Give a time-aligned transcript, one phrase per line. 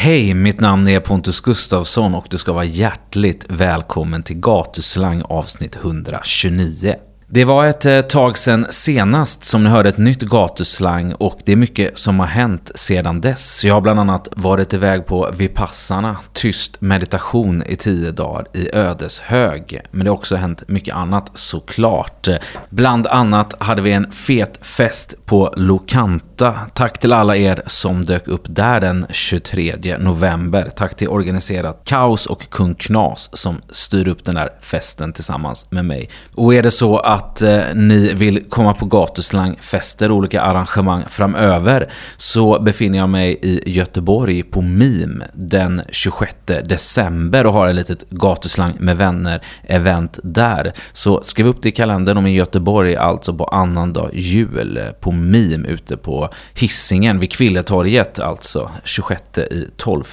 [0.00, 5.76] Hej, mitt namn är Pontus Gustafsson och du ska vara hjärtligt välkommen till Gatuslang avsnitt
[5.76, 6.94] 129.
[7.30, 11.52] Det var ett eh, tag sedan senast som ni hörde ett nytt gatuslang och det
[11.52, 13.64] är mycket som har hänt sedan dess.
[13.64, 19.80] Jag har bland annat varit iväg på Vipassana, tyst meditation i tio dagar i Ödeshög.
[19.90, 22.28] Men det har också hänt mycket annat såklart.
[22.70, 26.54] Bland annat hade vi en fet fest på Lokanta.
[26.74, 30.70] Tack till alla er som dök upp där den 23 november.
[30.76, 35.84] Tack till organiserat Kaos och Kung Knas som styr upp den där festen tillsammans med
[35.84, 36.10] mig.
[36.34, 41.04] Och är det så att att eh, ni vill komma på gatuslangfester och olika arrangemang
[41.08, 47.74] framöver så befinner jag mig i Göteborg på MIM den 26 december och har ett
[47.76, 50.72] litet gatuslang med vänner-event där.
[50.92, 55.12] Så skriv upp det i kalendern om i Göteborg, alltså på annandag jul eh, på
[55.12, 60.04] MIM ute på Hissingen vid Kvilletorget, alltså 26 i 12.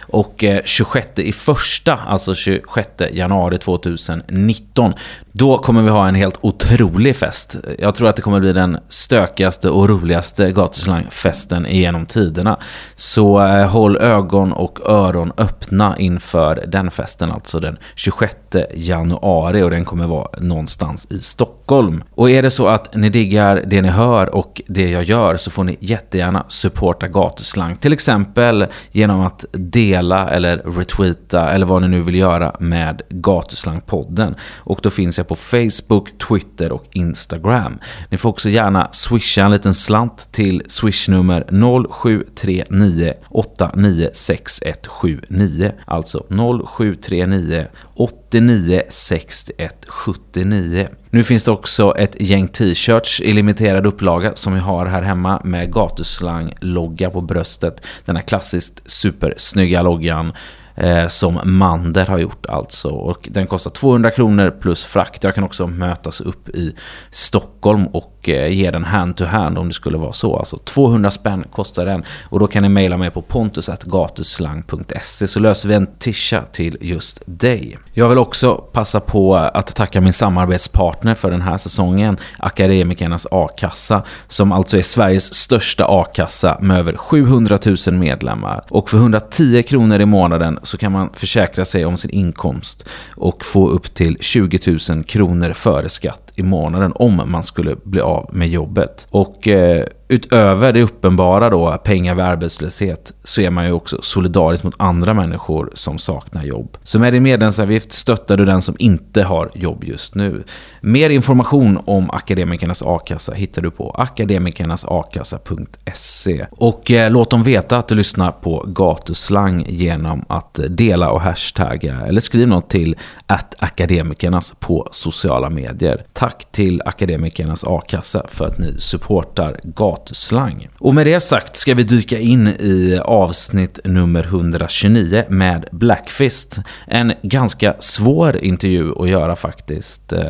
[0.00, 4.94] Och eh, 26 i första, alltså 26 januari 2019,
[5.38, 7.56] då kommer vi ha en helt otrolig fest.
[7.78, 12.58] Jag tror att det kommer bli den stökigaste och roligaste gatuslangfesten genom tiderna.
[12.94, 18.36] Så eh, håll ögon och öron öppna inför den festen, alltså den 26
[18.74, 22.04] januari och den kommer vara någonstans i Stockholm.
[22.14, 25.50] Och är det så att ni diggar det ni hör och det jag gör så
[25.50, 27.76] får ni jättegärna supporta gatuslang.
[27.76, 34.34] Till exempel genom att dela eller retweeta eller vad ni nu vill göra med Gatuslangpodden.
[34.56, 37.78] Och då finns jag på Facebook, Twitter och Instagram.
[38.10, 41.46] Ni får också gärna swisha en liten slant till swishnummer
[41.94, 45.72] 0739 896179.
[45.84, 50.88] Alltså 0739 89 61 79.
[51.10, 55.40] Nu finns det också ett gäng t-shirts i limiterad upplaga som vi har här hemma
[55.44, 57.82] med gatuslang-logga på bröstet.
[58.04, 60.32] Den här klassiskt supersnygga loggan
[60.80, 62.88] Eh, som Mander har gjort alltså.
[62.88, 65.24] Och den kostar 200 kronor plus frakt.
[65.24, 66.74] Jag kan också mötas upp i
[67.10, 70.36] Stockholm och eh, ge den hand to hand om det skulle vara så.
[70.36, 72.04] Alltså 200 spänn kostar den.
[72.28, 77.22] Och då kan ni mejla mig på pontus.gatuslang.se så löser vi en tisha till just
[77.26, 77.78] dig.
[77.92, 84.02] Jag vill också passa på att tacka min samarbetspartner för den här säsongen, Akademikernas A-kassa,
[84.28, 88.64] som alltså är Sveriges största A-kassa med över 700 000 medlemmar.
[88.70, 93.44] Och för 110 kronor i månaden så kan man försäkra sig om sin inkomst och
[93.44, 98.30] få upp till 20 000 kronor före skatt i månaden om man skulle bli av
[98.32, 99.06] med jobbet.
[99.10, 104.64] Och eh, utöver det uppenbara då, pengar vid arbetslöshet, så är man ju också solidarisk
[104.64, 106.76] mot andra människor som saknar jobb.
[106.82, 110.44] Så med din medlemsavgift stöttar du den som inte har jobb just nu.
[110.80, 116.46] Mer information om Akademikernas A-kassa hittar du på akademikernasakassa.se.
[116.50, 122.00] Och eh, låt dem veta att du lyssnar på gatuslang genom att dela och hashtagga
[122.06, 122.96] eller skriv något till
[123.26, 126.04] att akademikernas på sociala medier.
[126.12, 130.68] Tack till Akademikernas A-kassa för att ni supportar gatuslang.
[130.78, 136.60] Och med det sagt ska vi dyka in i avsnitt nummer 129 med Blackfist.
[136.86, 140.12] En ganska svår intervju att göra faktiskt.
[140.12, 140.22] Eh,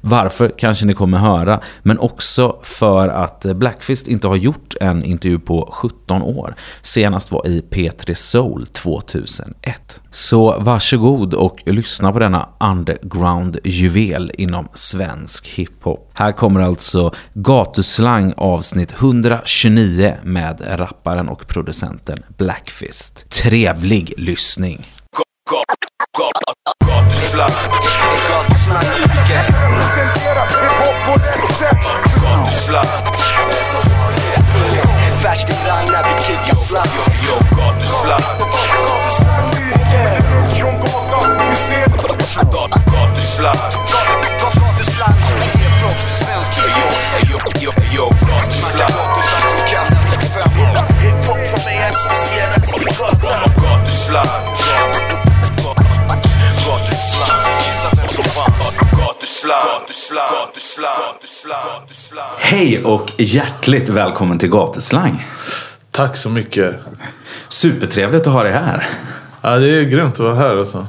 [0.00, 5.38] varför kanske ni kommer höra, men också för att Blackfist inte har gjort en intervju
[5.38, 6.54] på 17 år.
[6.82, 10.02] Senast var i P3 Soul 2001.
[10.10, 16.10] Så varsågod och lyssna på denna underground-juvel inom svensk hiphop.
[16.14, 23.30] Här kommer alltså Gatuslang avsnitt 129 med rapparen och producenten Blackfist.
[23.30, 24.86] Trevlig lyssning!
[25.50, 25.90] Gatuslang
[26.86, 27.50] Gatuslang.
[32.22, 32.86] Gatuslang.
[35.22, 36.86] Färsk rang när vi kickar flam
[37.56, 38.22] Gatuslang
[38.80, 39.50] Gatuslang
[42.86, 44.90] Gatuslang vi är
[45.80, 48.96] proffs till svensk hiphop Gatuslang
[51.00, 54.42] Hiphop från mig associeras till gatan Gatuslang
[56.66, 58.52] Gatuslang Gissa vem som vann
[62.38, 65.26] Hej och hjärtligt välkommen till Gatuslang.
[65.90, 66.74] Tack så mycket.
[67.48, 68.86] Supertrevligt att ha dig här.
[69.42, 70.86] Ja, det är grymt att vara här alltså.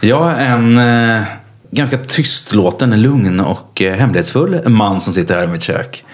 [0.00, 1.22] Jag är en eh,
[1.72, 6.04] ganska tystlåten, lugn och eh, hemlighetsfull man som sitter här i mitt kök.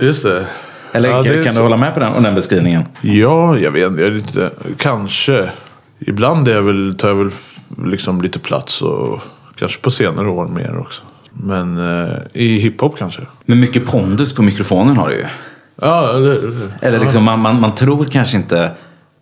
[0.00, 0.46] Just det.
[0.92, 2.84] Eller ja, kan, kan du hålla med på den, om den beskrivningen?
[3.00, 5.50] Ja, jag vet jag lite, kanske.
[5.98, 7.30] Ibland är jag väl, tar jag väl
[7.86, 9.20] liksom lite plats och
[9.58, 11.02] kanske på senare år mer också.
[11.32, 13.20] Men eh, i hiphop kanske.
[13.44, 15.26] Men mycket pondus på mikrofonen har du ju.
[15.80, 16.70] Ja, det, det.
[16.80, 18.70] Eller liksom, man, man, man tror kanske inte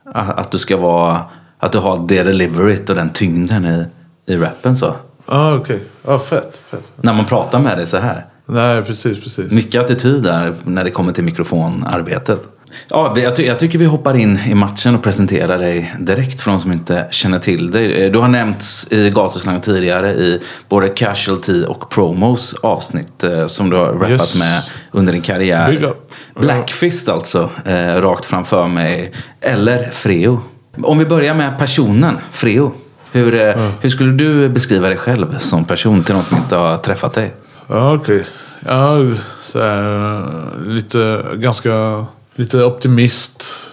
[0.05, 1.21] Att att du ska vara,
[1.59, 3.87] att du har det deliveryt och den tyngden i,
[4.33, 4.95] i rappen så.
[5.27, 5.81] Ah, okej.
[6.07, 6.91] Ja, fett, fett.
[6.97, 8.27] När man pratar med dig så här.
[8.47, 9.53] Nej, precis, precis.
[9.53, 12.49] Mycket attityd där när det kommer till mikrofonarbetet.
[12.89, 16.51] Ja, jag, ty jag tycker vi hoppar in i matchen och presenterar dig direkt för
[16.51, 18.11] de som inte känner till dig.
[18.11, 23.77] Du har nämnts i gatuslang tidigare i både Casualty och Promos avsnitt eh, som du
[23.77, 24.39] har rappat Yes.
[24.39, 25.93] med under din karriär.
[26.41, 29.13] Blackfist alltså, eh, rakt framför mig.
[29.41, 30.41] Eller Freo.
[30.83, 32.73] Om vi börjar med personen, Freo.
[33.13, 36.77] Hur, eh, hur skulle du beskriva dig själv som person till de som inte har
[36.77, 37.35] träffat dig?
[37.67, 38.27] Ja, okej.
[38.67, 38.99] Ja,
[39.41, 43.67] så här, lite, ganska, lite optimist.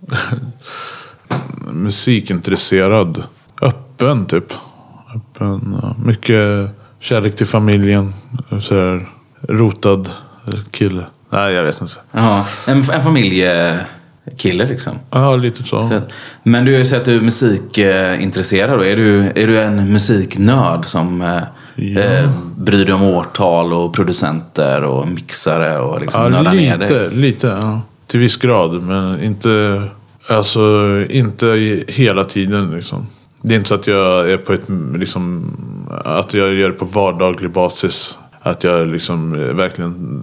[1.72, 3.22] Musikintresserad.
[3.62, 4.52] Öppen, typ.
[5.16, 5.80] Öppen.
[6.04, 6.70] Mycket
[7.00, 8.14] kärlek till familjen.
[8.60, 9.08] Så här,
[9.48, 10.10] rotad
[10.70, 11.06] kille.
[11.30, 11.94] Nej, jag vet inte.
[12.12, 13.02] Ja, en, en
[14.26, 14.98] familjekille liksom.
[15.10, 15.88] Ja, lite så.
[15.88, 16.00] Så-
[16.42, 18.82] Men du har ju sett att du är musikintresserad.
[18.82, 21.42] Är du, är du en musiknörd som eh,
[21.78, 22.00] Ja.
[22.00, 26.88] eh, bryr dig om årtal och producenter och mixare och liksom Ja, nördar ner dig?
[26.88, 27.46] lite, lite.
[27.46, 27.80] Ja.
[28.06, 29.82] Till viss grad, men inte,
[30.28, 30.60] alltså,
[31.10, 31.46] inte
[31.88, 32.70] hela tiden.
[32.70, 33.06] Liksom.
[33.42, 34.68] Det är inte så att jag är på ett,
[34.98, 35.52] liksom,
[36.04, 38.18] att jag gör det på vardaglig basis.
[38.42, 40.22] Att jag liksom verkligen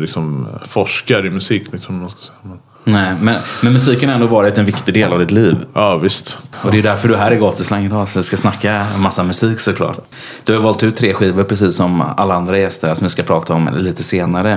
[0.00, 1.72] liksom, forskar i musik.
[1.72, 2.56] Liksom, om man ska säga.
[2.84, 5.56] Nej, men, men musiken har ändå varit en viktig del av ditt liv.
[5.74, 6.38] ja, visst.
[6.62, 9.00] Och det är därför du är här i Gatuslang idag, så vi ska snacka en
[9.00, 9.98] massa musik såklart.
[10.44, 13.54] Du har valt ut tre skivor precis som alla andra gäster som vi ska prata
[13.54, 14.52] om lite senare.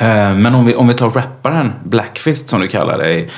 [0.00, 3.30] Eh, Men om vi, om vi tar rapparen Blackfist som du kallar dig.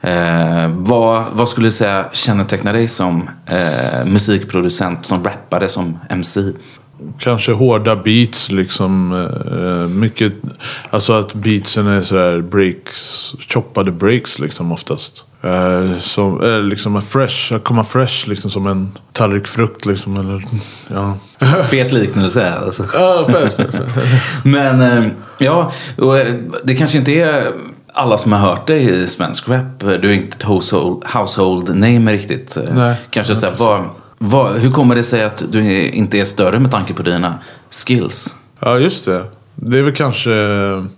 [0.00, 6.40] Eh, vad, vad skulle du säga kännetecknar dig som eh, musikproducent, som rappare, som MC?
[7.18, 9.12] Kanske hårda beats liksom.
[9.50, 10.32] eh, mycket,
[10.90, 15.24] alltså att beatsen är så här breaks, choppade breaks liksom oftast.
[15.42, 20.16] Eh, som, eh, liksom fresh, att komma fresh liksom som en tallrik frukt liksom.
[20.16, 20.42] Eller,
[20.94, 21.14] ja.
[21.68, 22.54] Fet liknelse.
[22.54, 22.84] Alltså.
[22.94, 23.58] Ja, fett.
[24.44, 26.34] Men eh, ja, och, eh,
[26.64, 27.52] det kanske inte är
[27.92, 29.80] alla som har hört dig i svensk rap.
[29.80, 32.56] Du är inte ett household, household name riktigt.
[32.56, 32.94] Eh, Nej.
[33.10, 33.84] Kanske så här, vad,
[34.18, 37.34] vad, hur kommer det sig att du inte är större med tanke på dina
[37.70, 38.36] skills?
[38.60, 39.24] Ja, just det.
[39.54, 40.30] Det är väl kanske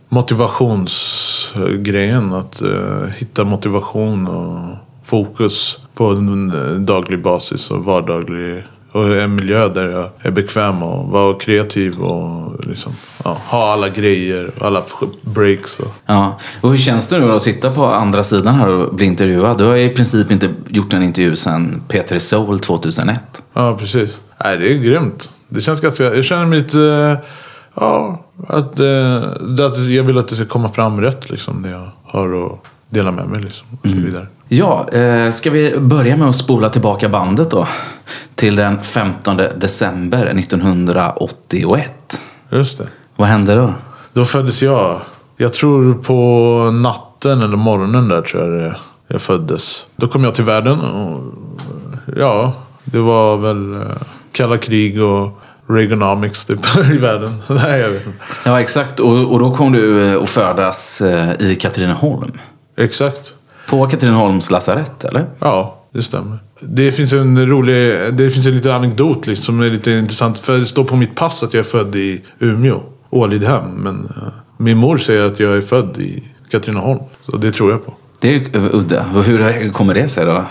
[0.08, 2.32] motivationsgrejen.
[2.32, 8.62] Att uh, hitta motivation och fokus på en daglig basis och vardaglig.
[8.98, 12.92] Och en miljö där jag är bekväm och vara kreativ och liksom,
[13.24, 14.82] ja, ha alla grejer, alla
[15.22, 15.80] breaks.
[15.80, 16.38] Och, Ja.
[16.60, 19.58] Och hur känns det nu att sitta på andra sidan här och bli intervjuad?
[19.58, 23.42] Du har i princip inte gjort en intervju sedan P3 Soul 2001.
[23.54, 24.20] ja, precis.
[24.44, 25.30] Nej, det är grymt.
[25.48, 26.04] Det känns ganska...
[26.04, 26.80] Jag känner mig lite...
[26.82, 27.28] eh,
[27.80, 29.16] Ja, att, eh,
[29.66, 31.62] att jag vill att det ska komma fram rätt liksom.
[31.62, 32.58] Det jag har att
[32.90, 33.66] dela med mig liksom.
[33.82, 34.26] Och så vidare.
[34.48, 37.68] Ja, eh, ska vi börja med att spola tillbaka bandet då?
[38.34, 42.24] Till den 15 december 1981.
[42.50, 42.88] Just det.
[43.16, 43.74] Vad hände då?
[44.12, 45.00] Då föddes jag.
[45.36, 48.74] Jag tror på natten eller morgonen där tror jag
[49.08, 49.86] jag föddes.
[49.96, 51.34] Då kom jag till världen och
[52.16, 52.52] ja,
[52.84, 53.80] det var väl eh,
[54.32, 55.40] kalla krig och
[55.70, 56.60] Reaganomics typ
[56.92, 57.42] i världen.
[57.48, 58.18] Nej, jag vet inte.
[58.44, 59.00] Ja, exakt.
[59.00, 61.02] Och, och då kom du eh, att födas
[61.40, 62.38] i Katrineholm.
[62.76, 63.34] Exakt.
[63.68, 65.26] På Katrineholms lasarett, eller?
[65.38, 66.38] Ja, det stämmer.
[66.60, 70.38] Det finns en rolig, det finns en liten anekdot liksom, som är lite intressant.
[70.38, 73.64] För det står på mitt pass att jag är född i Umeå, Ålidhem.
[73.64, 74.22] Men eh,
[74.56, 77.00] min mor säger att jag är född i Katrineholm.
[77.22, 77.94] Så det tror jag på.
[78.20, 79.02] Det är udda.
[79.02, 80.44] Hur kommer det sig då?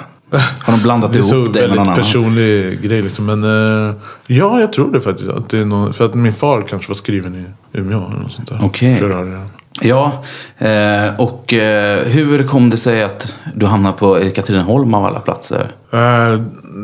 [0.59, 1.95] Har de blandat Det är så ihop dig med någon annan?
[1.95, 3.25] personlig grej liksom.
[3.25, 3.95] Men eh,
[4.27, 5.29] ja, jag tror det faktiskt.
[5.29, 8.31] Att det är någon, för att min far kanske var skriven i Umeå eller något
[8.31, 8.59] sånt där.
[8.61, 8.97] Okej.
[9.01, 9.47] Det.
[9.81, 10.23] Ja,
[10.57, 15.71] eh, och eh, hur kom det sig att du hamnade på Katrineholm av alla platser?
[15.91, 16.41] Eh,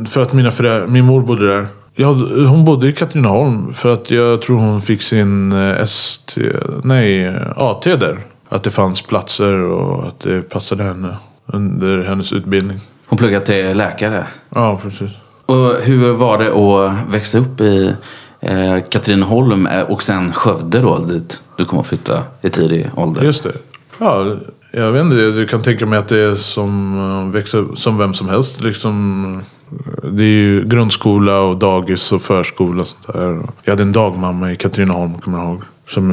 [0.08, 1.68] för att mina föräldrar, min mor bodde där.
[1.96, 2.08] Ja,
[2.48, 6.42] hon bodde i Katrineholm för att jag tror hon fick sin ST,
[6.84, 8.20] nej, AT där.
[8.50, 12.80] Att det fanns platser och att det passade henne under hennes utbildning.
[13.08, 14.28] Hon pluggade till läkare.
[14.50, 15.12] Ja, precis.
[15.46, 17.96] Och hur var det att växa upp i
[18.44, 23.24] eh, Katrineholm eh, och sen Skövde då, dit du kom att flytta i tidig ålder?
[23.24, 23.54] Just det.
[23.98, 24.36] Ja,
[24.72, 25.16] jag vet inte.
[25.16, 28.64] Du kan tänka mig att det är som eh, som vem som helst.
[28.64, 29.42] Liksom,
[30.04, 33.42] det är ju grundskola och dagis och förskola och sånt där.
[33.64, 35.62] Jag hade en dagmamma i Katrineholm, kommer jag ihåg.
[35.88, 36.10] Som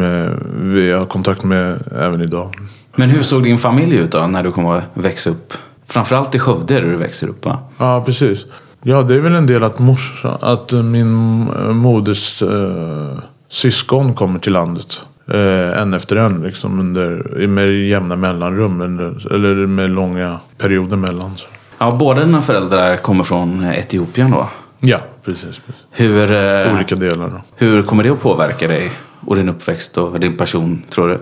[0.63, 2.55] vi har kontakt med även idag.
[2.97, 5.53] Men hur såg din familj ut då när du kom att växa upp?
[5.87, 7.59] Framförallt i Skövde där du växer upp va?
[7.79, 8.45] Ja, precis.
[8.83, 13.19] Ja, det är väl en del att morsa, att eh, min eh, moders eh,
[13.49, 15.03] syskon kommer till landet.
[15.27, 18.81] Eh, en efter en liksom under, med jämna mellanrum.
[18.81, 21.37] Under, eller med långa perioder mellan.
[21.37, 21.47] Så.
[21.79, 24.49] Ja, båda dina föräldrar kommer från Etiopien då?
[24.81, 25.59] Ja, precis.
[25.67, 25.85] precis.
[25.91, 27.41] Hur, eh, Olika delar då.
[27.57, 28.91] hur kommer det att påverka dig
[29.27, 31.19] och din uppväxt och din person, tror du?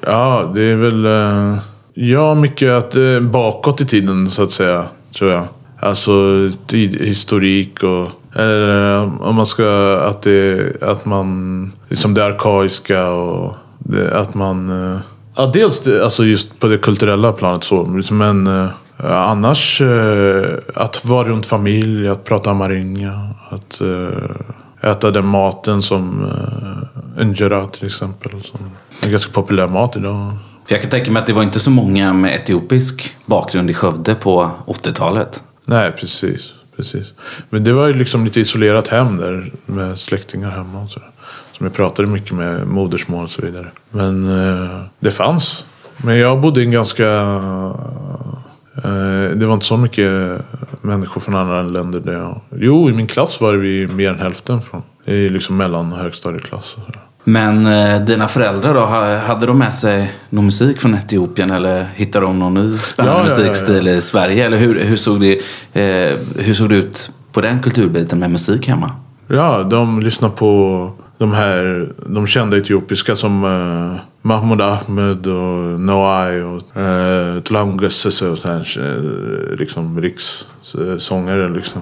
[0.00, 1.06] Ja, det är väl...
[1.06, 1.58] Eh,
[1.94, 4.84] ja, mycket att, eh, bakåt i tiden så att säga.
[5.18, 5.44] Tror jag.
[5.80, 6.50] Alltså
[7.00, 8.08] historik och...
[8.40, 9.98] Eller om man ska...
[10.04, 11.72] Att, det, att man...
[11.88, 14.70] Liksom det arkaiska och det, att man...
[14.94, 15.00] Eh,
[15.36, 18.02] ja, dels det, alltså just på det kulturella planet så.
[18.10, 18.68] Men eh,
[19.04, 20.44] annars eh,
[20.74, 23.30] att vara runt familj, att prata amarinja.
[23.50, 23.80] Att
[24.82, 26.26] äta den maten som
[27.20, 28.30] injera till exempel.
[28.42, 28.60] Som
[29.02, 30.32] är ganska populär mat idag.
[30.66, 33.74] För jag kan tänka mig att det var inte så många med etiopisk bakgrund i
[33.74, 35.42] Skövde på 80-talet.
[35.68, 36.54] Nej, precis.
[36.76, 37.14] precis.
[37.50, 41.10] Men det var ju liksom lite isolerat hem där med släktingar hemma och sådär.
[41.52, 43.66] Som jag pratade mycket med modersmål och så vidare.
[43.90, 45.64] Men eh, det fanns.
[45.96, 47.06] Men jag bodde i en ganska...
[48.84, 50.40] Eh, det var inte så mycket
[50.82, 52.40] människor från andra länder där jag...
[52.56, 54.82] Jo, i min klass var vi mer än hälften från.
[55.04, 57.07] I liksom mellan och högstadieklass och sådär.
[57.28, 61.84] Men eh, dina föräldrar då, ha- hade de med sig någon musik från Etiopien eller
[61.94, 63.42] hittade de någon ny spännande Ja, ja, ja, ja.
[63.48, 64.46] musikstil i Sverige?
[64.46, 65.32] Eller hur, hur, såg det,
[65.72, 68.90] eh, hur såg det ut på den kulturbiten med musik hemma?
[69.28, 76.40] Ja, de lyssnar på de här de kända etiopiska som eh, Mahmoud Ahmed och Noai
[76.42, 81.80] och eh, Tlam Gessese och sådär, eh, liksom rikssångare liksom.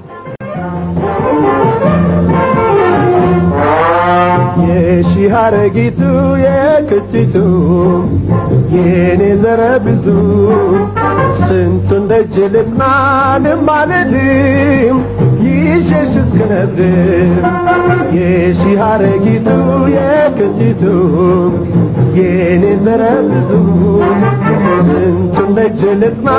[4.63, 6.01] የሺህ አረጊቱ
[6.43, 7.35] የክቲቱ
[8.75, 10.05] የኔ ዘረ ብዙ
[11.41, 12.81] ስንቱን ደጅ ልጥና
[13.45, 14.97] ልማልድም
[15.47, 17.41] ይሸሽ እስክነብር
[18.17, 19.49] የሺህ አረጊቱ
[19.95, 20.83] የክቲቱ
[22.19, 23.51] የኔ ዘረ ብዙ
[24.89, 26.29] ስንቱን ደጅ ልጥና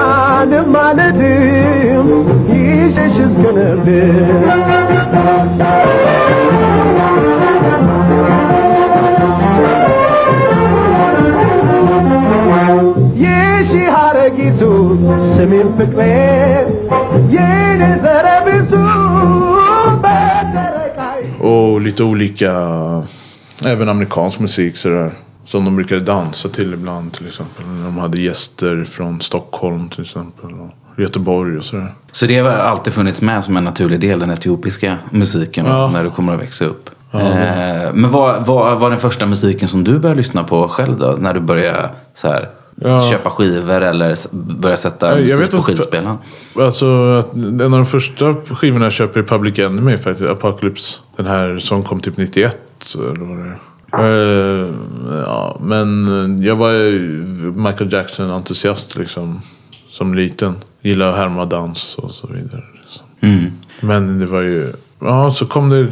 [0.53, 2.09] ልማልድም
[2.57, 4.19] ይሸሽ እስክነብር
[13.25, 14.61] የሺህ አረጊቱ
[15.35, 16.01] ስሜን ፍቅሬ
[17.37, 18.73] የኔ ዘረ ብዙ
[20.05, 21.21] በጨረቃይ
[21.51, 22.53] Och lite olika,
[23.73, 25.09] även amerikansk musik sådär.
[25.51, 27.63] Som de brukade dansa till ibland till exempel.
[27.79, 30.51] När de hade gäster från Stockholm till exempel.
[30.63, 30.71] Och
[31.05, 31.91] Göteborg och sådär.
[32.19, 35.81] Så det har alltid funnits med som en naturlig del, den etiopiska musiken, Ja.
[35.95, 36.85] när du kommer att växa upp.
[37.22, 41.16] Eh, men vad, vad var den första musiken som du började lyssna på själv då?
[41.20, 42.50] När du började så här,
[42.82, 43.00] Ja.
[43.00, 46.18] köpa skivor eller s- börja sätta Ja, jag musik vet på skivspelaren?
[46.56, 50.30] Alltså, att en av de första skivorna jag köper är Public Enemy faktiskt.
[50.30, 51.00] Apocalypse.
[51.16, 52.58] Den här som kom typ 91.
[52.96, 53.58] Eller vad det.
[53.94, 54.70] Eh,
[55.26, 56.08] ja, men
[56.44, 56.72] jag var
[57.68, 59.42] Michael Jackson-entusiast liksom.
[59.90, 60.56] Som liten.
[60.82, 62.64] Gillade att härma dans och så vidare.
[62.82, 63.06] Liksom.
[63.22, 63.52] Mm.
[63.82, 64.74] Men det var ju...
[65.00, 65.88] Ja, så kom det...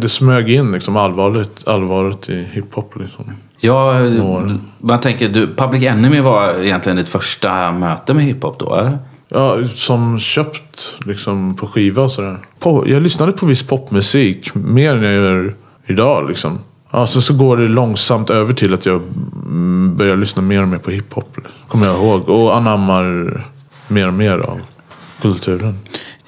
[0.00, 3.32] Det smög in liksom allvarligt, allvaret i hiphop liksom.
[3.60, 4.58] Ja, Några.
[4.78, 8.98] man tänker, du, Public Enemy var egentligen ditt första möte med hiphop då, eller?
[9.28, 12.38] Ja, som köpt liksom på skiva och sådär.
[12.58, 15.54] På, jag lyssnade på viss popmusik mer än jag gör
[15.86, 16.58] idag liksom.
[16.90, 19.00] Ja, sen så går det långsamt över till att jag
[19.96, 21.36] börjar lyssna mer och mer på hiphop.
[21.68, 22.28] Kommer jag ihåg.
[22.28, 23.44] Och anammar
[23.88, 24.60] mer och mer av
[25.22, 25.78] kulturen.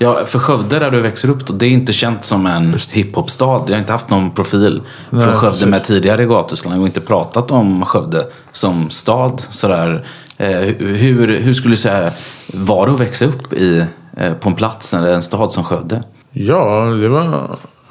[0.00, 3.64] Ja, för Skövde där du växer upp då, det är inte känt som en hiphopstad.
[3.66, 5.66] Jag har inte haft någon profil Nej, från Skövde precis.
[5.66, 9.42] med tidigare gatuslang och inte pratat om Skövde som stad.
[9.48, 10.06] Sådär.
[10.36, 12.12] Eh, hur, hur skulle du säga,
[12.46, 13.86] var det att växa upp i,
[14.16, 16.02] eh, på en plats eller en stad som Skövde?
[16.32, 17.22] Ja, det var,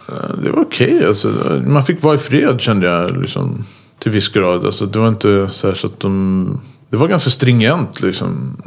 [0.09, 1.05] eh, det var okej.
[1.07, 1.27] Alltså,
[1.65, 3.17] man fick vara i fred kände jag.
[3.17, 3.65] Liksom,
[3.99, 4.65] till viss grad.
[4.65, 6.61] Alltså, det var inte så, så att de...
[6.89, 8.57] Det var ganska stringent liksom.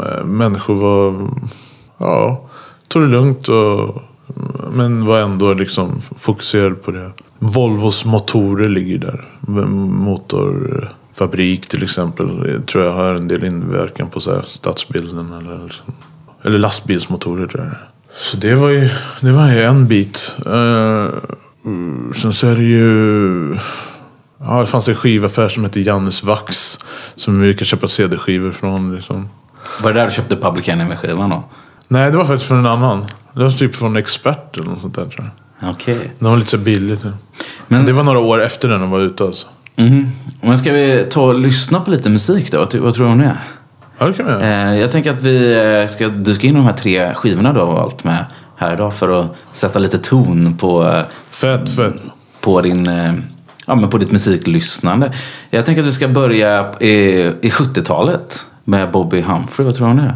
[0.00, 1.30] Eh, Människor var...
[1.98, 2.47] Ja,
[2.88, 3.48] tog det lugnt.
[3.48, 4.02] Och,
[4.72, 7.10] men var ändå liksom fokuserad på det.
[7.38, 9.24] Volvos motorer ligger där.
[9.86, 12.50] Motorfabrik till exempel.
[12.52, 15.32] Jag tror jag har en del inverkan på så här, stadsbilden.
[15.32, 15.94] Eller, liksom.
[16.42, 17.74] eller lastbilsmotorer tror jag.
[18.16, 18.88] Så det var ju,
[19.20, 20.36] det var ju en bit.
[20.46, 21.08] Uh,
[22.14, 23.56] sen så är det ju...
[24.40, 26.78] Ja, det fanns en skivaffär som hette Jannes Vax.
[27.14, 28.96] Som vi kan köpa CD-skivor från.
[28.96, 29.28] Liksom.
[29.82, 31.44] Var det där du köpte Public Enemy-skivan då?
[31.88, 33.04] Nej, det var faktiskt från en annan.
[33.34, 35.30] Det var typ från Expert eller något sånt där tror
[35.60, 35.70] jag.
[35.70, 36.12] Okej.
[36.18, 37.02] Den var lite så billig.
[37.02, 37.12] Typ.
[37.68, 39.46] Men- Det var några år efter den var ute alltså.
[39.76, 40.10] Mhm.
[40.40, 42.58] Men ska vi ta och lyssna på lite musik då?
[42.58, 43.36] Vad, tror du om det?
[43.98, 44.70] Ja, det kan vi göra.
[44.72, 47.60] Eh, jag tänker att vi eh, ska dyka in i de här tre skivorna du
[47.60, 48.24] har valt med
[48.56, 51.94] här idag för att sätta lite ton på, eh, Fett, fett.
[52.40, 52.84] på din,
[53.66, 55.12] ja, men på ditt musiklyssnande.
[55.50, 56.90] Jag tänker att vi ska börja i,
[57.42, 59.64] i 70-talet med Bobby Humphrey.
[59.64, 60.14] Vad tror du om det?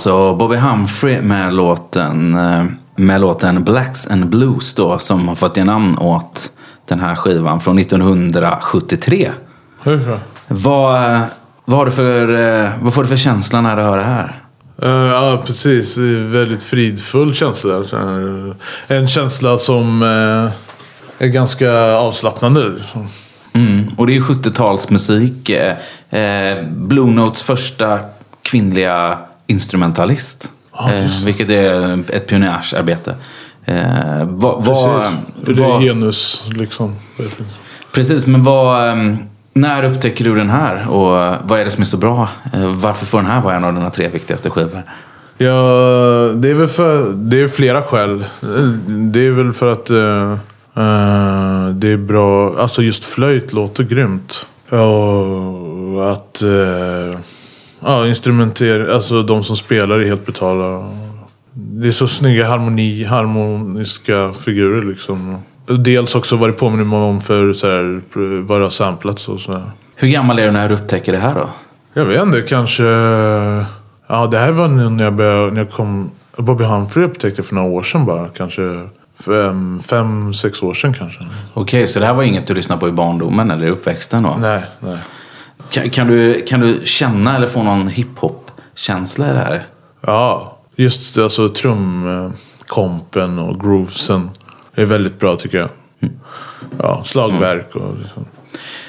[0.00, 2.64] Alltså Bobby Humphrey med låten, eh,
[2.96, 6.50] med låten Blacks and Blues då, som har fått ge namn åt
[6.88, 9.30] den här skivan från 1973.
[10.48, 11.20] Vad,
[11.64, 14.42] vad, har du för, eh, vad får du för känsla när du hör det här?
[14.82, 15.94] Eh, ja, precis.
[15.94, 17.84] Det är Väldigt fridfull känsla.
[18.88, 22.72] En känsla som eh, är ganska avslappnande.
[23.52, 23.88] Mm.
[23.96, 25.50] Och det är 70-talsmusik.
[25.50, 28.00] Eh, eh, Blue Notes första
[28.42, 29.18] kvinnliga
[29.50, 30.52] instrumentalist.
[30.78, 31.10] Eh, det.
[31.24, 33.14] vilket är ett pionjärsarbete.
[33.64, 35.18] Eh, vad, vad, Precis.
[35.40, 36.96] Det är vad, genus liksom.
[37.92, 39.14] precis, men vad, eh,
[39.52, 40.88] när upptäcker du den här?
[40.88, 42.28] Och vad är det som är så bra?
[42.52, 44.82] Eh, varför får den här vara en av dina tre viktigaste skivor?
[45.38, 45.52] Ja,
[46.34, 47.12] det är väl för...
[47.12, 48.24] Det är flera skäl.
[48.86, 50.32] Det är väl för att eh,
[50.84, 52.58] eh, det är bra...
[52.58, 54.46] Alltså just flöjt låter grymt.
[54.68, 56.42] Och att...
[56.44, 57.18] Uh,
[57.80, 58.88] ja, instrumenter...
[58.94, 60.90] Alltså de som spelar är helt brutala.
[61.52, 65.38] Det är så snygga harmoni, harmoniska figurer liksom.
[65.66, 68.00] Dels också vad det påminner mig om för så här,
[68.42, 69.70] vad det har samplats och så här.
[69.94, 71.48] Hur gammal är du när du upptäcker det här då?
[71.94, 72.82] Jag vet inte, kanske...
[74.06, 76.10] Ja, det här var nu när jag, började, när jag kom...
[76.36, 78.28] Bobby Humphrey upptäckte för några år sedan bara.
[78.28, 78.88] Kanske
[79.26, 81.26] fem, fem sex år sedan kanske.
[81.54, 84.36] Okej, så det här var inget du lyssnade på i barndomen eller i uppväxten då?
[84.40, 84.98] Nej, nej.
[85.70, 89.66] Kan, kan, du, kan du känna eller få någon hiphop-känsla i det här?
[90.00, 94.30] Ja, just alltså trumkompen och groovesen
[94.74, 95.68] är väldigt bra tycker jag.
[96.78, 98.24] Ja, slagverk och liksom.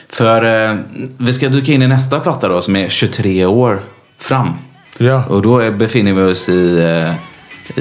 [0.10, 0.78] För eh,
[1.18, 3.84] vi ska dyka in i nästa platta då som är 23 år
[4.18, 4.54] fram.
[4.98, 7.14] Ja, Och då är, befinner vi oss i, eh,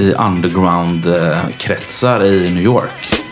[0.02, 3.22] i underground-kretsar i New York.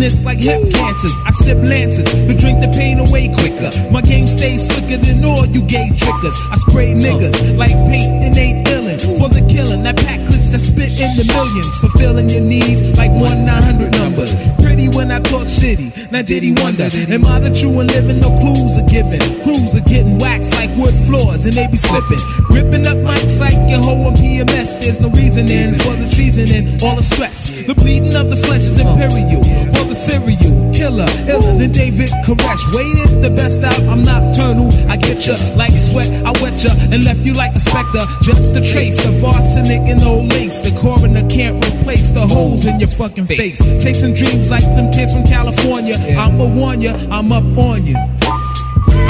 [0.00, 1.12] Weakness like hip cancers.
[1.26, 3.70] I sip lances to drink the pain away quicker.
[3.90, 6.36] My game stays slicker than all you gay trickers.
[6.50, 9.82] I spray niggas like paint and ain't illin' for the killing.
[9.82, 14.32] That pack clips that spit in the millions, fulfilling your needs like one 900 numbers.
[14.64, 16.10] Pretty when I talk shitty.
[16.10, 16.88] Now did he wonder?
[17.12, 18.20] Am I the true and living?
[18.20, 19.20] No clues are given.
[19.44, 22.22] Crews are getting waxed like wood floors and they be slipping.
[22.48, 24.80] Ripping up mics like your hoe on PMS.
[24.80, 27.52] There's no reasoning for the treason and all the stress.
[27.66, 29.79] The bleeding of the flesh is imperial.
[29.90, 32.62] The cereal, killer, iller than David Koresh.
[32.70, 34.70] Waited the best out, I'm nocturnal.
[34.86, 38.06] I get ya like sweat, I wet ya and left you like a specter.
[38.22, 40.60] Just a trace of arsenic and old lace.
[40.60, 43.58] The coroner can't replace the holes in your fucking face.
[43.82, 45.98] Chasing dreams like them kids from California.
[46.14, 47.98] I'ma warn ya, I'm up on you.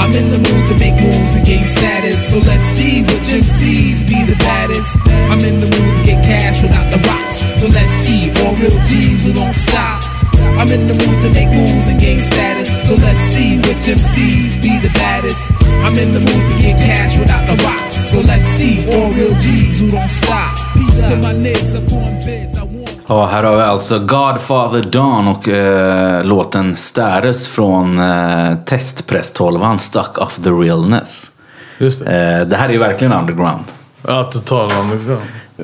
[0.01, 2.17] I'm in the mood to make moves and gain status.
[2.31, 4.97] So let's see which MCs be the baddest.
[5.29, 7.37] I'm in the mood to get cash without the rocks.
[7.61, 10.10] So let's see all real G's who don't stop.
[10.59, 12.69] I'm in the mood to make moves and gain status.
[12.87, 15.43] So let's see which MCs be the baddest.
[15.85, 17.93] I'm in the mood to get cash without the rocks.
[18.11, 20.53] So let's see all real G's who don't stop.
[20.73, 22.57] Peace to my niggas up on bids.
[22.57, 22.91] I want.
[23.07, 30.17] Ja, här har vi alltså Godfather Dawn och eh, låten Stares från eh, testpress-tolvan Stuck
[30.17, 31.31] of the Realness.
[31.77, 32.39] Just det.
[32.39, 33.63] Eh, det här är ju verkligen underground.
[34.07, 35.21] Ja, totalt underground.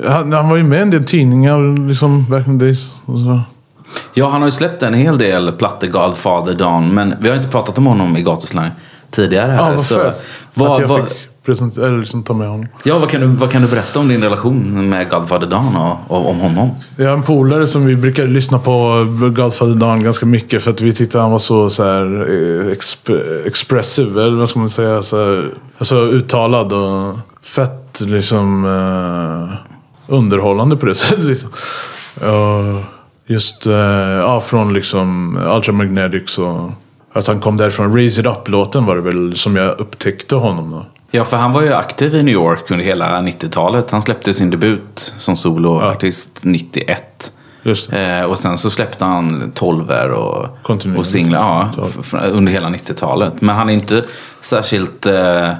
[0.08, 2.94] Han, han var ju med i en del tidningar liksom back in the days.
[3.06, 3.40] Och så.
[4.14, 7.48] Ja, han har ju släppt en hel del plattor, Godfather Dawn, men vi har inte
[7.48, 8.70] pratat om honom i gatuslang
[9.10, 9.58] tidigare här.
[9.58, 10.12] Ja, vad så
[10.54, 12.66] vad, att jag vad, fick presentera, eller liksom ta med honom.
[12.82, 15.96] ja, vad, kan du, vad kan du berätta om din relation med Godfather Dawn och,
[16.08, 16.70] och om honom?
[16.96, 20.80] Jag har en polare som vi brukar lyssna på Godfather Dawn ganska mycket för att
[20.80, 23.10] vi tyckte han var så, så här, eh, exp
[23.44, 25.02] expressive, eller vad ska man säga?
[25.02, 29.56] Så här, alltså uttalad och fett liksom eh,
[30.14, 31.24] underhållande på det sättet.
[31.24, 31.50] Liksom.
[32.20, 32.82] Ja,
[33.28, 36.70] just eh, ja, från liksom Ultramagnetics och
[37.12, 37.94] att han kom därifrån.
[37.96, 40.86] Raise It Up-låten var det väl som jag upptäckte honom då.
[41.10, 43.90] Ja, för han var ju aktiv i New York under hela 90-talet.
[43.90, 47.32] Han släppte sin debut som soloartist 91.
[47.62, 48.18] Just det.
[48.18, 50.48] Eh, och sen så släppte han tolver och,
[50.96, 53.40] och singlar ja, under hela 90-talet.
[53.40, 54.02] Men han är inte
[54.40, 55.52] särskilt eh,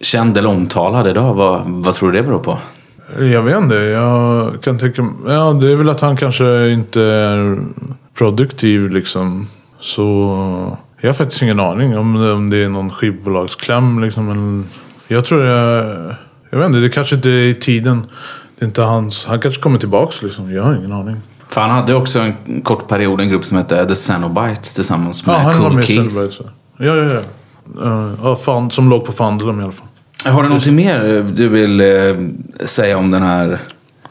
[0.00, 1.34] känd eller omtalad idag.
[1.34, 2.58] Vad, vad tror du det beror på?
[3.18, 3.74] Jag vet inte.
[3.74, 7.58] Jag kan tänka Ja, det är väl att han kanske inte är
[8.14, 9.48] produktiv liksom.
[9.78, 14.30] Så jag har faktiskt ingen aning om det, om det är någon skivbolagskläm liksom.
[14.30, 14.62] Eller,
[15.08, 16.14] jag tror jag...
[16.50, 16.78] Jag vet inte.
[16.78, 18.06] Det kanske inte är i tiden.
[18.58, 19.26] Det är inte hans...
[19.26, 20.52] Han kanske kommer tillbaks liksom.
[20.52, 21.16] Jag har ingen aning.
[21.48, 25.32] För han hade också en kort period en grupp som hette The Cenobites tillsammans Ja,
[25.32, 26.14] med han var Cool med i Keith.
[26.78, 27.20] Ja, ja, ja.
[27.82, 29.86] Uh, ja fan, som låg på Fandlem i alla fall.
[30.32, 31.86] Har du någonting mer du vill eh,
[32.66, 33.58] säga om den här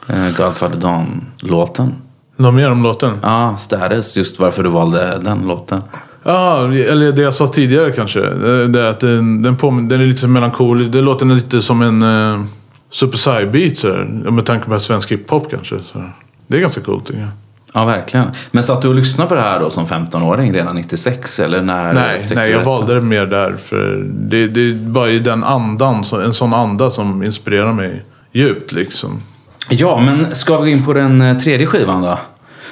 [0.08, 1.93] eh, Godfather Dawn-låten?
[2.38, 3.17] Något mer om låten?
[3.21, 4.17] Ja, Status.
[4.17, 5.82] Just varför du valde den låten.
[6.23, 8.19] Ja, eller det jag sa tidigare kanske.
[8.19, 10.91] Det det är att den, den, påmin- den är lite melankolisk.
[10.91, 12.43] Det låter lite som en uh,
[12.89, 14.32] Super sådär.
[14.32, 15.75] Med tanke på svensk hiphop kanske.
[15.84, 16.04] Så.
[16.47, 17.30] Det är ganska coolt tycker jag.
[17.76, 18.28] Ja, verkligen.
[18.52, 21.40] Men satt du och lyssnade på det här då som 15-åring redan 96?
[21.40, 23.56] Eller när Nej, nej jag valde det mer där.
[23.58, 29.22] För det, det bara i den andan, en sån anda som inspirerar mig djupt liksom.
[29.70, 32.20] Ja, men ska vi gå in på den eh, tredje skivan då?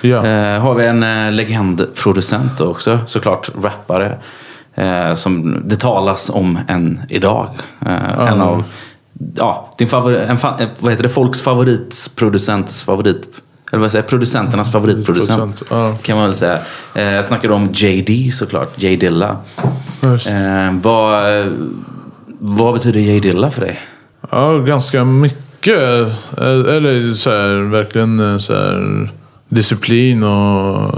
[0.01, 0.25] Ja.
[0.25, 4.17] Eh, har vi en eh, legendproducent också, såklart rappare.
[4.75, 7.49] Eh, som det talas om än idag.
[7.85, 8.63] Eh, En av,
[9.35, 13.23] ja, din favori, en, eh, vad heter det, folks favoritproducents favorit,
[13.73, 15.37] eller vad säger producenternas favoritproducent.
[15.39, 15.97] Producent, ja.
[16.01, 16.59] Kan man väl säga.
[16.93, 19.37] Eh, jag snackade om JD såklart, J Dilla.
[20.01, 21.23] Eh, vad,
[22.39, 23.79] vad betyder J Dilla för dig?
[24.31, 25.77] Ja, ganska mycket.
[26.37, 29.11] Eh, Eller så här, verkligen eh, så här,
[29.49, 30.91] disciplin och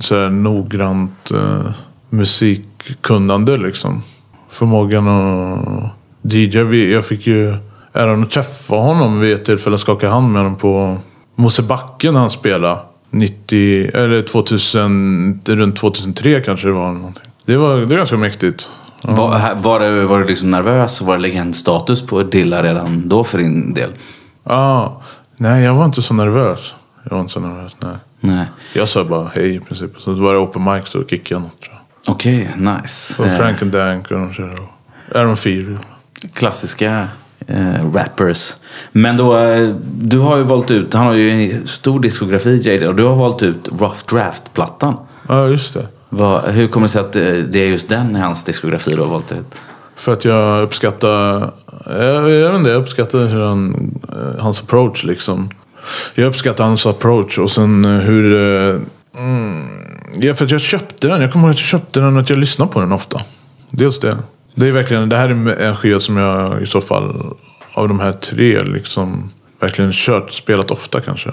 [0.00, 1.70] så här, noggrant eh,
[2.10, 3.56] musikkunnande.
[3.56, 4.02] Liksom.
[4.48, 6.58] Förmågan att DJ.
[6.92, 7.56] Jag fick ju
[7.92, 9.78] äran att träffa honom vid ett tillfälle.
[9.78, 10.98] Skaka hand med honom på
[11.38, 12.80] Mosebacke när han spelade.
[13.10, 16.92] 90, eller 2000, runt 2003 kanske det var.
[16.92, 17.22] Någonting.
[17.44, 18.70] Det var, det var ganska mäktigt.
[19.04, 21.00] Var, här- var, du, var du liksom nervös?
[21.02, 23.90] Var det legendstatus på Dilla redan då för din del?
[24.44, 25.02] Ja,
[25.36, 26.74] nej jag var inte så nervös.
[27.04, 27.96] Jag var inte så nervös, nej.
[28.20, 28.46] Nej.
[28.72, 29.90] Jag sa bara hej i princip.
[29.98, 31.74] Så var det open mic så kickade jag något tror
[32.06, 32.12] jag.
[32.14, 33.22] Okej, nice.
[33.22, 34.56] Och Eh, Frank and Dank och de körde.
[35.14, 35.78] Aaron Fear.
[36.32, 37.08] klassiska
[37.48, 38.56] eh, rappers.
[38.92, 42.86] Men då, eh, du har ju valt ut, han har ju en stor diskografi JD
[42.88, 44.94] och du har valt ut Rough Draft-plattan.
[45.28, 45.86] Ja, just det.
[46.08, 49.00] Vad- hur kommer det sig att det, det är just den i hans diskografi du
[49.00, 49.56] har valt ut?
[49.96, 51.50] För att jag uppskattar...
[51.86, 55.50] Jag, jag vet inte, jag uppskattar hur han, eh, hans approach liksom.
[56.14, 58.34] Jag uppskattar hans approach och sen eh, hur...
[58.70, 58.80] eh,
[59.18, 59.62] Mm,
[60.18, 61.20] ja, för att jag köpte den.
[61.20, 63.20] Jag kommer ihåg att jag köpte den och att jag lyssnar på den ofta.
[63.70, 64.16] Dels det.
[64.58, 67.34] Det är verkligen, det här är en skiva som jag i så fall
[67.72, 71.30] av de här tre liksom verkligen kört, spelat ofta kanske.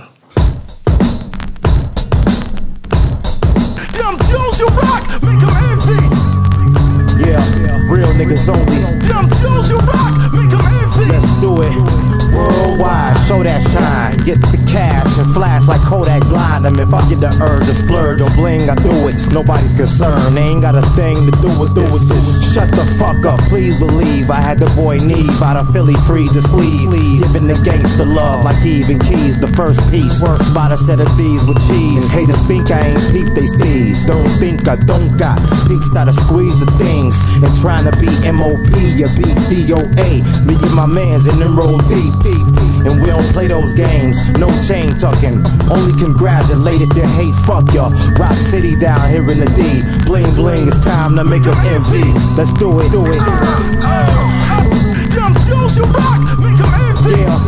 [8.16, 8.82] Them niggas only.
[9.08, 11.06] Them Jones you rock, make 'em envy.
[11.14, 11.74] Let's do it.
[12.34, 14.18] Worldwide, show that shine.
[14.24, 16.80] Get the cash and flash like Kodak blind them.
[16.80, 19.18] If I get the urge to splurge or bling, I do it.
[19.34, 20.38] Nobody's concerned.
[20.38, 22.54] They ain't got a thing to do with do this.
[22.54, 24.30] Shut the fuck up, please believe.
[24.30, 26.94] I had the boy Neve out of Philly free to sleeve.
[27.20, 29.40] Giving the gangster love like Eve and Keys.
[29.42, 30.22] The first piece.
[30.22, 32.02] Works by the set of these with cheese.
[32.06, 34.06] And haters think I ain't peep they steez.
[34.06, 37.18] Don't think I don't got peeps that'll squeeze the things.
[37.42, 40.22] And trying to be MOP, you be DOA.
[40.46, 42.14] Me and my mans in them roll deep.
[42.86, 44.18] and we don't play those games.
[44.40, 47.36] No chain tucking, only congratulate if you hate.
[47.48, 47.90] Fuck ya.
[48.20, 49.84] Rock City down here in the D.
[50.06, 52.04] Bling bling, it's time to make them envy.
[52.36, 53.22] Let's do it, do it.
[55.16, 57.22] Young Jules, you rock, make 'em envy.
[57.22, 57.40] Yeah,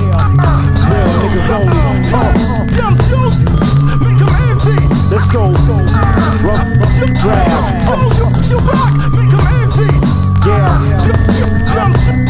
[0.89, 1.82] real niggas only.
[2.15, 2.32] Uh,
[2.80, 3.36] Young Jules,
[4.03, 4.77] make 'em envy.
[5.12, 5.43] let's go.
[6.47, 6.63] Rough
[7.21, 7.67] draft.
[7.88, 9.91] Young Jules, you rock, make 'em envy.
[10.47, 10.71] Yeah.
[11.75, 12.30] Young Jules,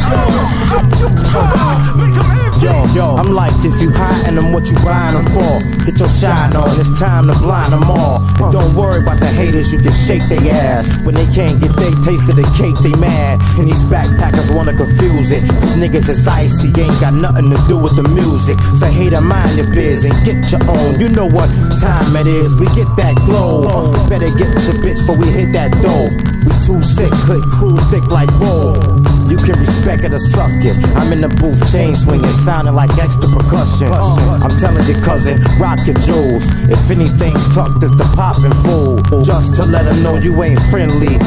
[0.89, 1.10] you
[1.45, 2.17] rock, make 'em envy.
[2.62, 5.62] Yo, yo, I'm like, if you hiding them, what you buying them for?
[5.86, 8.17] Get your shine on, it's time to blind them all.
[8.41, 10.98] And don't worry about the haters, you can shake their ass.
[11.06, 13.38] When they can't get they taste of the cake, they mad.
[13.62, 15.46] And these backpackers wanna confuse it.
[15.48, 18.58] Cause niggas is icy, ain't got nothing to do with the music.
[18.76, 21.00] So hater, mind your biz and get your own.
[21.00, 23.93] You know what time it is, we get that glow.
[24.10, 26.10] Better get your bitch before we hit that dough.
[26.41, 28.97] We too sick, hood crew thick like wool.
[29.30, 30.76] You can respect it or suck it.
[30.96, 33.92] I'm in the booth, chain swinging, sounding like extra percussion.
[33.92, 36.48] I'm telling you, cousin, rock your jewels.
[36.70, 39.02] If anything tucked is the poppin' fool.
[39.24, 41.18] Just to let them know you ain't friendly.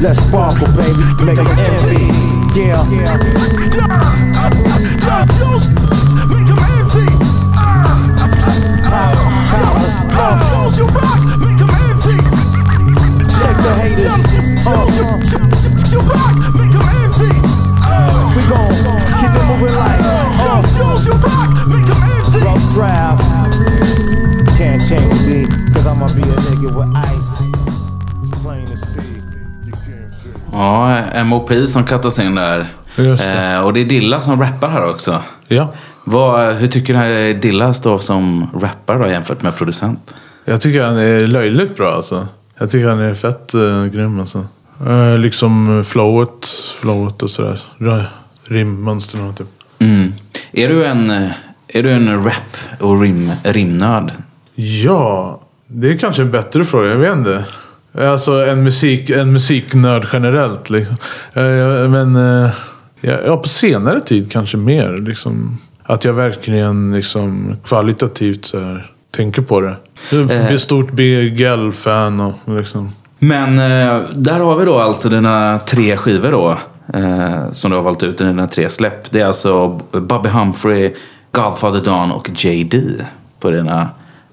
[0.00, 2.08] Let's sparkle, baby, make them envy.
[2.58, 4.20] Yeah, make 'em envy.
[10.20, 12.16] powers, Jules, you rock, make 'em envy.
[13.36, 14.14] shake the haters.
[14.66, 14.70] Uh,
[15.90, 16.49] You rock, make 'em envy.
[18.50, 20.66] We gon' keep it moving like you rock,
[21.68, 21.88] make
[22.44, 23.22] rough draft.
[24.58, 27.32] Can't change me, cause I'ma be a nigga with ice.
[28.22, 29.20] It's plain to see.
[30.52, 32.68] Ja, MOP som kattas in där.
[32.96, 33.52] Just det.
[33.52, 35.22] Eh, och det är Dilla som rappar här också.
[35.48, 35.72] Ja.
[36.04, 40.14] Vad, hur tycker du Dilla står som rappare då jämfört med producent?
[40.44, 42.28] Jag tycker han är löjligt bra alltså.
[42.58, 44.44] Jag tycker han är fett uh, grym alltså.
[44.86, 46.46] Eh, liksom flowet,
[46.80, 47.60] flowet och sådär.
[48.50, 49.46] Rimmönstren typ.
[49.78, 50.12] Mm.
[50.52, 51.30] Är du en, eh,
[51.68, 54.12] är du en rap och rim, rimnörd?
[54.54, 56.90] Ja, det är kanske en bättre fråga.
[56.90, 57.44] Jag vet inte.
[57.94, 60.70] Alltså en, musik, en musiknörd generellt.
[60.70, 60.96] Liksom.
[61.34, 62.50] Eh, Men eh,
[63.00, 64.96] ja, på senare tid kanske mer.
[64.96, 69.76] Liksom, att jag verkligen liksom, kvalitativt så här, tänker på det.
[70.10, 72.92] Jag blir stort BGL-fan liksom.
[73.18, 73.56] Men
[74.22, 76.58] där har vi då alltså dina tre skivor då.
[76.94, 79.10] Eh, som du har valt ut i dina tre släpp.
[79.10, 80.94] Det är alltså Bobby Humphrey,
[81.32, 82.74] Godfather Dawn och JD
[83.40, 83.88] på dina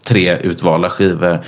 [0.08, 1.42] tre utvalda skivor.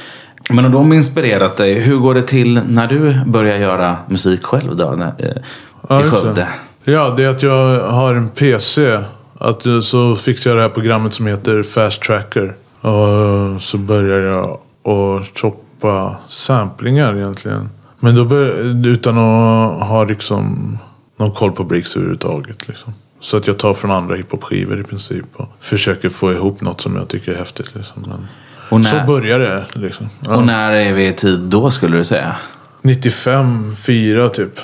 [0.49, 4.75] Men om de inspirerat dig, hur går det till när du börjar göra musik själv
[4.75, 4.85] då?
[4.91, 5.41] när- eh,
[5.89, 6.47] Ja, I Skövde?
[6.83, 8.99] Ja, det är att jag har en PC.
[9.39, 12.55] Att, eh, så fick jag det här programmet som heter Fast Tracker.
[12.81, 14.59] Och så började jag
[14.93, 17.69] att choppa samplingar egentligen.
[17.99, 18.47] Men då bör,
[18.87, 20.77] utan att ha liksom
[21.19, 22.67] någon koll på breaks överhuvudtaget.
[22.67, 22.93] Liksom.
[23.19, 25.25] Så att jag tar från andra hiphop-skivor i princip.
[25.33, 27.75] Och försöker få ihop något som jag tycker är häftigt.
[27.75, 28.01] Liksom.
[28.07, 28.27] Men
[28.69, 29.65] Och när, Så börjar det.
[29.73, 30.09] Liksom.
[30.25, 30.35] Ja.
[30.35, 32.35] och när är vi i tid då skulle du säga?
[32.81, 34.59] 95, 4 typ.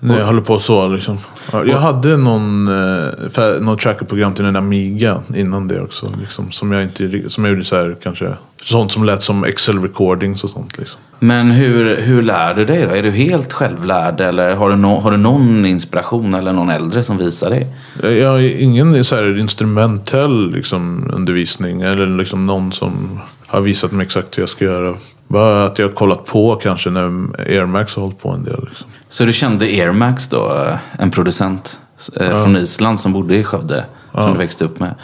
[0.00, 1.18] När jag håller på så liksom.
[1.52, 6.10] Ja, jag hade någon, eh, för, någon trackerprogram till en Amiga innan det också.
[6.20, 8.32] Liksom, som jag inte som jag gjorde så här kanske.
[8.62, 11.00] Sånt som lät som Excel recordings och sånt liksom.
[11.18, 12.94] Men hur, hur lär du dig då?
[12.94, 17.02] Är du helt självlärd eller har du, no, har du någon inspiration eller någon äldre
[17.02, 17.66] som visar dig?
[18.02, 21.82] Jag, jag har ingen så här instrumentell liksom, undervisning.
[21.82, 24.94] Eller liksom någon som har visat mig exakt hur jag ska göra.
[25.28, 27.02] Bara att jag har kollat på kanske när
[27.38, 28.66] Air Max har hållit på en del.
[28.68, 28.88] Liksom.
[29.08, 31.80] Så du kände Air Max då, eh, en producent
[32.16, 34.94] eh, från Island som bodde i Skövde, som du växte upp med.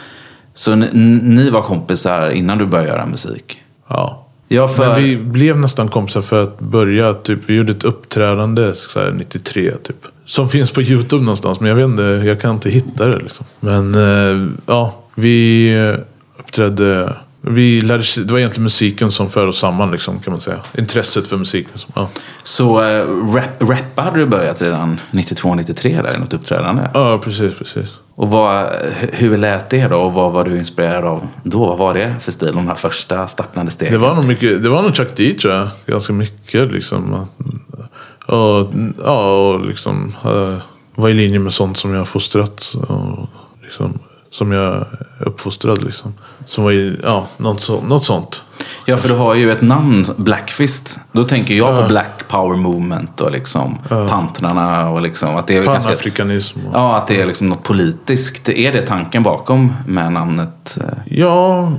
[0.53, 0.89] Så ni,
[1.21, 3.61] ni var kompisar innan du började göra musik?
[3.87, 4.21] Ja.
[4.47, 4.87] Ja, för...
[4.87, 7.13] Men vi blev nästan kompisar för att börja.
[7.13, 9.95] Typ, vi gjorde ett uppträdande så här, 93 typ.
[10.25, 11.59] Som finns på YouTube någonstans.
[11.59, 13.45] Men jag vet inte, jag kan inte hitta det liksom.
[13.59, 15.95] Men eh, ja, vi
[16.39, 17.15] uppträdde.
[17.47, 20.59] Vi lärde, det var egentligen musiken som för oss samman liksom, kan man säga.
[20.77, 21.67] Intresset för musik.
[21.71, 21.91] Liksom.
[21.95, 22.09] Ja.
[22.43, 23.05] Så äh,
[23.67, 26.89] rap, hade du börjat redan 92-93 där i något uppträdande?
[26.93, 27.89] ja, precis, precis.
[28.15, 29.97] Och vad, hu- hur lät det då?
[29.97, 31.59] Och vad var du inspirerad av då?
[31.65, 32.51] Vad var det för stil?
[32.53, 33.93] De här första stapplande stegen?
[33.93, 35.67] Det var nog, mycket, det var nog Chuck D tror jag.
[35.85, 37.27] Ganska mycket liksom.
[38.25, 40.57] Och, ja, och liksom eh,
[40.95, 42.75] var i linje med sånt som jag har fostrat.
[42.87, 43.29] Och,
[43.63, 43.99] liksom,
[44.37, 44.87] som jag är
[45.19, 46.13] uppfostrad liksom.
[46.45, 48.43] Som var i, ja, något, så, något sånt.
[48.85, 50.99] Ja, för du har ju ett namn, Blackfist.
[51.11, 55.63] Då tänker jag på Black Power Movement och liksom pantrarna och liksom att det är
[55.63, 55.89] ganska...
[55.89, 56.59] Panafrikanism.
[56.67, 58.49] Och, Ja, att det är liksom något politiskt.
[58.49, 60.77] Är det tanken bakom med namnet?
[60.81, 61.71] eh, ja,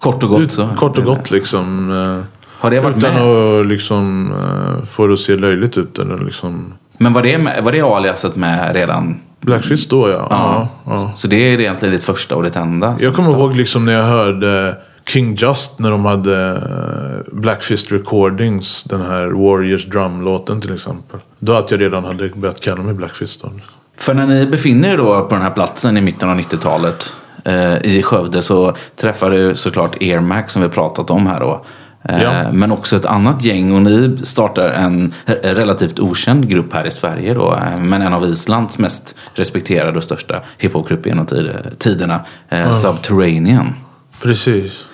[0.00, 0.68] Kort och gott ut, så.
[0.76, 1.90] kort och gott liksom.
[1.90, 2.24] eh,
[2.60, 3.22] Har det varit Utan med?
[3.60, 5.98] att liksom, eh, få det att se löjligt ut.
[5.98, 6.72] Eller liksom.
[6.98, 10.26] Men var det, med, var det aliaset med redan Blackfist då ja.
[10.30, 10.68] ja.
[10.86, 11.12] ja.
[11.14, 12.96] Så det är egentligen ditt första och ditt enda?
[13.00, 14.76] Jag kommer ihåg liksom när jag hörde
[15.08, 18.84] King Just när de hade eh, Blackfist Recordings.
[18.84, 21.20] Den här Warriors Drum-låten till exempel.
[21.38, 23.50] Då att jag redan hade börjat kalla mig Blackfist då.
[23.98, 27.12] För när ni befinner er då på den här platsen i mitten av 90-talet
[27.44, 31.64] eh, i Skövde så träffar du såklart Air Max som vi pratat om här då.
[32.08, 32.52] Eh, Ja.
[32.52, 37.34] Men också ett annat gäng och ni startar en relativt okänd grupp här i Sverige
[37.34, 37.52] då.
[37.54, 42.20] eh, Men en av Islands mest respekterade och största hiphopgrupper genom tid- tiderna.
[42.48, 43.74] Eh, Subterranean.
[44.22, 44.84] Precis.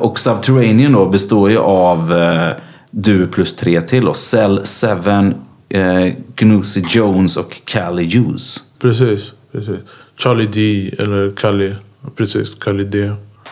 [0.00, 2.14] Och Subterranean då består ju av
[2.90, 5.34] du plus tre till och Cell 7,
[5.78, 8.56] eh, Gnusi Jones och Cali Hughes.
[8.80, 9.32] Precis.
[9.52, 9.76] precis.
[10.16, 11.76] Charlie D eller Kalle.
[12.16, 13.10] Precis, Kalle D.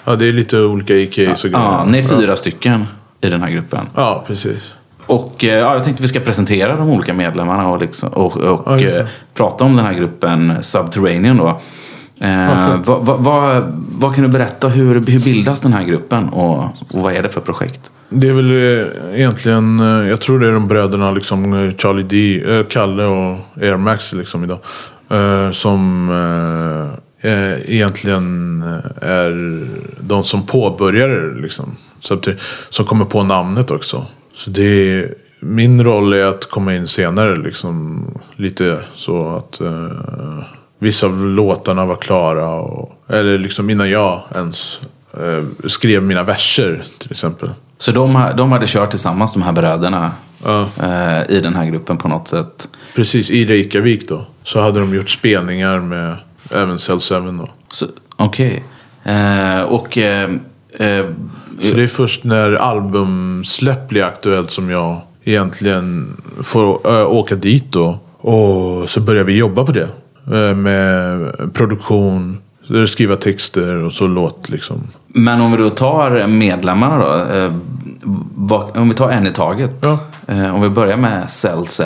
[0.09, 1.65] Ja, det är lite olika IKs och grejer.
[1.65, 2.87] Ja, ni är fyra stycken
[3.21, 3.87] i den här gruppen.
[3.95, 4.75] Ja, precis.
[5.07, 8.81] Och eh, ja, jag tänkte vi ska presentera de olika medlemmarna och, liksom, och, och
[8.81, 11.61] Ja, eh, prata om den här gruppen Subterranean då.
[12.21, 14.69] Eh, vad, vad, vad, vad kan du berätta?
[14.69, 17.91] Hur, hur bildas den här gruppen och, och vad är det för projekt?
[18.09, 23.05] Det är väl eh, egentligen, jag tror det är de bröderna liksom Charlie D, Kalle
[23.05, 24.59] och Air Max liksom idag.
[25.55, 26.11] Som
[27.21, 29.67] eh, egentligen eh, är
[30.01, 31.77] de som påbörjar det liksom.
[32.01, 32.37] Så att det,
[32.71, 34.07] som kommer på namnet också.
[34.35, 38.05] Så det är, min roll är att komma in senare liksom.
[38.37, 40.45] Lite så att eh,
[40.79, 42.49] vissa av låtarna var klara.
[42.49, 44.81] Och, eller liksom innan jag ens
[45.15, 47.51] eh, skrev mina verser till exempel.
[47.79, 50.13] Så de, de hade kört tillsammans, de här bröderna,
[50.45, 50.67] Ja.
[50.83, 52.69] eh, i den här gruppen på något sätt.
[52.95, 54.27] Precis, i Reykjavik då.
[54.43, 56.17] Så hade de gjort spelningar med
[56.55, 57.49] även Cell 7 då.
[58.17, 58.65] Okej.
[59.05, 59.99] Eh, och...
[59.99, 60.31] Eh,
[60.79, 61.07] eh,
[61.63, 67.73] Så det är först när albumsläpp blir aktuellt som jag egentligen får ö, åka dit
[67.73, 67.99] då.
[68.21, 69.89] Och så börjar vi jobba på det.
[70.33, 72.39] Eh, Med produktion,
[72.89, 74.77] skriva texter och så låt liksom.
[75.07, 77.35] men om vi då tar medlemmarna då.
[77.37, 77.53] Eh,
[78.35, 79.71] vad, om vi tar en i taget.
[79.81, 79.99] Ja.
[80.53, 81.85] Om vi börjar med Cell 7.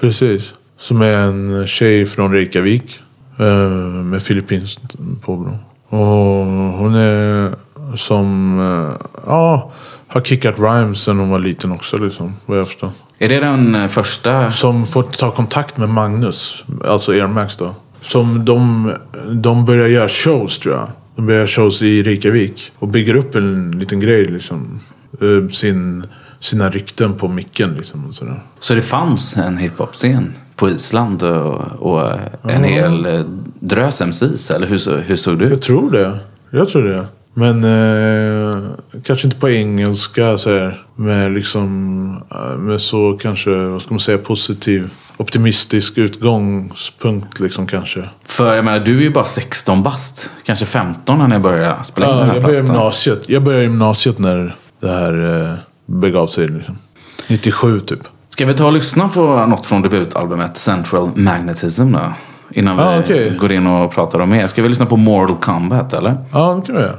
[0.00, 0.54] Precis.
[0.78, 3.00] Som är en tjej från Reykjavik.
[3.38, 3.70] Eh,
[4.04, 5.58] Med filippinskt påbrå.
[5.88, 6.46] Och
[6.78, 7.54] hon är
[7.94, 9.72] som, eh, ja,
[10.08, 12.34] har kickat rhymes sen hon var liten också liksom.
[12.46, 12.90] Vad jag förstår.
[13.18, 14.50] Är det den eh, första?
[14.50, 17.74] Som får ta kontakt med Magnus, alltså Air Max då.
[18.00, 18.92] Som de,
[19.32, 20.88] de börjar göra shows tror jag.
[21.16, 22.72] De börjar göra shows i Reykjavik.
[22.78, 24.80] Och bygger upp en liten grej liksom.
[25.50, 26.06] Sin,
[26.40, 28.06] sina rykten på micken liksom.
[28.06, 28.40] Och sådär.
[28.58, 33.24] Så det fanns en hiphop-scen på Island och, och en hel eh,
[33.60, 34.50] drös MCs?
[34.50, 36.18] Eller hur, hur såg det Jag tror det.
[36.50, 37.06] Jag tror det.
[37.38, 38.70] Men eh,
[39.04, 44.00] kanske inte på engelska så här, med liksom eh, med så kanske, vad ska man
[44.00, 48.08] säga, positiv, optimistisk utgångspunkt liksom kanske.
[48.24, 50.30] För jag menar, du är ju bara 16 bast.
[50.44, 52.76] Kanske 15 när ni började spela in den här jag började plattan.
[52.76, 53.28] gymnasiet.
[53.28, 56.48] Jag började gymnasiet när det här eh, begav sig.
[56.48, 56.78] Liksom.
[57.26, 58.00] 97 typ.
[58.36, 62.12] Ska vi ta och lyssna på något från debutalbumet Central Magnetism då?
[62.50, 63.36] Innan vi Ah, okej.
[63.40, 64.46] går in och pratar om mer.
[64.46, 66.16] Ska vi lyssna på Mortal Kombat eller?
[66.32, 66.96] Ja, det kan vi göra.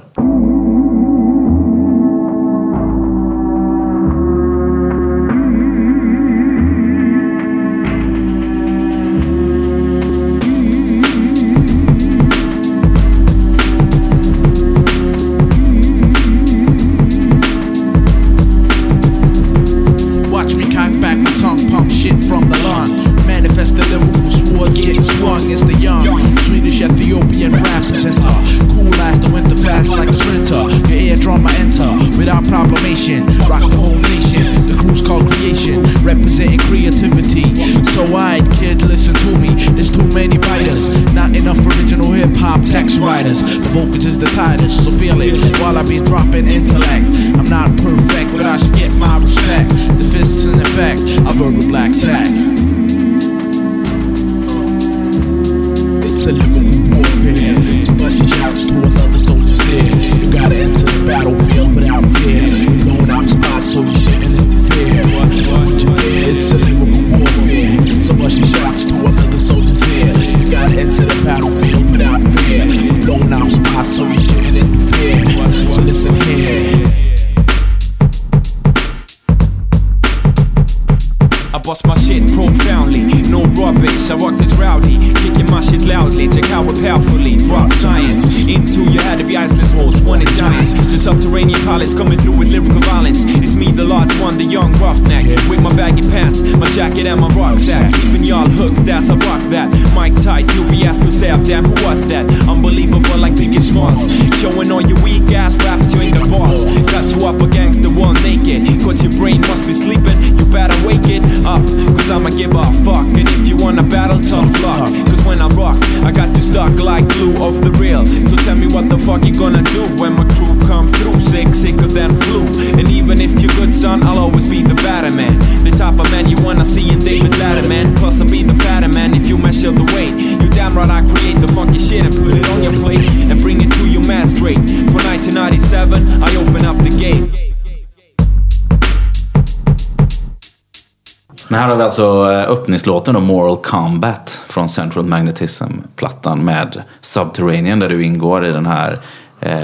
[141.68, 147.90] Här har vi alltså eh, öppningslåten då, Moral Combat från Central Magnetism-plattan med Subterranean där
[147.90, 149.00] du ingår i den här,
[149.40, 149.60] eh,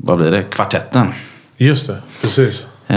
[0.00, 1.06] vad blir det, kvartetten.
[1.56, 2.66] Just det, precis.
[2.88, 2.96] Eh,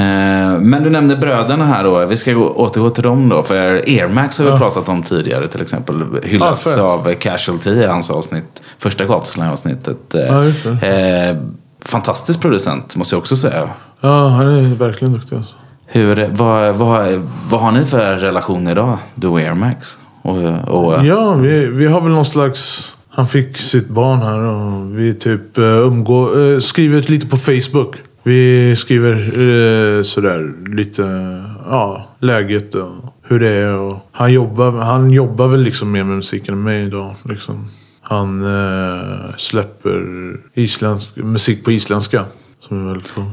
[0.59, 2.05] men du nämnde bröderna här då.
[2.05, 3.43] Vi ska gå, återgå till dem då.
[3.43, 4.57] För Air Max har vi Ja.
[4.57, 6.03] pratat om tidigare till exempel.
[6.23, 6.77] Hyllas fett.
[6.77, 8.61] av Casualty i hans avsnitt.
[8.77, 10.15] Första gatuslang-avsnittet.
[10.15, 11.37] Eh, Ja, eh,
[11.85, 13.69] fantastisk producent måste jag också säga.
[14.01, 15.53] Ja, han är verkligen duktig alltså.
[15.89, 19.97] Hur, vad, vad, vad har ni för relation idag, du och Air Max?
[20.21, 22.91] Och, och, Ja, vi, vi har väl någon slags...
[23.09, 27.95] Han fick sitt barn här och vi typ eh, umgår, eh, skriver lite på Facebook.
[28.23, 31.01] Vi skriver eh, sådär lite,
[31.65, 32.91] ja, läget och
[33.23, 33.73] hur det är.
[33.73, 37.15] Och han, jobbar, han jobbar väl liksom mer med musiken än mig idag.
[37.23, 37.69] Liksom.
[38.01, 38.45] Han
[39.37, 40.03] släpper
[40.53, 42.25] isländsk, musik på isländska.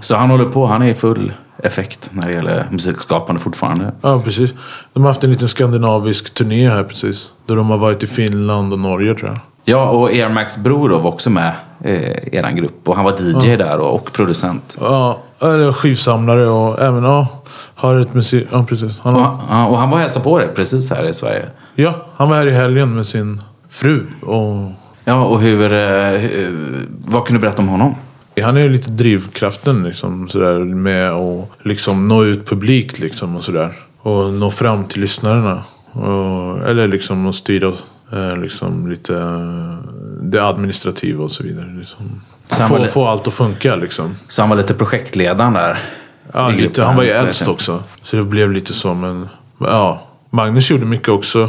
[0.00, 3.92] Så han håller på, han är i full effekt när det gäller musikskapande fortfarande.
[4.00, 4.54] Ja, precis.
[4.92, 7.32] De har haft en liten skandinavisk turné här precis.
[7.46, 9.38] Där de har varit i Finland och Norge tror jag.
[9.64, 11.52] Ja, och Air Max bror då var också med
[11.84, 12.88] i eh, eran grupp.
[12.88, 14.78] Och han var DJ där och, och producent.
[14.80, 17.26] Ja, eller skivsamlare och även, ja,
[17.74, 18.48] har ett musik...
[18.52, 18.98] Ja, precis.
[19.00, 21.46] Han, Och han, ja, och han var och hälsade på dig precis här i Sverige.
[21.74, 24.06] ja, han var här i helgen med sin fru.
[24.22, 24.70] Och
[25.04, 27.94] Ja, och hur, eh, hur, vad kan du berätta om honom?
[28.40, 33.44] Han är ju lite drivkraften liksom, sådär, med att liksom, nå ut publikt liksom, och
[33.44, 33.72] sådär.
[34.00, 35.62] Och nå fram till lyssnarna.
[35.92, 37.72] Och, eller liksom att styra
[38.12, 39.78] eh, liksom, lite eh,
[40.22, 41.76] det administrativa och så vidare.
[41.78, 42.20] Liksom.
[42.68, 44.16] Få, li- få allt att funka liksom.
[44.28, 45.78] Så han var lite projektledaren där.
[46.32, 47.82] Ja, lite, han var ju äldst också.
[48.02, 49.28] Så det blev lite så, men
[49.58, 50.02] ja.
[50.30, 51.48] Magnus gjorde mycket också.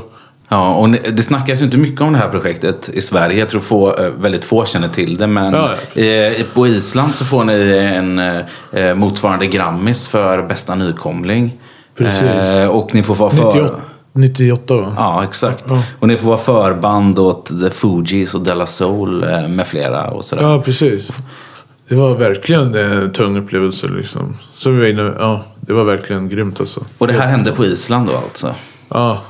[0.50, 3.40] Ja, och det snackas ju inte mycket om det här projektet i Sverige.
[3.40, 5.28] Jag tror få, eh, väldigt få känner till det.
[5.28, 7.54] Men Ja, eh, på Island så får ni
[7.96, 8.20] en
[8.72, 11.54] eh, motsvarande Grammis för bästa nykomling.
[11.98, 12.22] Precis.
[12.22, 13.46] Eh, och ni får vara för...
[13.46, 13.76] 98,
[14.14, 14.94] 98 va?
[14.98, 15.64] Ja, exakt.
[15.70, 15.84] Ja.
[16.00, 20.26] Och ni får vara förband åt The Fugees och Della Soul eh, med flera och
[20.26, 20.44] sådär.
[20.44, 21.12] Ja, precis.
[21.90, 24.38] Det var verkligen en tung upplevelse liksom.
[24.58, 26.84] Så vi var inne, ja, det var verkligen grymt alltså.
[26.98, 28.56] Och det här hände på Island då alltså?
[28.90, 29.22] Ja,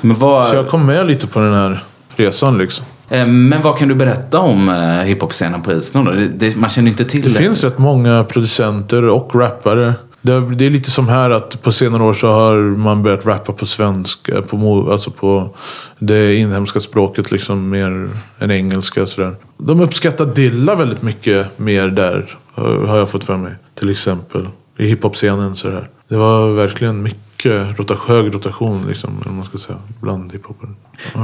[0.00, 1.84] vad, så jag kom med lite på den här
[2.16, 2.86] resan liksom.
[3.08, 6.12] eh, men vad kan du berätta om eh, hiphop-scenen på Island då?
[6.12, 7.34] Det, det, man känner inte till Det det.
[7.34, 9.94] finns rätt många producenter och rappare.
[10.22, 13.52] Det, det är lite som här att på senare år så har man börjat rappa
[13.52, 15.56] på svenska, på, mo- alltså på
[15.98, 19.36] det inhemska språket liksom mer än engelska och sådär.
[19.58, 23.52] De uppskattar Dilla väldigt mycket mer där, har har jag fått för mig.
[23.78, 24.48] Till exempel.
[24.78, 25.88] I hiphop-scenen sådär.
[26.08, 27.20] Det var verkligen mycket
[27.50, 30.70] rota, hög rotation liksom, eller man ska säga, bland hiphopare.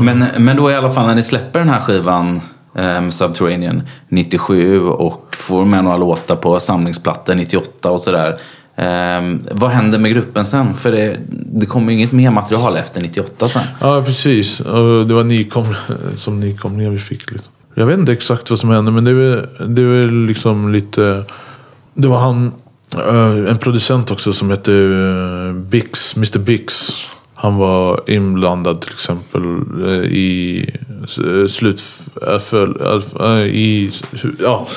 [0.02, 2.40] Men, men då i alla fall när ni släpper den här skivan
[2.74, 8.38] eh, med Subterranean 97 och får med några låtar på samlingsplattor 98 och sådär.
[8.76, 10.74] Eh, vad händer med gruppen sen?
[10.74, 13.62] För det, det kommer ju inget mer material efter 98 sen.
[13.80, 14.58] Ja, precis.
[15.06, 15.74] Det var nykom,
[16.16, 17.30] som nykomlingar vi fick.
[17.30, 17.52] Liksom.
[17.74, 21.24] Jag vet inte exakt vad som hände, men det väl, det väl liksom lite...
[21.94, 22.52] Det var han,
[23.48, 26.90] en producent också som hette eh, Bix, Mr Bix.
[27.34, 29.42] Han var inblandad till exempel
[29.84, 30.64] eh, i
[31.02, 31.82] eh, slut...
[32.22, 33.92] eh, eh, I,
[34.42, 34.68] ja,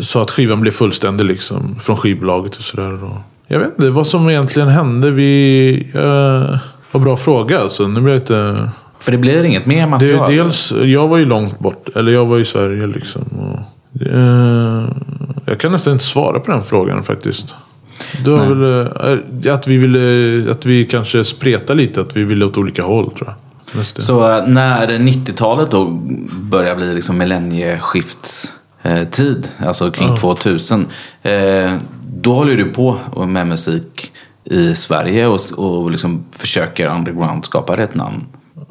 [0.00, 1.76] så att skivan blev fullständig liksom.
[1.80, 2.98] Från skivbolaget och sådär.
[3.46, 5.10] Jag vet inte vad som egentligen hände.
[5.10, 5.86] Vi...
[5.94, 6.58] Eh,
[6.92, 7.88] vad bra fråga alltså.
[7.88, 8.70] Nu blir jag lite...
[8.98, 10.30] För det blir inget mer Det, material.
[10.30, 11.88] dels, jag var ju långt bort.
[11.96, 13.22] Eller jag var i Sverige liksom.
[13.22, 13.58] Och,
[14.06, 14.84] eh,
[15.50, 17.54] jag kan nästan inte svara på den frågan faktiskt.
[18.24, 18.88] Det var väl
[19.46, 20.50] eh, att vi ville...
[20.50, 22.00] Att vi kanske spretade lite.
[22.00, 23.36] Att vi ville åt olika håll tror jag.
[23.86, 25.86] Så eh, när 90-talet då
[26.40, 30.86] börjar bli liksom millennieskiftstid, alltså kring 2000.
[31.22, 31.74] Eh,
[32.06, 32.96] då håller du på
[33.26, 34.12] med musik
[34.44, 38.24] i Sverige och, och liksom försöker underground skapa ett namn.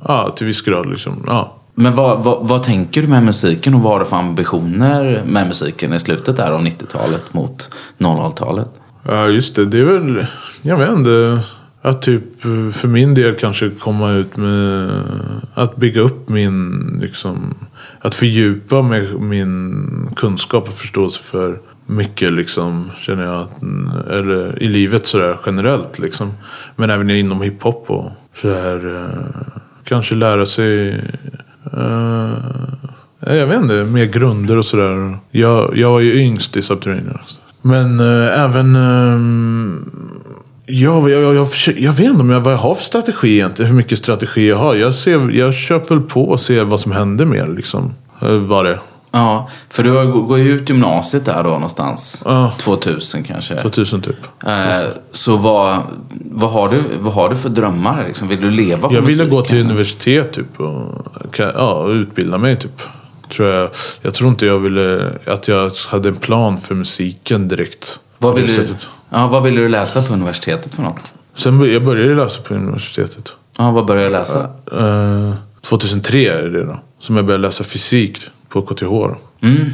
[0.08, 1.24] Ja, till viss grad liksom.
[1.28, 1.59] Ja.
[1.82, 5.48] Men vad, vad, vad tänker du med musiken och vad har du för ambitioner med
[5.48, 8.70] musiken i slutet där av 90-talet mot 00-talet?
[9.04, 9.66] Ja, just det.
[9.66, 10.26] Det är väl,
[10.62, 11.40] jag vet inte.
[11.82, 14.92] Att typ för min del kanske komma ut med
[15.54, 17.56] att bygga upp min, liksom,
[18.02, 23.42] att fördjupa med min kunskap och förståelse för mycket liksom, känner jag.
[23.42, 23.62] Att,
[24.10, 26.32] eller i livet sådär generellt liksom.
[26.76, 28.96] Men även inom hiphop och så här.
[28.96, 29.52] Eh,
[29.90, 31.02] kanske lära sig
[31.78, 32.34] Uh,
[33.20, 35.18] jag vet inte, mer grunder och sådär.
[35.32, 37.20] Jag, jag var ju yngst i Subterranean.
[37.62, 38.76] Men uh, även...
[38.76, 39.78] Uh,
[40.66, 43.72] jag, jag, jag, försöker- jag vet inte om jag, vad jag har för strategi egentligen.
[43.72, 44.76] Hur mycket strategi jag har.
[44.76, 47.48] Jag, ser, jag köper väl på och ser vad som händer mer.
[47.48, 47.94] Liksom.
[48.24, 48.80] Uh, vad det är.
[49.12, 52.22] Ja, för du går ju ut gymnasiet där då någonstans.
[52.26, 52.51] Ja.
[52.57, 53.55] 2000 kanske.
[53.55, 54.16] 2000 typ.
[54.45, 55.80] Eh, så vad,
[56.32, 58.05] vad, har du, vad har du för drömmar?
[58.07, 58.28] Liksom?
[58.28, 60.60] Vill du leva på Jag ville gå till universitet typ.
[60.60, 62.82] Och, ja, utbilda mig typ.
[63.32, 63.70] Tror jag,
[64.01, 65.12] jag tror inte jag ville...
[65.26, 67.99] Att jag hade en plan för musiken direkt.
[68.18, 68.74] Vad på det vill, du,
[69.10, 71.12] ja, vad vill du läsa på universitetet för något?
[71.36, 73.34] Sen jag började läsa på universitetet.
[73.57, 74.49] Ja, vad började du läsa?
[74.72, 76.80] Eh, 2003 är det då.
[76.99, 78.18] Som jag började läsa fysik
[78.50, 79.16] på KTH.
[79.41, 79.74] Mm.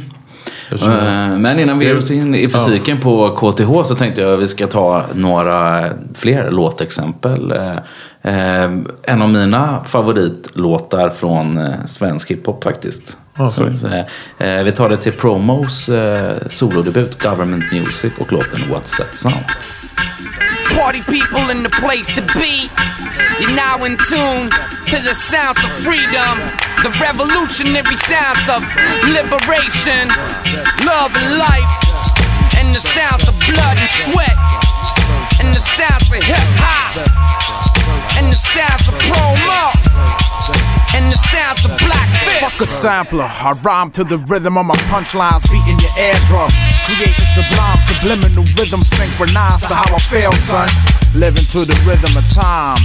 [0.72, 4.40] Eh, Men innan vi ger oss in i fysiken på KTH så tänkte jag att
[4.40, 7.52] vi ska ta några fler låtexempel.
[7.52, 7.76] Eh,
[8.22, 8.70] eh,
[9.02, 13.18] En av mina favoritlåtar från svensk hiphop faktiskt.
[13.38, 13.66] Ja, så,
[14.38, 15.90] eh, vi tar det till Promos
[16.46, 19.44] solodebut Government Music och låten What's That Sound.
[20.78, 22.68] Party people in the place to be.
[23.40, 24.50] You're now in tune
[24.90, 26.38] to the sounds of freedom,
[26.82, 28.62] the revolutionary sounds of
[29.08, 30.08] liberation,
[30.84, 31.72] love and life,
[32.58, 34.36] and the sounds of blood and sweat,
[35.40, 36.96] and the sounds of hip hop,
[38.18, 39.72] and the sounds of promo,
[40.96, 42.40] and the sounds of black fist.
[42.40, 43.28] Fuck a sampler.
[43.28, 46.50] I rhyme to the rhythm of my punchlines, beating your eardrum.
[46.84, 50.68] Creating sublime, subliminal rhythm synchronized to how I feel, son.
[51.14, 52.78] Living to the rhythm of time.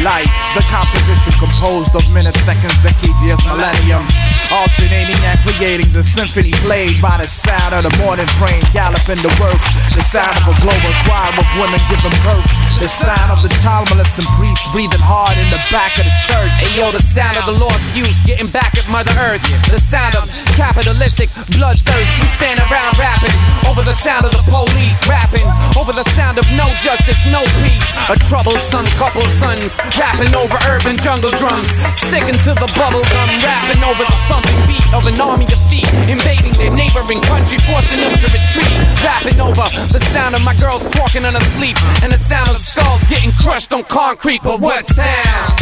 [0.00, 4.08] Life, the composition composed of minutes, seconds, decades, millenniums.
[4.48, 9.30] Alternating and creating the symphony played by the sound of the morning train galloping to
[9.36, 9.60] work.
[9.92, 12.48] The sound of a global choir of women giving birth.
[12.80, 16.48] The sound of the Talmudist and priest breathing hard in the back of the church.
[16.64, 19.44] Ayo, the sound of the lost youth getting back at Mother Earth.
[19.68, 20.24] The sound of
[20.56, 22.08] capitalistic bloodthirst.
[22.16, 23.36] We stand around rapping
[23.68, 25.44] over the sound of the police rapping
[25.76, 27.88] over the sound of no justice, no peace.
[28.08, 33.82] A troublesome couple sons rapping over urban jungle drums, sticking to the bubble gum, rapping
[33.82, 38.14] over the thumping beat of an army of feet invading their neighboring country, forcing them
[38.18, 38.74] to retreat.
[39.02, 42.58] Rapping over the sound of my girls talking in her sleep and the sound of
[42.58, 44.42] skulls getting crushed on concrete.
[44.42, 45.54] But what sound?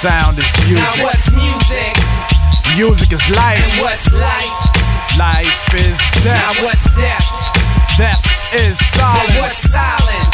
[0.00, 0.84] Sound is music.
[0.84, 1.92] Now what's music?
[2.76, 3.58] Music is life.
[3.58, 4.78] And what's life?
[5.18, 6.24] Life is death.
[6.24, 6.62] Now death.
[6.64, 7.26] what's death?
[7.98, 8.22] Death
[8.54, 9.32] is silence.
[9.32, 10.28] But what's silence.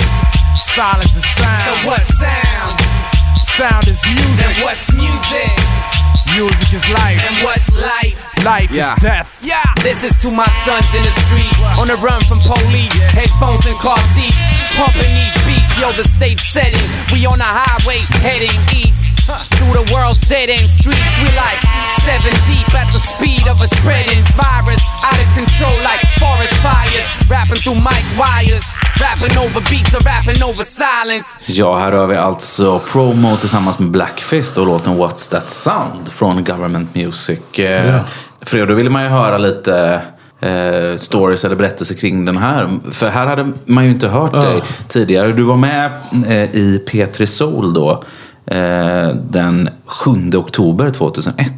[0.60, 1.06] silence?
[1.06, 1.86] is is So sound.
[1.86, 3.03] what's sound?
[3.54, 4.18] Sound is music.
[4.18, 4.64] And music.
[4.66, 5.50] what's music?
[6.34, 7.22] Music is life.
[7.22, 8.18] And what's life?
[8.42, 9.38] Life is death.
[9.46, 9.62] Yeah.
[9.78, 13.78] This is to my sons in the streets, on the run from police, headphones and
[13.78, 14.42] car seats,
[14.74, 15.70] pumping these beats.
[15.78, 16.82] Yo, the stage setting,
[17.14, 19.14] we on the highway heading east.
[19.54, 21.62] Through the world's dead end streets, we like
[22.02, 24.82] seven deep at the speed of a spreading virus.
[25.06, 27.06] Out of control like forest fires.
[27.30, 28.66] Rapping through mic wires,
[29.02, 31.38] rapping over beats or rapping over silence.
[31.46, 36.44] Ja, här har vi alltså Promo tillsammans med Blackfist och låten What's That Sound från
[36.44, 37.40] Government Music.
[37.52, 38.00] Ja.
[38.42, 40.02] För då ville man ju höra lite
[40.40, 42.78] eh, stories eller berättelser kring den här.
[42.90, 45.32] För här hade man ju inte hört dig tidigare.
[45.32, 45.92] Du var med
[46.26, 48.04] eh, i P3 Soul då.
[48.46, 51.52] Eh, den 7 oktober 2001.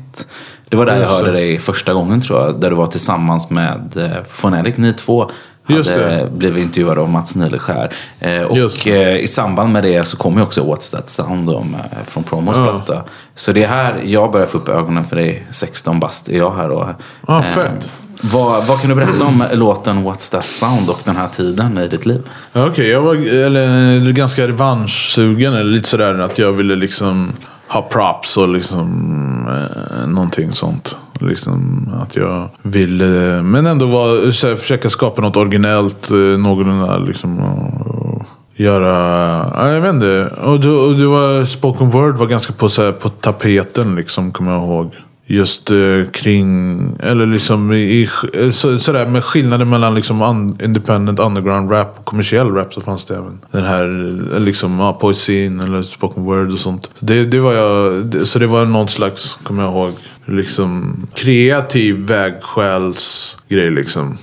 [0.69, 2.61] Det var där jag hörde dig första gången tror jag.
[2.61, 4.77] Där du var tillsammans med eh, Fonelic.
[4.77, 5.31] Ni två
[5.67, 6.31] Just hade det.
[6.31, 7.93] blivit intervjuade av Mats Nileskär.
[8.21, 11.61] Eh, och eh, i samband med det så kom ju också What's That Sound då,
[11.65, 12.65] med, från Promos Ja.
[12.65, 13.05] platta.
[13.35, 15.47] Så det är här jag börjar få upp ögonen för dig.
[15.51, 16.89] 16 bast är jag här då.
[17.29, 17.91] Ja, fett.
[18.21, 21.89] vad, vad kan du berätta om låten What's That Sound och den här tiden i
[21.89, 22.23] ditt liv?
[22.53, 25.55] Ja, Okej, jag var eller, ganska revanschsugen.
[25.55, 27.33] Eller lite sådär att jag ville liksom
[27.69, 30.97] ha props och liksom eh, någonting sånt.
[31.21, 36.11] Liksom att jag ville, eh, men ändå var, så här, försöka skapa något originellt.
[36.11, 37.39] Eh, någorlunda liksom.
[37.39, 40.33] Och, och göra, jag vet inte.
[40.43, 44.33] Och, du, och det var spoken word var ganska på, så här, på tapeten liksom,
[44.33, 44.95] kommer jag ihåg
[45.29, 45.77] just eh,
[46.13, 48.09] kring, eller liksom i,
[48.53, 53.05] så, sådär med skillnaden mellan liksom un, independent underground rap och kommersiell rap så fanns
[53.07, 56.91] det även den här eh, liksom, ja, poesin eller spoken word och sånt.
[57.01, 59.93] Det, det var jag, det, så det var någon slags, kommer jag ihåg,
[60.25, 64.19] liksom kreativ vägskälsgrej liksom.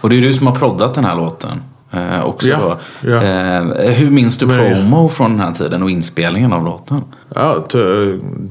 [0.00, 1.62] Och det är du som har proddat den här låten.
[1.90, 3.22] Eh, också Ja, ja.
[3.22, 7.00] Eh, hur minns du Men- promo från den här tiden och inspelningen av låten?
[7.34, 7.66] Ja,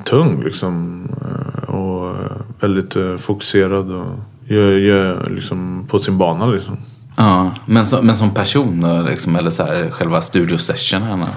[0.06, 1.08] tung liksom.
[1.22, 4.06] eh, Och eh, väldigt eh, fokuserad och
[4.46, 6.78] gör, gör liksom på sin bana liksom.
[7.18, 11.28] Ja, men, så, men som person då, liksom, eller så här, själva studiosessionen?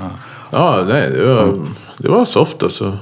[0.50, 1.66] Ja, nej, det var,
[1.98, 2.98] det var soft alltså.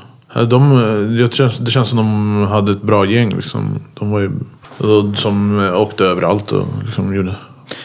[0.49, 3.81] De, eh, jag tror, det känns som de hade ett bra gäng liksom.
[3.95, 4.31] De var ju,
[5.15, 7.37] som åkte överallt och liksom gjorde.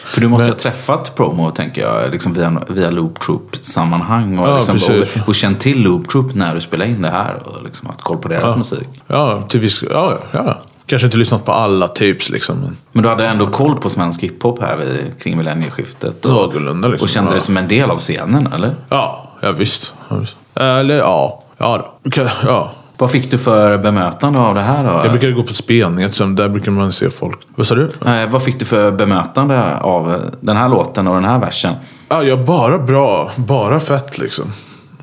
[0.06, 4.38] För du måste Men- ha träffat promo, tänker jag, liksom via, via Loop Troop-sammanhang.
[4.38, 4.78] Och, Ja, liksom,
[5.22, 7.42] och, och känt till Loop Troop när du spelade in det här.
[7.46, 8.56] Och liksom haft koll på deras Ja.
[8.56, 8.88] musik.
[9.06, 10.58] Ja, till viss, ja, ja.
[10.86, 12.60] Kanske inte lyssnat på alla typs liksom.
[12.60, 16.26] Men Men du hade ändå koll på svensk hiphop här vid, kring millennieskiftet.
[16.26, 17.04] Och, någorlunda liksom.
[17.04, 17.32] och kände ja.
[17.32, 18.74] dig som en del av scenen, eller?
[18.88, 19.94] Ja, ja visst.
[20.08, 20.36] Ja, visst.
[20.54, 22.10] Eller ja, ja då.
[22.46, 22.72] Ja.
[22.98, 24.90] Vad fick du för bemötande av det här då?
[24.90, 27.38] Jag brukade gå på spelningar, så där brukar man se folk.
[27.54, 27.90] Vad sa du?
[28.06, 31.74] Eh, vad fick du för bemötande av den här låten och den här versen?
[32.08, 33.30] Ja, jag bara bra.
[33.36, 34.44] Bara fett liksom.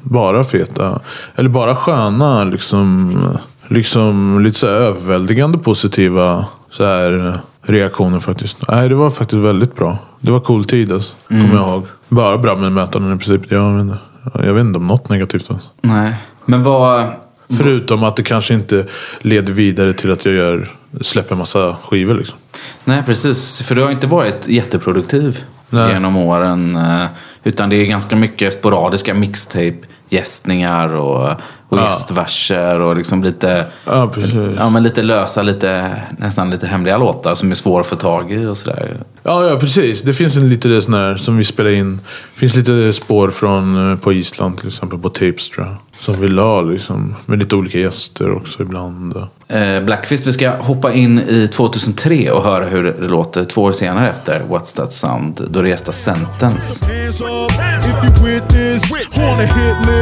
[0.02, 1.00] Bara feta.
[1.36, 3.18] Eller bara sköna liksom.
[3.68, 8.58] Liksom lite så överväldigande positiva så här, reaktioner faktiskt.
[8.68, 9.98] Nej, det var faktiskt väldigt bra.
[10.20, 11.16] Det var cool tid alltså.
[11.28, 11.88] Kommer jag ihåg.
[12.10, 13.52] Bara bra med mötanden i princip.
[13.52, 13.98] Jag vet inte,
[14.34, 15.52] jag vet inte om något negativt.
[15.52, 15.68] Alltså.
[15.82, 16.16] Nej.
[16.46, 17.06] Men vad...
[17.50, 18.86] Förutom att det kanske inte
[19.22, 20.72] leder vidare till att jag gör,
[21.02, 22.38] släpper massa skivor liksom.
[22.84, 23.62] Nej, precis.
[23.62, 25.94] För du har inte varit jätteproduktiv Nej.
[25.94, 26.76] genom åren.
[26.76, 27.06] eh,
[27.44, 29.76] Utan det är ganska mycket sporadiska mixtape,
[30.16, 31.30] gästningar och,
[31.70, 31.88] och Ja.
[31.88, 34.12] gästverser och liksom lite, Ja,
[34.58, 38.32] ja, men lite lösa, lite, nästan lite hemliga låtar som är svåra att få tag
[38.32, 38.98] i och sådär.
[39.24, 40.02] Ja, ja, precis.
[40.02, 41.98] Det finns en lite sån här som vi spelar in.
[42.34, 45.76] Det finns lite spår från eh, på Island till exempel på Tapes tror jag.
[46.00, 47.16] Som vi la liksom.
[47.26, 49.16] Med lite olika gäster också ibland.
[49.48, 53.72] Eh, Blackfist, vi ska hoppa in i 2003 och höra hur det låter två år
[53.72, 55.42] senare efter What's That Sound.
[55.50, 56.86] Då det gästar Sentence.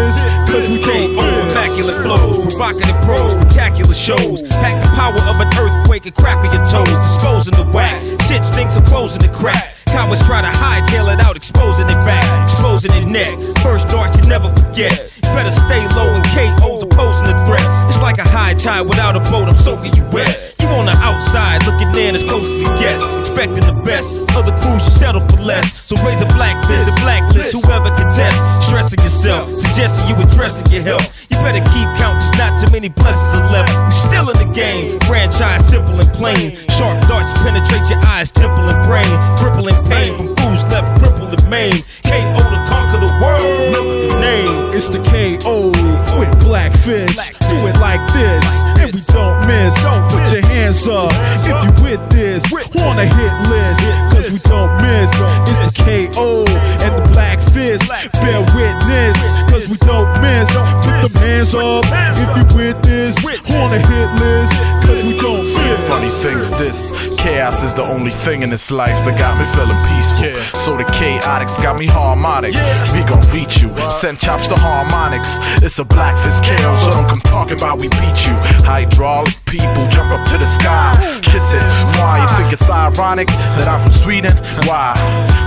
[0.03, 0.83] Hands up if you with this on a hit list.
[0.83, 4.41] Cause we King can't on immaculate flows, provocative pros, spectacular shows.
[4.43, 8.01] Pack the power of an earthquake and crack on your toes, disposing the whack.
[8.27, 9.75] Shit stinks of closing the crack.
[9.93, 13.29] Cowards try to hightail it out, exposing it back, exposing it neck.
[13.61, 14.89] First dart you never forget.
[15.17, 17.61] You better stay low and KO's opposing the threat.
[17.87, 20.55] It's like a high tide without a boat, I'm soaking you wet.
[20.59, 24.17] You on the outside, looking in as close as you get, expecting the best.
[24.35, 25.71] Other crews you settle for less.
[25.71, 28.41] So raise a black fist to blacklist whoever contests.
[28.65, 31.05] Stressing yourself, suggesting you addressing your health.
[31.29, 33.69] You better keep count, cause not too many blessings are left.
[33.93, 36.57] Still in the game, franchise simple and plain.
[36.77, 39.11] Sharp darts penetrate your eyes, temple and brain.
[39.37, 41.83] Crippling pain from fools left crippled and maimed.
[42.03, 44.73] KO to conquer the world, remember the name.
[44.73, 45.71] It's the KO
[46.19, 47.17] with Black Fist.
[47.49, 48.45] Do it like this,
[48.79, 49.73] and we don't miss.
[50.09, 51.11] Put your hands up
[51.45, 52.43] if you with this
[52.81, 53.81] on a hit list.
[54.11, 55.11] Cause we don't miss.
[55.49, 56.45] It's the KO
[56.83, 57.12] and the
[57.53, 57.87] Fist.
[58.13, 59.17] Bear witness,
[59.49, 60.49] cause we don't miss.
[60.81, 61.85] Put them hands up
[62.17, 64.53] if you with this on a hit list.
[64.85, 65.87] Cause we don't miss.
[65.87, 66.91] Funny thing's this
[67.23, 70.35] chaos is the only thing in this life that got me feeling peaceful.
[70.59, 72.53] So the chaotics got me harmonic.
[72.91, 75.39] We gon' reach you, send chops to harmonics.
[75.63, 78.35] It's a black fist KO, so don't come talking about we beat you.
[78.67, 80.91] Hydraulic people jump up to the sky,
[81.23, 81.63] kiss it.
[81.95, 84.35] Why you think it's ironic that I'm from Sweden?
[84.67, 84.91] Why?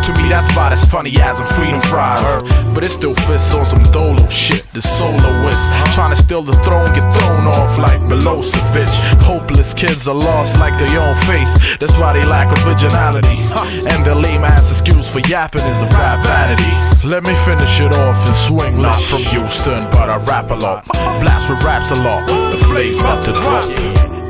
[0.07, 2.43] To me that's about as funny as I'm freedom fries.
[2.75, 4.65] But it still fits on some dolo shit.
[4.77, 8.91] The soloist trying to steal the throne, get thrown off like Milosevic.
[9.25, 11.51] Hopeless kids are lost like their own faith.
[11.81, 13.39] That's why they lack originality.
[13.91, 16.75] And their lame ass excuse for yapping is the rap vanity.
[17.09, 18.83] Let me finish it off and swing.
[18.83, 20.85] Not from Houston, but I rap a lot.
[21.23, 22.29] Blast with raps a lot.
[22.53, 24.26] The flame's about to drop.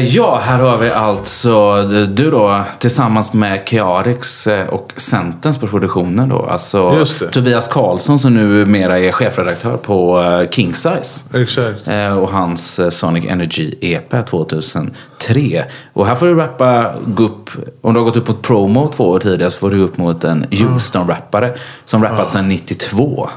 [0.00, 6.28] Ja, här har vi alltså du då tillsammans med Kearix eh, och Sentence på produktionen
[6.28, 6.46] då.
[6.46, 7.06] Alltså.
[7.32, 11.38] Tobias Karlsson som numera är chefredaktör på eh, King Size.
[11.42, 11.88] Exakt.
[11.88, 15.64] Eh, och hans eh, Sonic Energy EP 2003.
[15.92, 17.50] Och här får du rappa, gå upp,
[17.80, 20.24] om du har gått upp mot promo två år tidigare så får du upp mot
[20.24, 21.54] en Houston-rappare
[21.84, 23.28] som rappat sedan 92.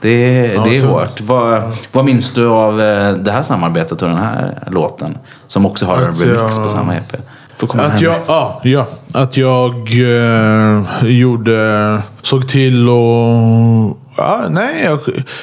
[0.00, 0.08] Det,
[0.42, 0.82] det är tungt.
[0.92, 1.20] hårt.
[1.20, 5.18] Vad, vad minns du av eh, det här samarbetet och den här låten?
[5.46, 7.16] Som också har en Att remix jag- på samma EP.
[7.74, 13.96] Att jag, ja, ja, att jag eh, gjorde, såg till och...
[14.16, 14.98] Ja, nej, jag,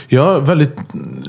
[0.07, 0.77] jag har väldigt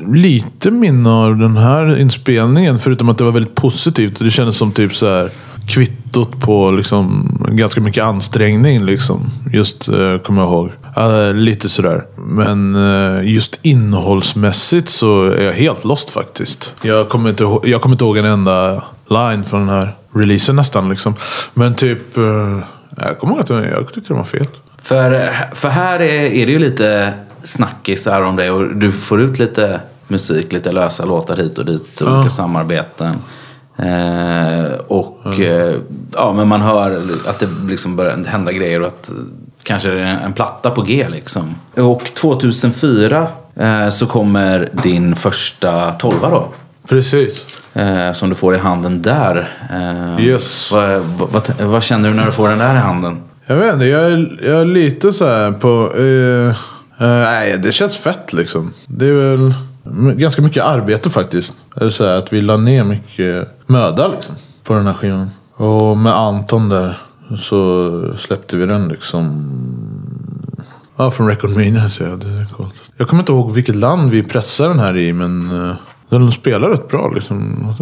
[0.06, 2.78] lite minne av den här inspelningen.
[2.78, 4.18] Förutom att det var väldigt positivt.
[4.18, 5.30] Det kändes som typ så här
[5.68, 8.84] kvittot på liksom, ganska mycket ansträngning.
[8.84, 9.30] Liksom.
[9.52, 10.70] Just, eh, kommer jag ihåg.
[10.96, 12.02] Ja, lite sådär.
[12.16, 16.74] Men eh, just innehållsmässigt så är jag helt lost faktiskt.
[16.82, 20.56] Jag kommer inte, ihåg- jag kommer inte ihåg en enda line från den här releasen
[20.56, 20.88] nästan.
[20.88, 21.14] Liksom.
[21.54, 22.16] Men typ...
[22.16, 22.58] Eh,
[22.96, 24.46] jag kommer ihåg att jag, jag tyckte det var fel.
[24.82, 29.38] För, för här är, är det ju lite snackisar om det och du får ut
[29.38, 33.14] lite musik, lite lösa låtar hit och dit, olika samarbeten.
[33.78, 35.74] Eh, och eh,
[36.14, 39.12] ja, men man hör att det liksom börjar hända grejer och att
[39.62, 41.54] kanske det är en platta på G liksom.
[41.74, 43.26] Och 2004
[43.56, 46.48] eh, så kommer din första tolva då.
[46.88, 47.46] Precis.
[47.74, 49.48] Eh, som du får i handen där.
[49.72, 50.72] Eh, Yes.
[50.72, 51.00] vad,
[51.30, 53.22] vad, vad, känner du när du får den där i handen?
[53.46, 55.92] Jag vet inte, jag är, jag är lite så här på...
[55.96, 56.48] Eh,
[57.06, 58.72] eh, nej, det känns fett liksom.
[58.86, 59.54] Det är väl
[59.90, 61.54] Mm, ganska mycket arbete faktiskt.
[61.76, 64.34] Eller så här, att vi la ner mycket möda liksom,
[64.64, 65.30] på den här skivan.
[65.54, 66.98] Och med Anton där
[67.38, 69.52] så släppte vi den liksom...
[70.96, 71.90] Ja, från Record Mania.
[71.90, 72.74] Så ja, det är coolt.
[72.96, 75.76] Jag kommer inte ihåg vilket land vi pressade den här i, men eh,
[76.08, 77.74] den spelar rätt bra liksom.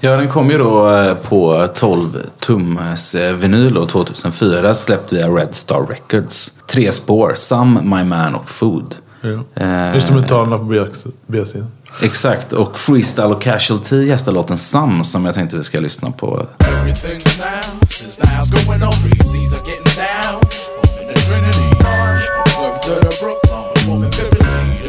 [0.00, 5.28] Ja, den kom ju då eh, på 12 tums eh, vinyl och 2004 släppt via
[5.28, 6.52] Red Star Records.
[6.66, 8.94] Tre spår, Some, My Man och Food.
[9.20, 9.62] Ja.
[9.88, 10.84] Eh, Instrumentalerna på B-
[11.26, 11.66] B-sidan.
[12.02, 16.46] Exakt, och Freestyle och Casualty gästar låten Some som jag tänkte vi ska lyssna på.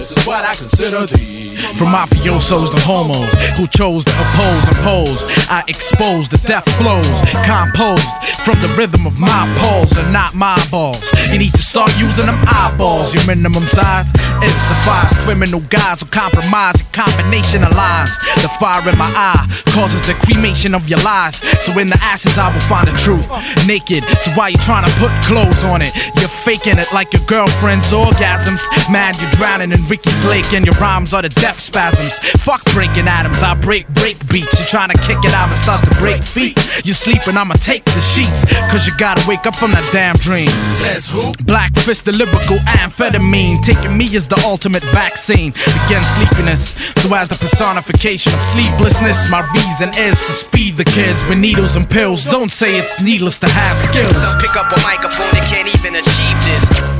[0.10, 1.40] This is what I consider the.
[1.76, 7.22] From mafiosos to homos who chose to oppose and pose, I expose the death flows,
[7.46, 8.10] composed
[8.44, 11.12] from the rhythm of my pulse and not my balls.
[11.32, 13.14] You need to start using them eyeballs.
[13.14, 14.10] Your minimum size,
[14.42, 15.14] it suffice.
[15.26, 18.18] Criminal guys who compromise a combination of lines.
[18.42, 19.46] The fire in my eye
[19.76, 21.38] causes the cremation of your lies.
[21.62, 23.30] So in the ashes, I will find the truth.
[23.68, 25.94] Naked, so why you trying to put clothes on it?
[26.18, 28.64] You're faking it like your girlfriend's orgasms.
[28.90, 32.20] Man, you're drowning in Ricky's lake, and your rhymes are the death spasms.
[32.44, 34.58] Fuck breaking atoms, I break break beats.
[34.58, 36.56] You're trying to kick it out and start to break feet.
[36.86, 38.48] You're sleeping, I'ma take the sheets.
[38.72, 40.48] Cause you gotta wake up from that damn dream.
[40.80, 41.34] Says who?
[41.44, 43.62] Black fist, the lyrical amphetamine.
[43.62, 45.52] Taking me is the ultimate vaccine
[45.84, 46.72] against sleepiness.
[47.04, 51.76] So as the personification of sleeplessness, my reason is to speed the kids with needles
[51.76, 52.24] and pills.
[52.24, 54.16] Don't say it's needless to have skills.
[54.16, 56.99] Some pick up a microphone and can't even achieve this.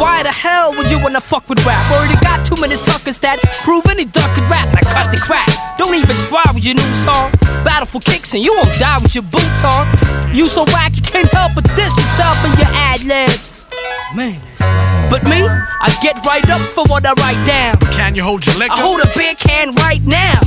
[0.00, 1.84] Why the hell would you wanna fuck with rap?
[1.92, 4.72] Already got too many suckers that prove any duck could rap.
[4.72, 5.44] Like cut the crap.
[5.76, 7.28] Don't even try with your new song.
[7.68, 9.84] Battle for kicks and you won't die with your boots on.
[10.32, 13.68] You so whack you can't help but diss yourself and your ad libs.
[14.16, 15.08] Man, that's right.
[15.12, 17.76] But me, I get write ups for what I write down.
[17.92, 18.72] Can you hold your liquor?
[18.72, 20.40] I hold a beer can right now.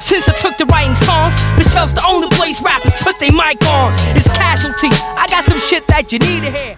[0.00, 3.60] Since I took to writing songs, the shelf's the only place rappers put their mic
[3.68, 3.92] on.
[4.16, 4.88] It's casualty.
[5.20, 6.74] I got some shit that you need to hear.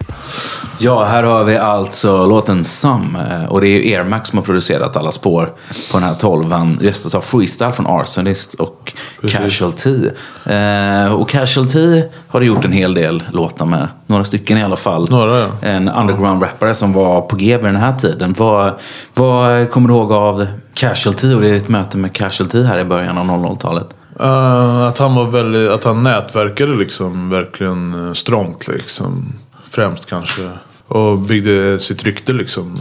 [0.79, 3.19] Ja, här har vi alltså låten Some.
[3.29, 5.53] eh, Och det är ju Airmax som har producerat alla spår
[5.91, 6.79] på den här tolvan.
[6.81, 8.93] Gästas av Freestyle från Arsonist och
[9.29, 10.09] Casualty.
[10.45, 13.87] Eh, och Casualty har du gjort en hel del låtar med.
[14.07, 15.09] Några stycken i alla fall.
[15.09, 15.47] Några, ja.
[15.61, 18.35] En underground-rappare som var på G vid den här tiden.
[18.37, 18.73] Vad,
[19.13, 23.25] vad kommer du ihåg av Casualty och ett möte med Casualty här i början av
[23.25, 23.87] 00-talet?
[24.19, 29.33] Eh, att han var väldigt, att han nätverkade liksom verkligen eh, strångt liksom.
[29.69, 30.41] Främst kanske.
[30.87, 32.75] Och byggde sitt rykte liksom.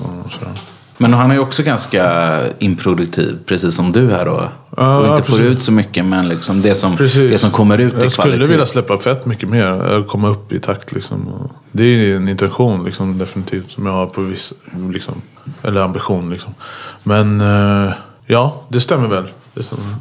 [0.98, 4.48] Men han är ju också ganska improduktiv, precis som du här då.
[4.76, 5.52] Ja, och inte får precis.
[5.56, 7.30] ut så mycket, men liksom det, som, Precis.
[7.30, 8.50] det som kommer ut i Jag skulle kvalitet.
[8.50, 9.94] vilja släppa fett mycket mer.
[9.94, 11.48] eh, Komma upp i takt liksom.
[11.72, 13.70] Det är en intention liksom, definitivt.
[13.70, 14.52] Som jag har på viss,
[14.92, 15.14] liksom.
[15.62, 16.54] Eller ambition liksom.
[17.02, 17.92] Men eh,
[18.26, 19.24] ja, det stämmer väl.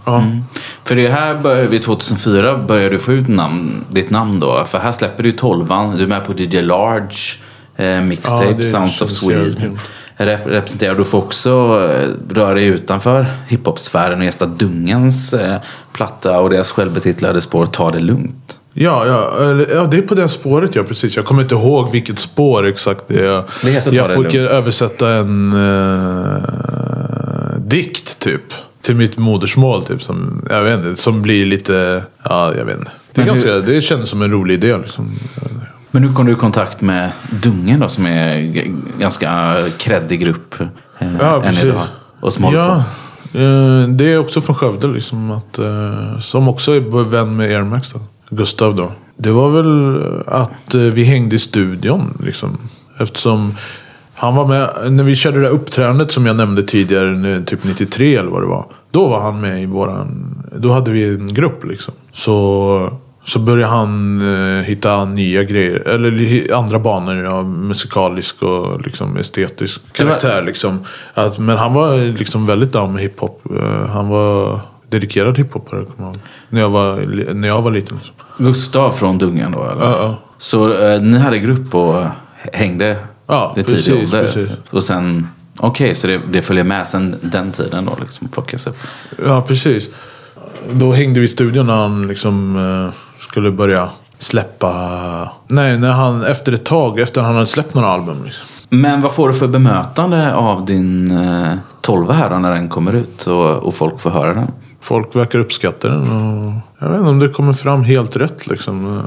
[0.05, 0.21] Ja.
[0.21, 0.43] Mm.
[0.83, 4.65] För det här började, vid 2004 började du få ut namn, ditt namm då.
[4.65, 5.97] För här släpper du tolvan.
[5.97, 7.15] Du är med på DJ Large
[7.75, 9.79] eh, mixtape, Ja, Sounds of Sweden.
[10.17, 10.95] Rep representerar.
[10.95, 11.49] Du får också
[11.89, 15.57] eh, röra dig utanför hiphop-sfären och gästa Dungens eh,
[15.93, 18.61] platta och deras självbetitlade spår Ta det lugnt.
[18.77, 19.31] Ja, ja,
[19.73, 21.15] ja, det är på det spåret ja, precis.
[21.15, 23.43] Jag kommer inte ihåg vilket spår exakt det är.
[23.61, 26.39] Det jag får översätta en eh,
[27.59, 28.53] dikt typ.
[28.85, 29.83] Till mitt modersmål.
[29.83, 32.03] Typ, som, jag vet inte, som blir lite...
[32.23, 32.91] Ja, jag vet inte.
[33.13, 34.77] Det, är Men hur- ganska, det kändes som en rolig idé.
[34.77, 35.11] Liksom.
[35.91, 37.11] Men hur kom du i kontakt med
[37.43, 38.39] Dungen då som är
[38.99, 40.61] ganska kreddig grupp?
[40.99, 41.63] eh, Ja, precis.
[41.63, 41.81] idag,
[42.21, 42.75] Och som Ja,
[43.33, 44.87] eh, det är också från Skövde.
[44.87, 47.91] Liksom, att, eh, som också är vän med Air Max.
[47.93, 47.99] Då.
[48.29, 48.91] Gustav då.
[49.17, 52.17] Det var väl att eh, vi hängde i studion.
[52.25, 52.57] Liksom.
[52.99, 53.55] Eftersom
[54.15, 57.41] han var med när vi körde det där uppträdandet som jag nämnde tidigare.
[57.45, 58.65] Typ 93 eller vad det var.
[58.91, 60.31] Då var han med i våran...
[60.57, 61.93] Då hade vi en grupp liksom.
[62.11, 64.21] Så, så började han
[64.57, 65.87] eh, hitta nya grejer.
[65.87, 70.43] Eller andra banor av musikalisk och liksom, estetisk Det var- karaktär.
[70.45, 70.79] Liksom.
[71.13, 73.41] Att, men han var liksom väldigt down med hiphop.
[73.59, 74.59] Eh, Han var
[74.89, 76.17] dedikerad hiphoppare kommer jag.
[76.49, 77.01] När jag var,
[77.33, 77.97] när jag var liten.
[77.97, 78.15] Liksom.
[78.45, 79.81] Gustav från Dungen då eller?
[79.85, 80.15] Ja, ja.
[80.37, 82.03] Så eh, ni hade grupp och
[82.53, 82.97] hängde
[83.27, 84.23] Ja, i tidig precis, ålder?
[84.23, 84.49] precis.
[84.69, 88.77] Och sen, okej, så det, det följer med sen den tiden då liksom plockas upp?
[89.25, 89.89] Ja, precis.
[90.71, 95.29] Då hängde vi i studion när han liksom eh, skulle börja släppa...
[95.47, 98.23] Nej, när han, efter ett tag, efter han hade släppt några album.
[98.23, 98.45] Liksom.
[98.69, 102.93] Men vad får du för bemötande av din eh, tolva här då när den kommer
[102.93, 104.51] ut och, och folk får höra den?
[104.81, 106.11] Folk verkar uppskatta den.
[106.11, 108.47] Och jag vet inte om det kommer fram helt rätt.
[108.47, 109.01] Liksom.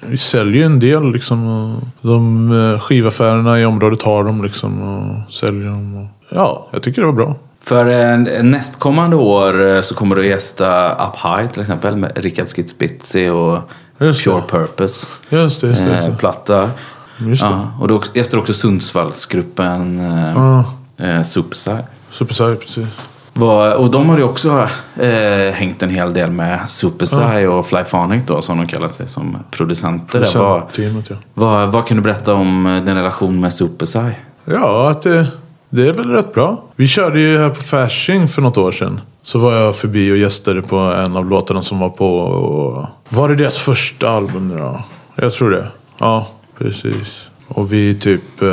[0.00, 1.12] Vi säljer ju en del.
[1.12, 4.42] Liksom, de eh, skivaffärerna i området har dem.
[4.44, 5.96] Liksom, och säljer dem.
[5.96, 7.34] Och, ja, jag tycker det var bra.
[7.64, 12.46] För eh, nästkommande år eh, så kommer du gästa Up High till exempel med Rickard
[12.46, 13.58] Skitspitzi och
[13.98, 14.30] Just det.
[14.30, 15.06] Pure Purpose.
[15.28, 15.94] Just det, just det.
[15.94, 16.16] Just det.
[16.18, 16.70] platta.
[17.18, 17.48] Just det.
[17.48, 19.98] Ja, och du gästar också Sundsvallsgruppen
[20.36, 20.64] Ja.
[21.06, 21.78] eh, Superstar.
[22.10, 22.86] Superstar, precis.
[23.38, 28.22] Vad- Och de har ju också eh, hängt en hel del med Superstar och Flyphonic
[28.26, 30.18] då som de kallar sig som producenter.
[30.20, 30.38] där.
[30.38, 31.16] Vad, Producentteamet, ja.
[31.34, 34.14] vad, vad kan du berätta om eh, din relation med Superstar?
[34.44, 35.26] Ja, att det,
[35.70, 36.64] det är väl rätt bra.
[36.76, 39.00] Vi körde ju här på Fasching för något år sedan.
[39.22, 42.18] Så var jag förbi och gästade på en av låtarna som var på...
[42.18, 44.82] Och, var det deras första album nu då?
[45.14, 45.66] Jag tror det.
[45.98, 46.26] Ja,
[46.58, 47.28] precis.
[47.48, 48.42] Och vi typ...
[48.42, 48.48] Eh,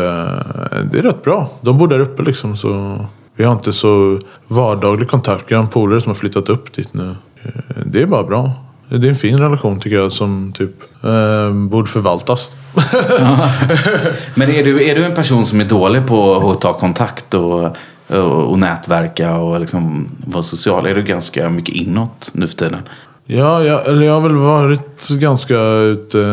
[0.91, 1.49] det är rätt bra.
[1.61, 2.97] De bor där uppe liksom så...
[3.35, 5.51] Vi har inte så vardaglig kontakt.
[5.51, 7.15] Vi har en polare som har flyttat upp dit nu.
[7.43, 8.51] Eh, Det är bara bra.
[8.89, 12.55] Det är en fin relation tycker jag som typ eh, borde förvaltas.
[14.35, 17.77] Men är du, är du en person som är dålig på att ta kontakt och,
[18.07, 20.85] och, och nätverka och liksom vara social?
[20.85, 22.81] Är du ganska mycket inåt nu för tiden?
[23.25, 26.27] Ja, jag, eller jag har väl varit ganska ute,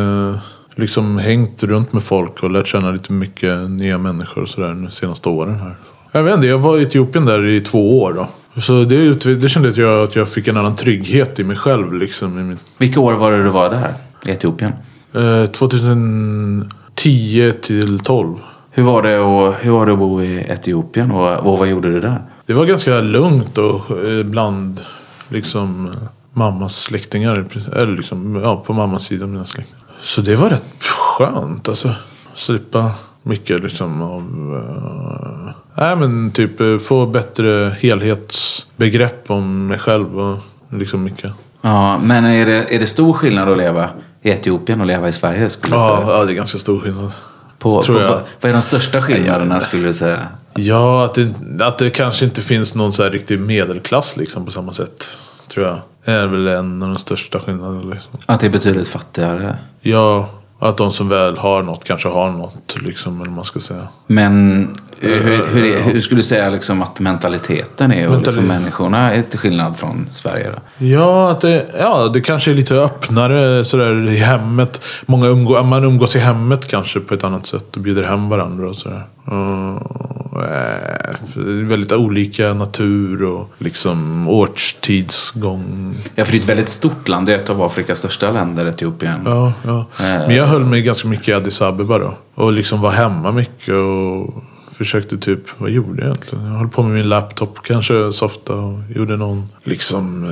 [0.75, 4.91] liksom hängt runt med folk och lärt känna lite mycket nya människor och sådär de
[4.91, 5.75] senaste åren här.
[6.13, 8.29] Jag vet inte, jag var i Etiopien där i två år då.
[8.61, 12.39] Så det, det kände jag att jag fick en annan trygghet i mig själv liksom.
[12.39, 13.95] I min, Vilka år var det du var där
[14.27, 14.73] i Etiopien?
[15.15, 18.37] eh, 2010 till 12.
[18.71, 21.91] Hur var det att, hur var det att bo i Etiopien och, och vad gjorde
[21.93, 22.23] du där?
[22.47, 24.81] Det var ganska lugnt och eh, bland
[25.29, 25.91] liksom
[26.33, 27.45] mammas släktingar.
[27.77, 29.81] Eller liksom, ja, på mammas sida mina släktingar.
[30.01, 31.91] Så det var rätt skönt alltså.
[32.35, 32.91] Slippa
[33.23, 34.23] mycket liksom av...
[34.55, 41.33] Uh, nej men typ eh, få bättre helhetsbegrepp om mig själv och liksom mycket.
[41.63, 43.91] Ja, men är det, är det stor skillnad att leva
[44.23, 46.17] i Etiopien och leva i Sverige skulle Ja, säga?
[46.19, 47.13] ja, det är ganska stor skillnad.
[47.59, 50.29] På, på, vad, vad är de största skillnaderna skulle du säga?
[50.55, 54.51] Ja, att det, att det kanske inte finns någon så här riktig medelklass liksom på
[54.51, 55.19] samma sätt.
[55.49, 55.79] Tror jag.
[56.05, 57.95] Det är väl en av de största skillnaderna.
[57.95, 58.13] Liksom.
[58.27, 59.59] Att det är betydligt fattigare?
[59.81, 60.29] Ja,
[60.61, 62.77] att de som väl har något kanske har något.
[62.83, 63.89] Liksom, eller vad man ska säga.
[64.07, 64.69] Men
[65.01, 68.63] hur, hur, är, hur skulle du säga liksom att mentaliteten är och liksom Mentalitet.
[68.63, 70.51] människorna är till skillnad från Sverige?
[70.51, 70.87] Då?
[70.87, 74.83] Ja, att det, ja, det kanske är lite öppnare sådär i hemmet.
[75.07, 78.69] Många umgå, man umgås i hemmet kanske på ett annat sätt och bjuder hem varandra
[78.69, 79.07] och sådär.
[79.25, 81.01] Och, eh,
[81.37, 85.97] är väldigt olika natur och liksom årstidsgång.
[86.15, 87.27] Ja, för det är ett väldigt stort land.
[87.27, 89.21] Det är ett av Afrikas största länder, Etiopien.
[89.25, 89.87] Ja, ja.
[89.99, 92.15] Men jag höll mig ganska mycket i Addis Abeba då.
[92.35, 94.45] Och liksom var hemma mycket och
[94.81, 96.45] försökte typ, vad gjorde jag egentligen?
[96.45, 100.25] Jag höll på med min laptop kanske, softa och gjorde någon liksom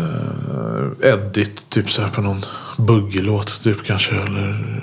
[1.02, 2.44] eh, edit, typ så här på någon
[2.78, 4.14] buggelåt typ kanske.
[4.14, 4.82] Eller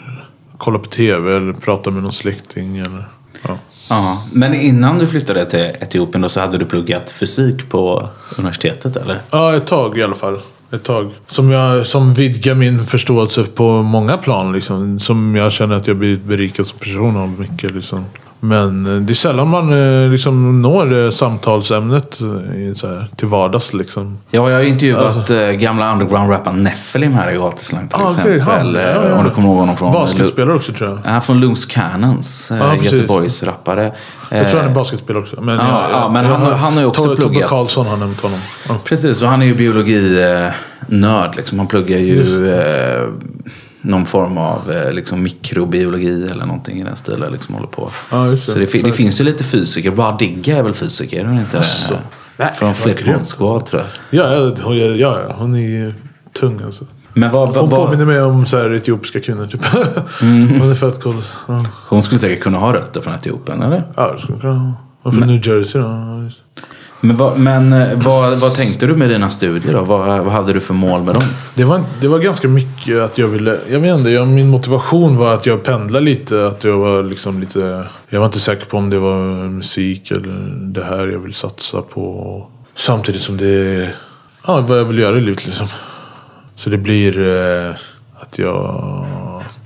[0.57, 3.07] kolla på tv eller prata med någon släkting eller
[3.41, 3.57] ja.
[3.89, 8.95] Ja, men innan du flyttade till Etiopien då så hade du pluggat fysik på universitetet
[8.95, 9.21] eller?
[9.31, 10.39] Ja, ett tag i alla fall.
[10.71, 11.11] Ett tag.
[11.27, 14.53] Som, jag, som vidgar min förståelse på många plan.
[14.53, 14.99] Liksom.
[14.99, 17.71] Som jag känner att jag blivit berikad som person av mycket.
[17.71, 18.05] Liksom.
[18.39, 19.73] Men eh, det är sällan man
[20.03, 22.19] eh, liksom når eh, samtalsämnet
[22.83, 23.73] här, till vardags.
[23.73, 24.17] Liksom.
[24.31, 28.39] Ja, jag har intervjuat eh, gamla underground-rapparen Nephilim här i Gatuslang till Ah, exempel.
[28.41, 29.15] han, ja, ja.
[29.17, 29.93] Om du kommer ihåg honom från...
[29.93, 30.95] Basketspelare också tror jag.
[31.05, 32.91] Han är från Loose Cannons, eh, Ja, precis.
[32.93, 33.93] Göteborgs rappare.
[34.29, 35.41] Jag tror han är basketspelare också.
[35.41, 37.49] Men, Ja, ja, men han- han har ju också Tobbe- Tobbe pluggat.
[37.49, 38.39] Karlsson har nämnt honom.
[38.83, 41.35] Precis, och han är ju biologinörd.
[41.35, 41.57] Liksom.
[41.59, 42.23] Han pluggar ju
[43.85, 47.31] någon form av eh, liksom, mikrobiologi eller någonting i den stilen.
[47.31, 47.91] Liksom, håller på.
[48.11, 48.37] Ja, det.
[48.37, 49.91] Så det, det finns ju lite fysiker.
[49.91, 51.19] Rod Digga är väl fysiker?
[51.19, 51.59] Är hon inte?
[51.59, 51.95] Asså.
[52.37, 53.25] Nej, Från grymt.
[53.37, 54.19] Squad tror jag.
[54.19, 55.93] Ja, ja, hon- ja, ja, hon är
[56.33, 56.85] tung alltså.
[57.13, 59.61] Men vad, vad, Hon påminner mig om så här, etiopiska kvinnor typ.
[60.21, 60.47] Mm.
[60.61, 61.21] hon är fett cool.
[61.47, 63.83] Ja, hon skulle säkert kunna ha rötter från Etiopien, eller?
[63.95, 64.73] ja det skulle kunna ha.
[65.05, 66.29] Är från New Jersey då.
[67.01, 69.81] Men, vad, men eh, vad, vad tänkte du med dina studier då?
[69.81, 71.23] Vad, vad hade du för mål med dem?
[71.55, 75.17] Det var, det var ganska mycket att jag ville, jag vet inte, jag, min motivation
[75.17, 76.47] var att jag pendlade lite.
[76.47, 80.55] Att jag var liksom lite, jag var inte säker på om det var musik eller
[80.73, 82.47] det här jag vill satsa på.
[82.75, 83.89] Samtidigt som det,
[84.47, 85.67] ja vad jag vill göra i livet liksom.
[86.55, 87.75] Så det blir eh,
[88.19, 89.05] att jag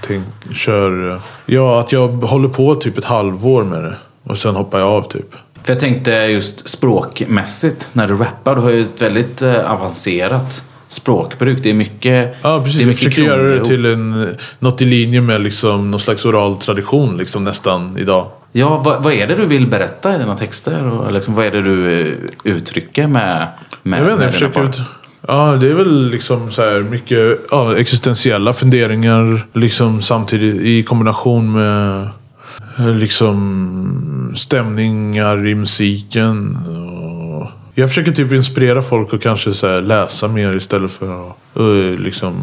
[0.02, 0.24] tänk,
[0.54, 3.96] kör, ja att jag håller på typ ett halvår med det.
[4.30, 5.32] Och sen hoppar jag av typ.
[5.64, 8.56] För jag tänkte just språkmässigt när du rappar.
[8.56, 11.64] Du har ju ett väldigt eh, avancerat språkbruk.
[11.64, 12.78] Det är mycket Ja, precis.
[12.78, 16.00] det är Jag mycket försöker göra det till en, något i linje med liksom någon
[16.00, 18.28] slags oral tradition liksom nästan idag.
[18.52, 20.84] Ja, vad, vad är det du vill berätta i dina texter?
[20.84, 23.48] Och liksom, vad är det du eh, uttrycker med,
[23.84, 24.64] med Jag vet med jag försöker...
[24.64, 24.78] Ut...
[25.28, 29.42] Ja, det är väl liksom så här mycket ja, existentiella funderingar.
[29.54, 32.10] Liksom samtidigt i kombination med
[32.80, 36.58] Eh, liksom stämningar i musiken.
[37.76, 42.00] Jag försöker typ inspirera folk att kanske så här läsa mer istället för att eh,
[42.00, 42.36] liksom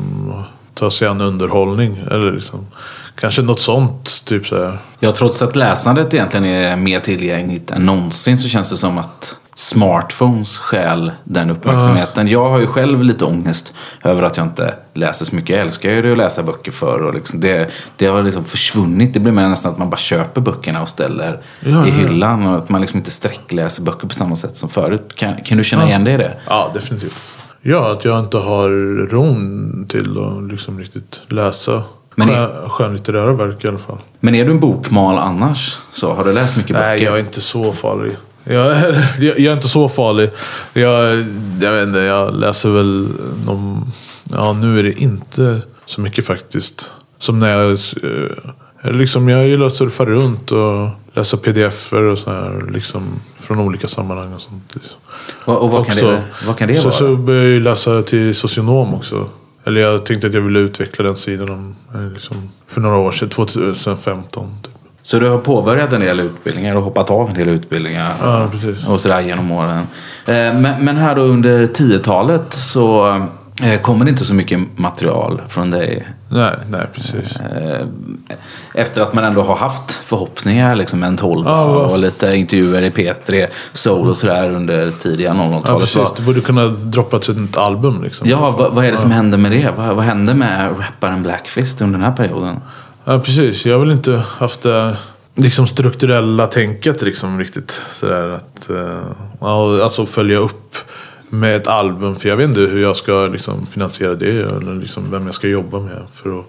[0.75, 1.97] ta sig an underhållning.
[2.11, 2.67] Eller liksom,
[3.15, 4.25] kanske något sånt.
[4.25, 4.79] Typ så här.
[4.99, 9.37] Ja, trots att läsandet egentligen är mer tillgängligt än någonsin så känns det som att
[9.59, 12.29] smartphones stjäl den uppmärksamheten.
[12.29, 15.51] Jag har ju själv lite ångest över att jag inte läser så mycket.
[15.51, 19.15] Jag älskar ju att läsa böcker för och liksom det, det har liksom försvunnit.
[19.15, 21.83] Det blir mer nästan att man bara köper böckerna och ställer Ja, i ja.
[21.85, 25.09] hyllan och att man liksom inte sträckläser böcker på samma sätt som förut.
[25.15, 26.37] Kan, kan du känna igen dig i det?
[26.47, 27.35] Ja, definitivt.
[27.63, 28.69] Ja, att jag inte har
[29.11, 31.83] ron till att liksom riktigt läsa
[32.15, 33.99] Men är- skön, skönlitterära verk i alla fall.
[34.21, 35.79] Men är du en bokmal annars?
[35.93, 37.05] Så har du läst mycket Nej, böcker?
[37.11, 38.13] jag är inte så farlig.
[38.49, 40.31] Jag är, jag jag är inte så farlig.
[40.73, 41.25] Jag,
[41.61, 43.09] jag vet inte, jag läser väl
[43.47, 43.93] någon...
[44.33, 46.93] Ja, nu är det inte så mycket faktiskt.
[47.19, 47.71] Som när jag...
[47.73, 48.37] eh,
[48.93, 52.65] Liksom, jag gillar att surfa runt och läsa pdf-er och så här.
[52.73, 53.03] Liksom,
[53.35, 54.75] från olika sammanhang och sånt.
[54.75, 54.97] Liksom.
[55.45, 56.93] Och, och vad, kan Också- det, vad kan det så, vara?
[56.99, 59.29] Så började jag läsa till socionom också.
[59.65, 63.13] Eller jag tänkte att jag ville utveckla den sidan om, eh, liksom, för några år
[63.13, 64.51] sedan, 2015.
[64.63, 64.73] Typ.
[65.07, 68.13] Så du har påbörjat en del utbildningar och hoppat av en del utbildningar?
[68.23, 68.87] Ja, precis.
[68.87, 69.79] Och sådär genom åren.
[70.27, 70.35] Eh,
[70.81, 73.09] Men, här då under 10-talet så
[73.63, 76.09] eh, kommer det inte så mycket material från dig.
[76.29, 77.37] Nej, nej precis.
[77.41, 77.87] Eh,
[78.75, 82.91] Efter att man ändå har haft förhoppningar, liksom en 12 Ja, och lite intervjuer i
[82.91, 85.81] P3 Soul och sådär under tidiga Ja, 00-talet.
[85.81, 85.97] precis.
[85.97, 88.29] Vad- Det borde kunna droppat ett album liksom.
[88.29, 89.71] Ja, vad, vad är det som händer med det?
[89.77, 92.57] Vad, vad hände med rapparen Blackfist under den här perioden?
[93.09, 93.67] Ja, precis.
[93.67, 94.97] Jag har väl inte haft det
[95.35, 97.71] liksom strukturella tänket liksom riktigt.
[97.71, 100.77] Sådär att, eh, ja, alltså följa upp
[101.31, 102.17] med ett album.
[102.17, 104.31] För jag vet inte hur jag ska liksom finansiera det.
[104.57, 106.45] Eller liksom vem jag ska jobba med för att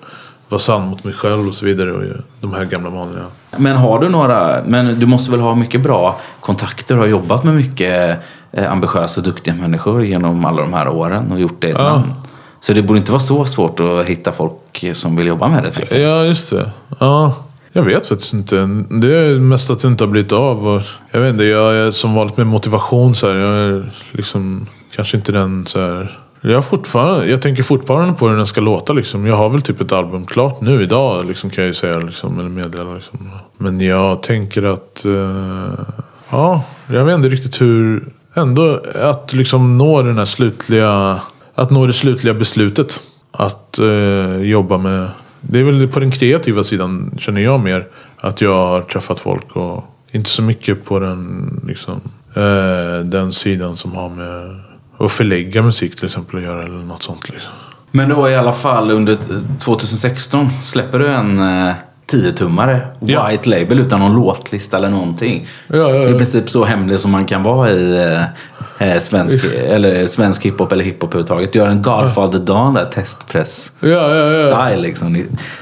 [0.49, 1.91] vara sann mot mig själv och så vidare.
[1.91, 2.03] Och
[2.41, 3.23] de här gamla vanliga.
[3.57, 7.43] Men har du några, men du måste väl ha mycket bra kontakter och har jobbat
[7.43, 8.19] med mycket
[8.51, 11.83] eh, ambitiösa och duktiga människor genom alla de här åren och gjort det Ja.
[11.89, 12.13] namn.
[12.59, 15.97] Så det borde inte vara så svårt att hitta folk som vill jobba med det.
[15.97, 15.99] jag.
[15.99, 16.71] Ja, just det.
[16.99, 17.33] Ja,
[17.77, 18.55] jag vet faktiskt inte.
[18.89, 20.67] Det är mest att det inte har blivit av.
[20.67, 20.81] Och
[21.11, 23.35] jag vet inte, jag är som vanligt med motivation så här.
[23.35, 26.19] Jag är liksom kanske inte den så här.
[26.41, 29.25] Jag, har fortfarande, jag tänker fortfarande på hur den ska låta liksom.
[29.25, 31.99] Jag har väl typ ett album klart nu idag liksom, kan jag ju säga.
[31.99, 33.31] Liksom, eller meddela liksom.
[33.57, 35.05] Men jag tänker att...
[35.05, 35.85] Eh,
[36.29, 38.13] ja, jag vet inte riktigt hur...
[38.33, 41.19] Ändå att liksom nå den här slutliga...
[41.57, 42.99] Att nå det slutliga beslutet.
[43.31, 45.09] Att eh, jobba med...
[45.41, 47.87] Det är väl på den kreativa sidan känner jag mer.
[48.17, 52.01] Att jag har träffat folk och inte så mycket på den, liksom,
[52.35, 54.61] eh, den sidan som har med
[54.97, 57.29] att förlägga musik till exempel att göra eller något sånt.
[57.29, 57.51] Liksom.
[57.91, 59.17] Men då i alla fall under
[59.59, 61.73] 2016 släpper du en eh,
[62.11, 63.27] 10-tummare Ja.
[63.27, 65.47] white label utan någon låtlista eller någonting.
[65.67, 66.09] Ja, ja, ja.
[66.09, 68.23] I princip så hemlig som man kan vara i, eh,
[68.79, 71.53] eh, svensk, eller svensk hiphop eller hiphop överhuvudtaget.
[71.53, 73.71] Du gör en Godfather-Dan där, testpress.
[73.79, 74.29] Ja, ja, ja.
[74.29, 75.15] Style liksom.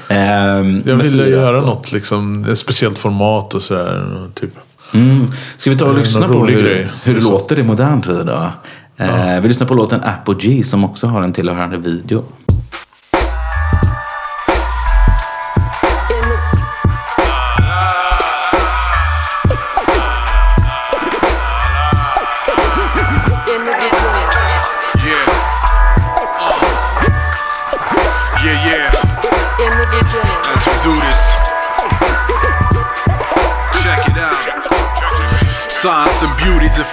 [0.08, 1.66] Ehm, Jag ville göra spår.
[1.66, 4.28] något, liksom, ett speciellt format och sådär.
[4.34, 4.50] Typ.
[4.94, 5.26] Mm.
[5.56, 6.88] Ska vi ta och Eh, lyssna på hur, grej.
[7.04, 8.50] hur det låter i modern tid då?
[8.98, 12.24] Eh, Vi lyssnar på låten Apogee som också har en tillhörande video.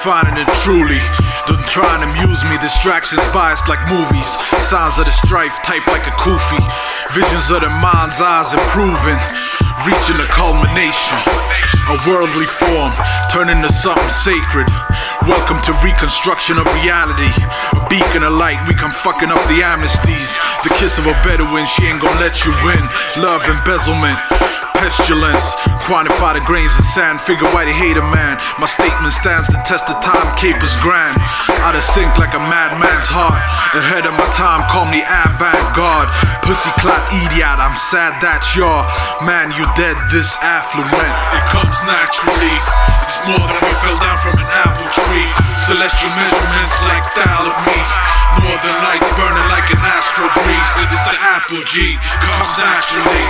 [0.03, 0.99] Defining it truly.
[1.47, 4.27] Don't try and amuse me, distractions biased like movies.
[4.67, 6.59] Signs of the strife, type like a kufi.
[7.15, 9.15] Visions of the mind's eyes improving,
[9.87, 11.15] reaching a culmination.
[11.87, 12.91] A worldly form,
[13.31, 14.67] turning to something sacred.
[15.23, 17.31] Welcome to reconstruction of reality.
[17.71, 20.35] A beacon of light, we come fucking up the amnesties.
[20.67, 22.83] The kiss of a Bedouin, she ain't gonna let you win.
[23.23, 24.19] Love embezzlement
[24.83, 25.55] pestilence.
[25.87, 28.35] Quantify the grains of sand, figure why they hate a man.
[28.59, 31.15] My statement stands the test of time, capers grand.
[31.63, 33.39] Out of sync like a madman's heart.
[33.79, 36.11] Ahead of my time, call me avant-garde.
[36.43, 38.83] Pussy clot idiot, I'm sad that's your
[39.23, 40.91] man, you dead this affluent.
[40.91, 42.55] It comes naturally.
[43.07, 45.31] It's more than we fell down from an apple tree.
[45.63, 47.07] Celestial measurements like
[47.71, 47.79] me.
[48.41, 50.71] Northern lights burning like an astro breeze.
[50.83, 53.25] It's the apple G, comes naturally.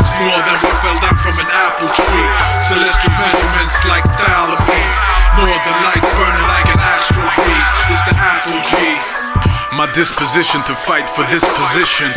[0.00, 2.30] It's more than we fell down from an apple tree.
[2.64, 4.82] Celestial measurements like dial of me.
[5.36, 7.70] Northern lights burning like an astro breeze.
[7.92, 8.74] It's the apple G.
[9.76, 12.08] My disposition to fight for this position.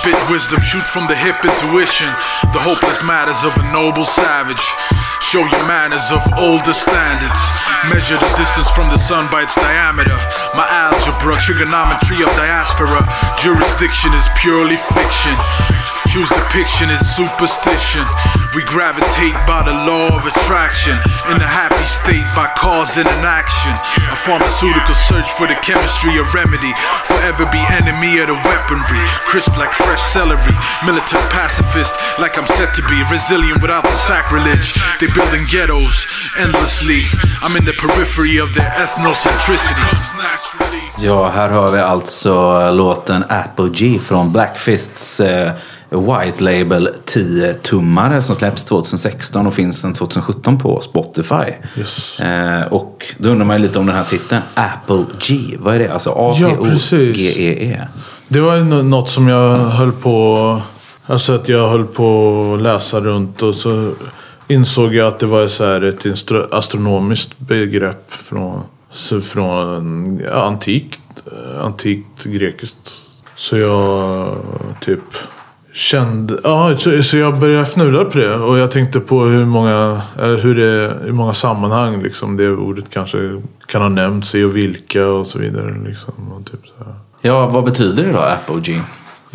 [0.00, 2.08] Spit wisdom, shoot from the hip intuition.
[2.56, 4.64] The hopeless matters of a noble savage.
[5.20, 7.42] Show your manners of older standards.
[7.92, 10.16] Measure the distance from the sun by its diameter.
[10.56, 13.04] My algebra, trigonometry of diaspora.
[13.36, 15.36] Jurisdiction is purely fiction.
[16.12, 18.04] Choose depiction is superstition.
[18.54, 20.92] We gravitate by the law of attraction.
[21.32, 23.72] In a happy state by cause and an action.
[24.12, 26.76] A pharmaceutical search for the chemistry of remedy.
[27.08, 29.00] Forever be enemy of the weaponry.
[29.24, 30.52] Crisp like fresh celery.
[30.84, 33.00] Militant pacifist like I'm set to be.
[33.08, 34.76] Resilient without the sacrilege.
[35.00, 36.04] They building ghettos
[36.36, 37.08] endlessly.
[37.40, 39.88] I'm in the periphery of their ethnocentricity.
[40.98, 45.52] Ja, här hör vi alltså låten Apogee från Blackfists eh,
[45.92, 51.52] White Label 10-tummare som släpps 2016 och finns sedan 2017 på Spotify.
[51.76, 52.20] Yes.
[52.20, 55.56] Eh, och då undrar man ju lite om den här titeln, Apogee.
[55.58, 55.88] Vad är det?
[55.88, 57.88] Alltså A-P-O-G-E-E.
[58.28, 60.60] Det var ju nå- något som jag höll på...
[61.06, 63.92] Alltså att jag höll på att läsa runt och så
[64.48, 66.06] insåg jag att det var så här ett
[66.50, 68.62] astronomiskt begrepp från,
[69.22, 71.00] från ja, antikt,
[71.60, 72.92] antikt grekiskt.
[73.36, 74.36] Så jag
[74.80, 75.00] typ
[75.72, 76.38] kände...
[76.44, 78.34] Ja, så, så jag började fnula på det.
[78.34, 82.84] Och jag tänkte på hur många, eh, hur det, hur många sammanhang liksom, det ordet
[82.90, 85.74] kanske kan ha nämnts i och vilka och så vidare.
[85.86, 86.94] Liksom, och typ så här.
[87.20, 88.82] Ja, vad betyder det då, Apogee?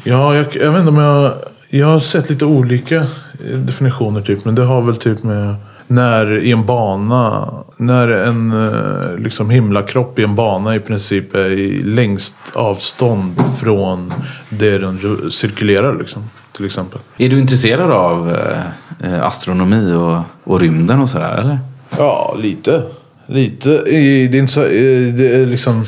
[0.03, 1.33] Ja, jag, jag vet inte om jag...
[1.69, 3.07] Jag har sett lite olika
[3.55, 4.45] definitioner typ.
[4.45, 5.55] Men det har väl typ med
[5.88, 7.53] när i en bana.
[7.77, 14.13] När en eh, liksom himlakropp i en bana i princip är i längst avstånd från
[14.49, 14.99] det den
[15.31, 16.29] cirkulerar liksom.
[16.55, 16.99] Till exempel.
[17.17, 20.19] Är du intresserad av eh, eh, astronomi och,
[20.53, 21.59] och rymden och sådär, eller?
[21.97, 22.83] Ja, lite.
[23.27, 23.69] Lite.
[23.69, 24.59] I- Det är inte så...
[24.59, 25.85] Det är liksom...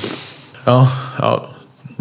[0.66, 0.88] Ja,
[1.20, 1.50] ja.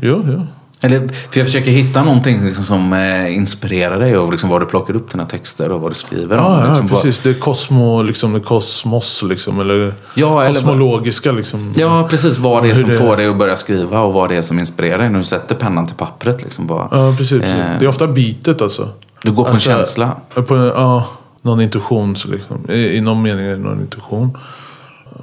[0.03, 0.47] Jo, jo.
[0.83, 4.67] Eller, för jag försöker hitta någonting liksom som eh, inspirerar dig och liksom var du
[4.67, 6.45] plockar upp dina texter och vad du skriver om.
[6.45, 7.23] Ja, ja liksom, vad- precis.
[7.23, 9.61] Det är kosmo, liksom, kosmos, liksom.
[9.61, 11.73] Eller Ja, eller kosmologiska, liksom.
[11.77, 12.39] Ja, precis.
[12.39, 14.59] Vad det är som det- får dig att börja skriva och vad det är som
[14.59, 16.43] inspirerar dig när du sätter pennan till pappret.
[16.43, 17.41] Liksom, vad, Ja, precis.
[17.41, 17.57] precis.
[17.57, 17.79] Eh.
[17.79, 18.89] Det är ofta bitet alltså.
[19.23, 20.17] Du går på en Alltså, känsla.
[20.35, 21.05] På en, ja,
[21.43, 22.17] någon intuition.
[22.17, 22.71] Så liksom.
[22.71, 24.39] I, I någon mening är det någon intuition.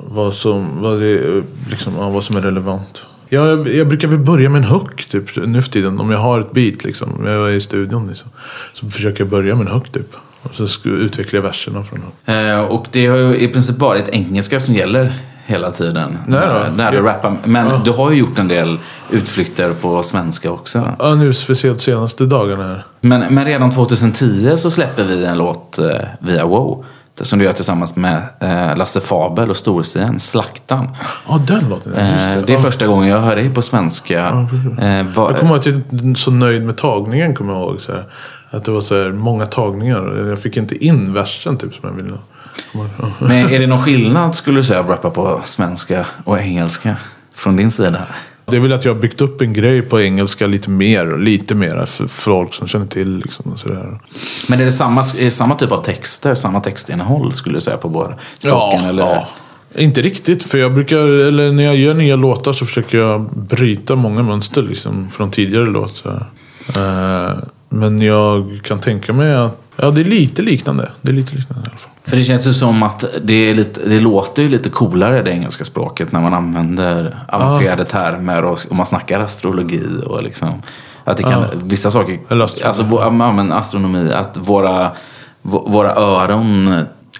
[0.07, 3.03] Vad som, vad det, är, liksom, ja, vad som är relevant.
[3.29, 5.99] Ja, jag, jag brukar väl börja med en hook typ, nu för tiden.
[5.99, 7.13] Om jag har ett beat liksom.
[7.19, 8.29] Om jag är i studion liksom.
[8.73, 10.13] Så försöker jag börja med en hook typ.
[10.43, 12.29] Och så utvecklar jag verserna från hook.
[12.35, 15.13] Eh, och det har ju i princip varit engelska som gäller
[15.47, 16.17] hela tiden.
[16.27, 17.37] Nej när, när du rappar.
[17.45, 17.81] Men Ja.
[17.85, 18.77] du har ju gjort en del
[19.11, 20.91] utflykter på svenska också.
[20.99, 22.79] Ja, nu speciellt senaste dagarna.
[23.01, 26.85] Men, men redan 2010 så släpper vi en låt eh, via Wow.
[27.21, 30.95] Som du gör tillsammans med eh, Lasse Fabel och Storsien, Slaktan.
[31.27, 31.93] Ja, den låten.
[31.97, 32.41] ja, Just Eh, det.
[32.41, 32.61] det är ja.
[32.63, 34.19] första gången jag hör dig på svenska.
[34.81, 37.35] Eh, vad- Jag kommer ihåg att jag är så nöjd med tagningen.
[37.35, 38.03] Kommer jag ihåg, så här.
[38.51, 40.25] Att det var så här, många tagningar.
[40.29, 42.17] Jag fick inte in versen typ som jag ville.
[43.19, 46.95] Men är det någon skillnad skulle du säga att rappa på svenska och engelska?
[47.35, 48.01] från din sida?
[48.45, 51.17] Det är väl att jag har byggt upp en grej på engelska lite mer.
[51.17, 53.17] Lite mer för folk som känner till.
[53.17, 53.99] Liksom, och sådär.
[54.49, 57.77] Men är det samma, är det samma typ av texter, samma textinnehåll skulle du säga
[57.77, 58.15] på båda
[58.89, 59.03] eller?
[59.03, 59.27] ja.
[59.77, 60.43] Inte riktigt.
[60.43, 64.61] För jag brukar, eller när jag gör nya låtar så försöker jag bryta många mönster
[64.63, 66.25] liksom, från tidigare låtar.
[66.75, 67.37] Eh,
[67.69, 70.91] men jag kan tänka mig att ja, det är lite liknande.
[71.01, 71.91] Det är lite liknande i alla fall.
[72.07, 75.31] För det känns ju som att det, är lite, det låter ju lite coolare det
[75.31, 80.49] engelska språket när man använder avancerade termer och, och man snackar astrologi och liksom
[81.03, 81.47] att det kan, Ja.
[81.63, 82.19] vissa saker,
[82.65, 82.83] alltså
[83.33, 84.91] men astronomi, att våra,
[85.41, 86.67] vå- våra öron,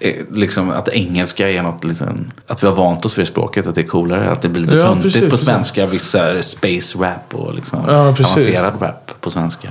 [0.00, 3.74] är liksom, att engelska är något, liksom, att vi har vant oss vid språket, att
[3.74, 7.34] det är coolare, att det blir lite Ja, töntigt precis, på svenska, vissa space rap
[7.34, 9.68] och liksom Ja, avancerad rap på svenska.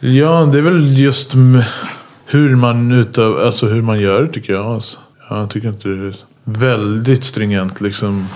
[0.00, 1.34] Ja, det är väl just
[2.30, 4.66] hur man utav, alltså hur man gör tycker jag.
[4.66, 4.98] Alltså.
[5.28, 8.28] Jag tycker inte det är väldigt stringent liksom,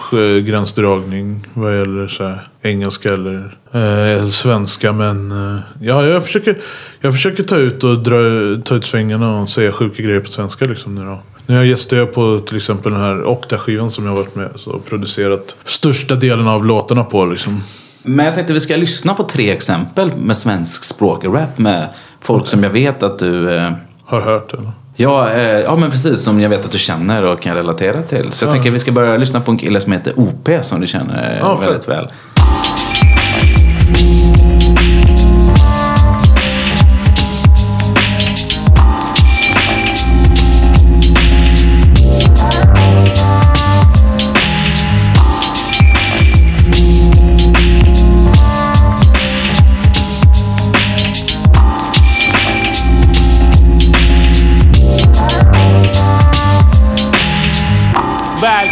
[0.45, 4.93] gränsdragning vad gäller så här, engelska eller eh, svenska.
[4.93, 6.57] Men eh, ja, jag försöker,
[7.01, 8.17] jag försöker ta ut och dra,
[8.65, 10.65] ta ut svängarna och säga sjuka grejer på svenska.
[10.65, 11.23] Liksom, nu då.
[11.47, 14.51] Nu jag gästar jag på till exempel den här Okta-skivan som jag har varit med
[14.67, 17.27] och producerat största delen av låtarna på.
[17.27, 17.63] Liksom.
[18.03, 21.89] Men jag tänkte vi ska lyssna på tre exempel med svensk språkrap med
[22.25, 23.73] folk som jag vet att du eh,
[24.05, 24.71] Har hört eller?
[24.97, 28.33] Ja, eh, ja, men precis som jag vet att du känner och kan relatera till.
[28.33, 28.53] Så jag Ja.
[28.53, 31.39] tänker att vi ska börja lyssna på en kille som heter OP som du känner
[31.39, 32.09] Ja, väldigt väl.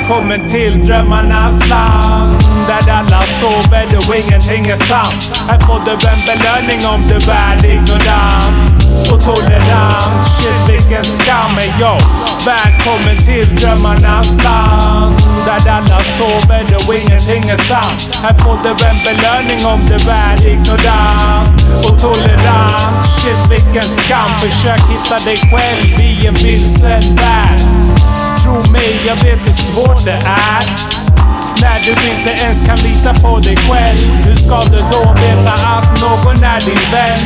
[0.03, 5.43] Välkommen till drömmarnas land Där alla sover och ingenting är sant.
[5.49, 10.27] Här får du en belöning om du är ignorant och tolerant.
[10.27, 12.01] Shit vilken skam är jag
[12.47, 15.15] Välkommen till drömmarnas land
[15.47, 18.19] Där alla sover och ingenting är sant.
[18.23, 23.05] Här får du en belöning om du är ignorant och tolerant.
[23.05, 24.31] Shit vilken skam.
[24.39, 27.61] Försök hitta dig själv i en vilsen värld.
[28.43, 30.65] Tro mig, jag vet hur svårt det är.
[31.63, 33.99] När du inte ens kan lita på dig själv.
[34.25, 37.19] Hur ska du då veta att någon är din vän?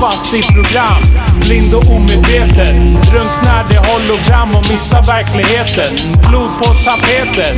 [0.00, 1.02] Fast i program,
[1.40, 2.98] blind och omedveten.
[3.10, 6.20] Drunknar i hologram och missar verkligheten.
[6.28, 7.56] Blod på tapeten.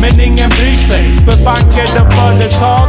[0.00, 2.88] Men ingen bryr sig, för banker och företag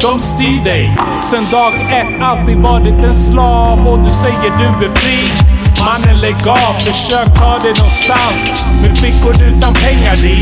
[0.00, 0.96] de styr dig.
[1.22, 5.53] Sen dag ett alltid varit en slav och du säger du är fri.
[5.84, 10.36] Mannen lägg av, försök ta dig någonstans med fickor utan pengar i.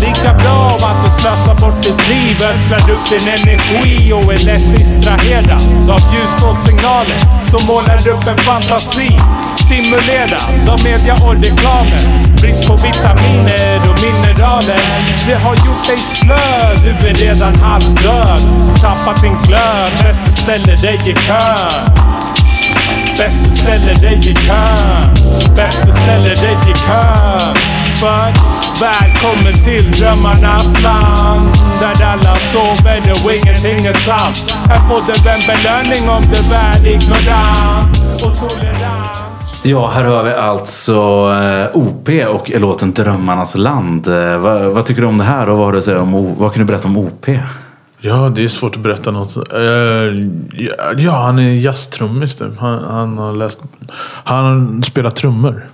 [0.00, 4.38] Lika bra av att du slösar bort ditt liv, ödslar upp din energi och är
[4.38, 5.60] lätt distraherad
[5.90, 9.10] av ljus och signaler som målar upp en fantasi.
[9.52, 12.34] Stimulerad av media och reklamen.
[12.40, 14.80] Brist på vitaminer och mineraler.
[15.26, 18.40] Det har gjort dig slö, du är redan halvdöd.
[18.80, 21.14] Tappat din glöd, bäst ställer dig i
[23.18, 25.14] Bäst du ställer dig i kön.
[25.56, 27.56] Bäst du ställer dig i kön.
[27.96, 28.32] För
[28.80, 31.48] välkommen till drömmarnas land.
[31.80, 34.54] Där alla sover och ingenting är sant.
[34.68, 39.16] Här får du en belöning om du är ignorant och tolerant.
[39.62, 40.94] Ja, här hör vi alltså
[41.72, 44.08] eh, OP och låten Drömmarnas land.
[44.08, 46.34] Eh, vad, vad tycker du om det här och vad, har du att säga om,
[46.38, 47.26] vad kan du berätta om OP?
[48.00, 49.36] Ja, det är svårt att berätta något.
[49.36, 49.60] Eh,
[50.96, 52.36] ja, han är jazztrummis.
[52.36, 52.58] typ.
[52.58, 53.60] Han, han har läst...
[54.24, 55.66] Han spelar trummor.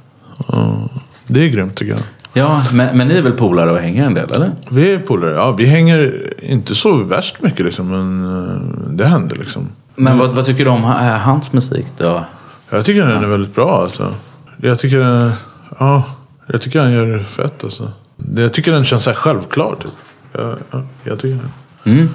[1.27, 2.03] Det är grymt tycker jag.
[2.33, 4.51] Ja, men, men ni är väl polare och hänger en del, eller?
[4.71, 5.35] Vi är polare.
[5.35, 7.89] Ja, vi hänger inte så värst mycket liksom.
[7.89, 8.61] Men eh,
[8.91, 9.69] det händer liksom.
[9.97, 12.25] Men vad, vad tycker du om ha- hans musik då?
[12.71, 14.15] Jag tycker den är väldigt bra alltså.
[14.57, 15.33] Jag tycker...
[15.79, 16.03] Ja,
[16.47, 17.93] jag tycker han gör det fett alltså.
[18.37, 19.91] Jag tycker den känns så här självklar typ.
[20.33, 21.49] Ja, ja, jag tycker det.
[21.85, 22.09] Mm.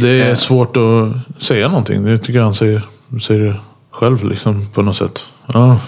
[0.00, 0.36] Det är Eh.
[0.36, 2.04] svårt att säga någonting.
[2.04, 2.82] Det tycker jag han säger,
[3.22, 3.54] säger det
[3.90, 5.28] själv liksom på något sätt.
[5.52, 5.80] Ja.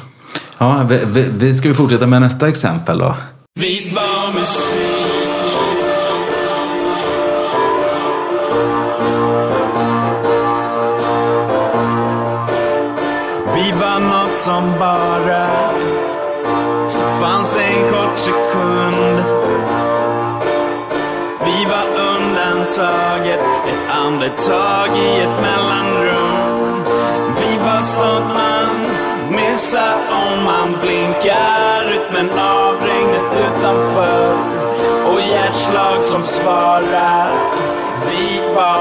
[0.59, 3.15] Ja, vi, vi, vi ska vi fortsätta med nästa exempel då.
[3.61, 5.15] Vi var musik
[13.57, 15.71] Vi var något som bara
[17.21, 19.25] fanns en kort sekund.
[21.47, 23.14] Vi var undantaget, ett
[24.05, 26.85] andetag i ett mellanrum.
[27.37, 28.71] Vi var sånt man
[29.31, 34.37] missar om man blinkar rytmen av regnet utanför
[35.05, 37.31] och hjärtslag som svarar
[38.09, 38.81] Vi var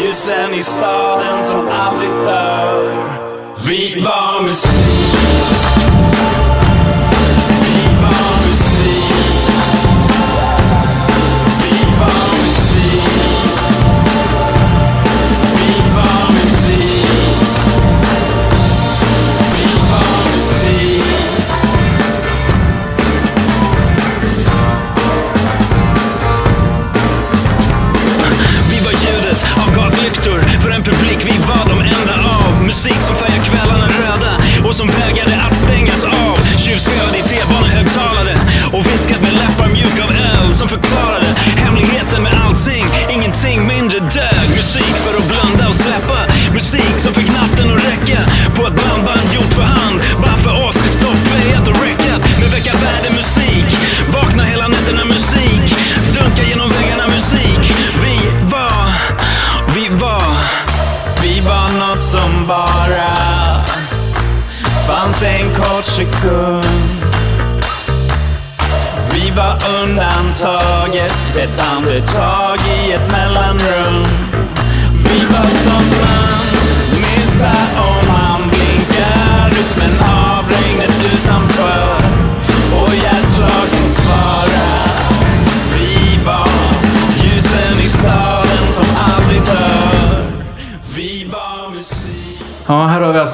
[0.00, 3.10] ljusen i staden som aldrig dör.
[3.66, 5.46] Vi var musik.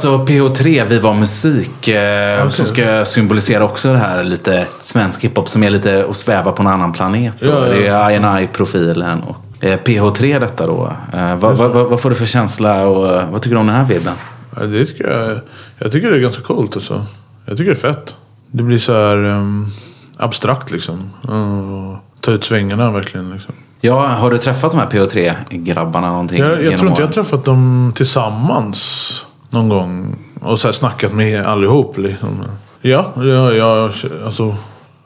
[0.05, 1.89] Alltså PH3, Vi var musik.
[1.89, 6.53] Eh, Som ska symbolisera också det här lite svensk hiphop som är lite att sväva
[6.53, 7.37] på en annan planet.
[7.41, 7.61] Ja, ja.
[7.61, 9.23] Det är INI-profilen.
[9.23, 10.93] Och, eh, PH3 detta då.
[11.13, 13.77] Eh, vad, vad, vad, får du för känsla och eh, vad tycker du om den
[13.77, 14.15] här vibben?
[14.57, 15.41] Ja, det tycker jag,
[15.79, 17.07] jag tycker det är ganska coolt alltså.
[17.47, 18.17] Jag tycker det är fett.
[18.51, 19.67] Det blir så här um,
[20.19, 21.11] abstrakt liksom.
[21.29, 23.55] Uh, ta ut svängarna verkligen liksom.
[23.81, 26.39] Ja, har du träffat de här PH3-grabbarna någonting?
[26.39, 27.03] Jag, jag tror inte jag åren?
[27.03, 30.17] har träffat dem tillsammans någon gång.
[30.41, 32.45] Och så snackat med allihop liksom.
[32.81, 33.91] Ja, ja, ja
[34.25, 34.57] alltså.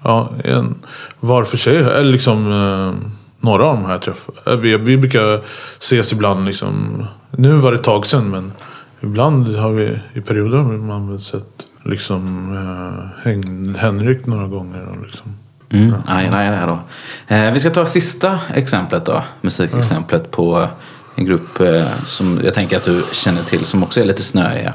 [0.02, 0.74] Ja, en,
[1.20, 1.76] var för sig.
[1.76, 3.08] Eller liksom eh,
[3.40, 4.34] några av de här träffar.
[4.46, 5.40] eh, Vi, vi brukar
[5.78, 7.04] ses ibland liksom.
[7.30, 8.52] Nu var det ett tag sedan men
[9.00, 11.44] ibland har vi i perioder man sett
[11.84, 14.82] liksom eh, Hen- Henrik några gånger.
[14.88, 15.34] Och liksom.
[15.70, 16.78] Mm, nej, nej, nej då.
[17.34, 19.22] Eh, vi ska ta sista exemplet då.
[19.40, 20.68] Musikexemplet på
[21.16, 24.74] en grupp eh, som jag tänker att du känner till som också är lite snöiga.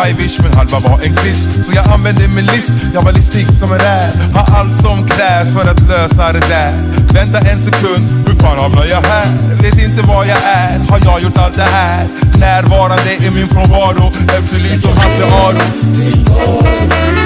[0.00, 1.44] 5-ish men halva var en kvist.
[1.64, 4.10] Så jag använde min list, jag var listig som en räv.
[4.34, 6.72] Har allt som krävs för att lösa det där.
[7.12, 9.26] Vänta en sekund, hur fan hamnar jag här?
[9.62, 12.06] Vet inte var jag är, har jag gjort allt det här?
[12.38, 17.19] Närvarande i min frånvaro, efterlyst som Hasse Aro.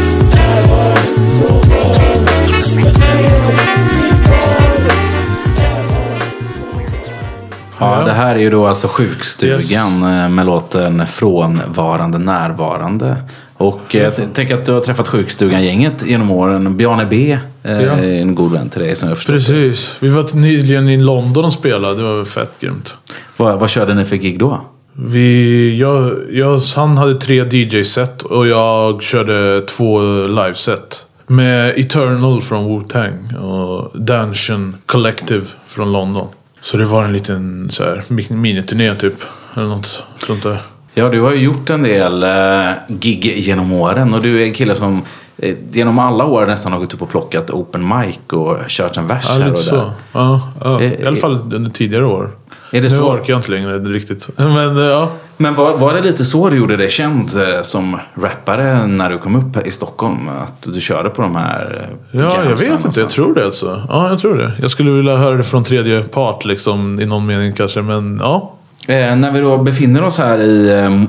[8.15, 13.17] Här är ju då alltså sjukstugan eh, med låten Frånvarande närvarande.
[13.57, 16.77] Och eh, jag t- tänker att du har träffat sjukstugan-gänget genom åren.
[16.77, 17.93] Bjarne B eh, Ja.
[17.93, 19.33] är en god vän till dig som jag förstår.
[19.35, 19.97] Precis.
[20.01, 21.97] Vi var nyligen i London och spelade.
[21.97, 22.97] Det var fett grymt.
[23.37, 24.61] Vad, vad körde ni för gig då?
[24.93, 31.05] Vi, jag, jag, han hade tre DJ-set och jag körde två live-set.
[31.27, 36.27] Med Eternal från Wu-Tang och Dungeon Collective från London.
[36.65, 39.15] Så det var en liten så här, mi- miniturné typ.
[39.57, 40.59] Eller något sånt där.
[40.95, 44.53] Ja, du har ju gjort en del eh, gig genom åren och du är en
[44.53, 45.03] kille som
[45.39, 49.07] eh, genom alla år nästan har gått upp och plockat open mic och kört en
[49.07, 49.77] vers Ja, här och lite så.
[49.77, 49.91] där.
[50.13, 50.81] Ja, ja.
[50.83, 52.31] Eh, I alla fall under tidigare år.
[52.75, 53.13] Är det nu så?
[53.13, 54.29] orkar jag inte längre riktigt.
[54.37, 55.11] Men eh, ja.
[55.37, 59.19] Men var, var det lite så du gjorde dig känd eh, som rappare när du
[59.19, 60.29] kom upp i Stockholm?
[60.29, 63.01] Att du körde på de här eh, Ja, jag vet inte.
[63.01, 63.83] Jag tror det alltså.
[63.89, 64.53] Ja, jag tror det.
[64.61, 67.01] Jag skulle vilja höra det från tredje part liksom.
[67.01, 67.83] I någon mening kanske.
[67.83, 68.55] Men ja.
[68.89, 71.03] Eh, när vi då befinner oss här i eh,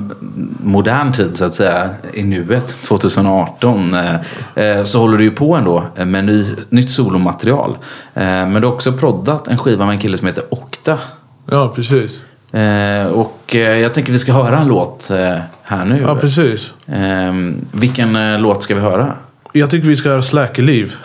[0.64, 3.94] modern tid så att säga, i nuet, 2018,
[4.54, 7.78] eh, så håller du ju på ändå med ny, nytt solomaterial.
[8.14, 10.98] Eh, men du har också proddat en skiva med en kille som heter Okta.
[11.50, 12.20] Ja, precis.
[12.52, 16.00] Eh, och eh, jag tänker vi ska höra en låt eh, här nu.
[16.00, 16.74] Ja, precis.
[16.86, 17.32] Eh,
[17.72, 19.12] vilken eh, låt ska vi höra?
[19.52, 20.86] Jag tycker vi ska höra Släkerliv.
[20.86, 20.96] Än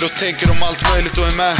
[0.00, 1.56] tycker och tänker om allt möjligt och är med.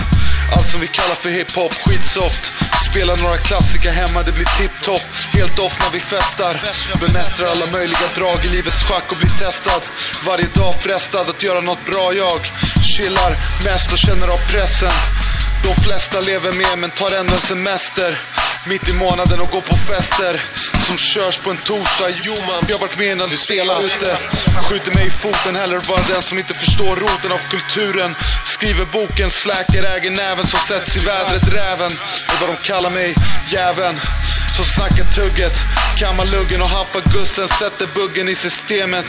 [0.56, 2.52] Allt som vi kallar för hiphop, skitsoft.
[2.90, 5.02] Spelar några klassiker hemma, det blir tipptopp.
[5.32, 6.62] Helt off när vi festar.
[7.06, 9.82] Bemästrar alla möjliga drag i livets schack och blir testad.
[10.26, 12.40] Varje dag frestad att göra något bra jag.
[12.92, 13.32] Chillar
[13.64, 14.92] mest och känner av pressen.
[15.64, 18.20] De flesta lever med men tar ändå en semester.
[18.66, 20.34] Mitt i månaden och går på fester
[20.90, 22.10] som körs på en torsdag.
[22.22, 24.18] Jo man, jag har varit med innan du spelar ute.
[24.68, 28.14] Skjuter mig i foten, hellre vara den som inte förstår roten av kulturen.
[28.46, 31.42] Skriver boken, släker, äger näven som sätts i vädret.
[31.54, 31.92] Räven
[32.30, 33.14] är vad de kallar mig,
[33.48, 33.96] jäveln.
[34.60, 35.56] Som snackar tugget,
[35.96, 37.48] kammar luggen och haffar gussen.
[37.48, 39.06] Sätter buggen i systemet.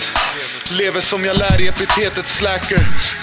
[0.69, 2.79] Lever som jag lär i epitetet slacker.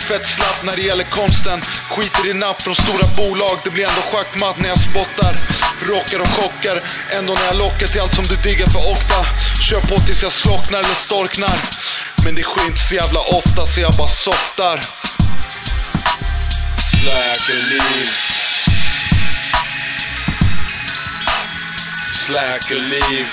[0.08, 1.60] Fett slapp när det gäller konsten.
[1.90, 3.56] Skiter i napp från stora bolag.
[3.64, 5.32] Det blir ändå schackmatt när jag spottar.
[5.90, 6.82] Rockar och chockar.
[7.18, 9.20] Ändå när jag lockar till allt som du diggar för okta.
[9.68, 11.58] Kör på tills jag slocknar eller storknar.
[12.24, 14.84] Men det sker inte så jävla ofta så jag bara softar.
[22.28, 23.00] Slackerliv.
[23.00, 23.24] Slackerliv.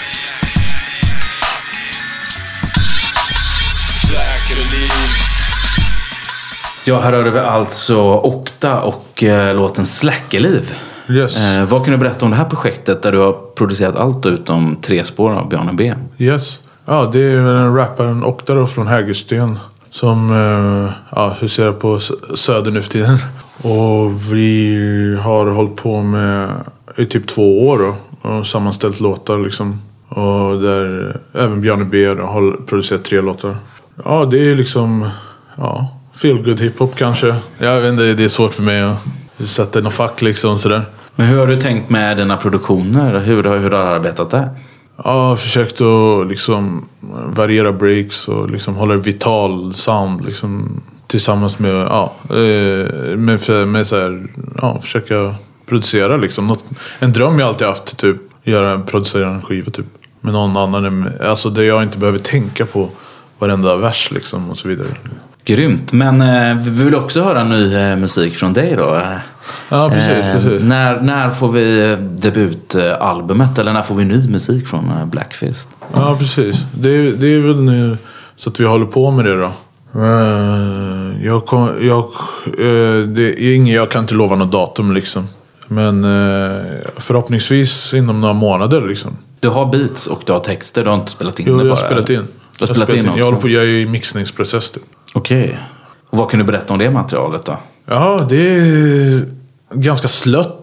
[4.08, 4.90] Slackerliv.
[6.86, 10.74] Ja, här hörde vi alltså Okta och eh, låten Släckeliv.
[11.10, 11.38] Yes.
[11.38, 14.78] Eh, vad kan du berätta om det här projektet där du har producerat allt utom
[14.82, 15.94] tre spår av Bjarne B?
[16.18, 16.60] Yes.
[16.86, 19.60] Ja, det är rapparen Okta då från Hägersten.
[19.90, 22.00] Som eh, ja, huserar på
[22.36, 23.18] Söder nu för tiden.
[23.62, 26.50] Och vi har hållit på med
[26.98, 27.96] i typ två år då.
[28.26, 29.82] Och sammanställt låtar liksom.
[30.10, 33.56] Och där även Bjarne B har producerat tre låtar.
[34.06, 35.10] Ja, det är liksom...
[35.58, 37.36] Ja, feel good hiphop kanske.
[37.58, 38.98] Jag vet inte, det är svårt för mig att
[39.48, 40.82] sätta i något fack liksom sådär.
[41.16, 43.20] Men hur har du tänkt med dina produktioner?
[43.20, 44.50] Hur, har- hur har du arbetat där?
[44.98, 46.86] Ja, jag har försökt att liksom
[47.28, 50.26] variera breaks och liksom hålla vital sound.
[50.26, 52.36] Liksom, tillsammans med, ja, eh,
[53.18, 54.28] med, för- med så här,
[54.62, 55.36] ja, försöka
[55.66, 56.48] producera liksom.
[56.48, 56.64] Något,
[57.00, 58.18] en dröm jag alltid haft, typ.
[58.44, 59.86] Göra, producera en skiva typ.
[60.22, 61.10] Med någon annan.
[61.24, 62.90] Alltså där jag inte behöver tänka på
[63.40, 64.88] varenda vers liksom och så vidare.
[65.46, 65.94] Grymt.
[65.94, 68.96] Men eh, vi vill också höra ny eh, musik från dig då.
[68.96, 69.12] Eh,
[69.70, 70.62] Ja, precis, precis.
[70.64, 73.60] När, när får vi eh, debutalbumet?
[73.60, 75.70] Eller när får vi ny musik från eh, Blackfist?
[75.94, 76.58] Ja, precis.
[76.74, 77.98] Det är, det är väl nu
[78.38, 79.52] så att vi håller på med det då.
[80.02, 82.04] Eh, Jag, kom, jag,
[82.46, 85.28] eh, det är ingen, jag kan inte lova något datum liksom.
[85.68, 86.62] Men eh,
[86.98, 89.18] förhoppningsvis inom några månader liksom.
[89.40, 90.84] Du har beats och du har texter.
[90.84, 91.86] Du har inte spelat in Jo, det jag har bara?
[91.86, 92.16] spelat in.
[92.16, 92.28] Du har
[92.68, 93.18] Jag spelat in också?
[93.20, 94.84] Jag, håller på, jag är i mixningsprocess typ.
[95.14, 95.60] Okej.
[96.10, 97.58] Och vad kan du berätta om det materialet då?
[97.86, 99.22] Ja, det är
[99.74, 100.62] ganska slött.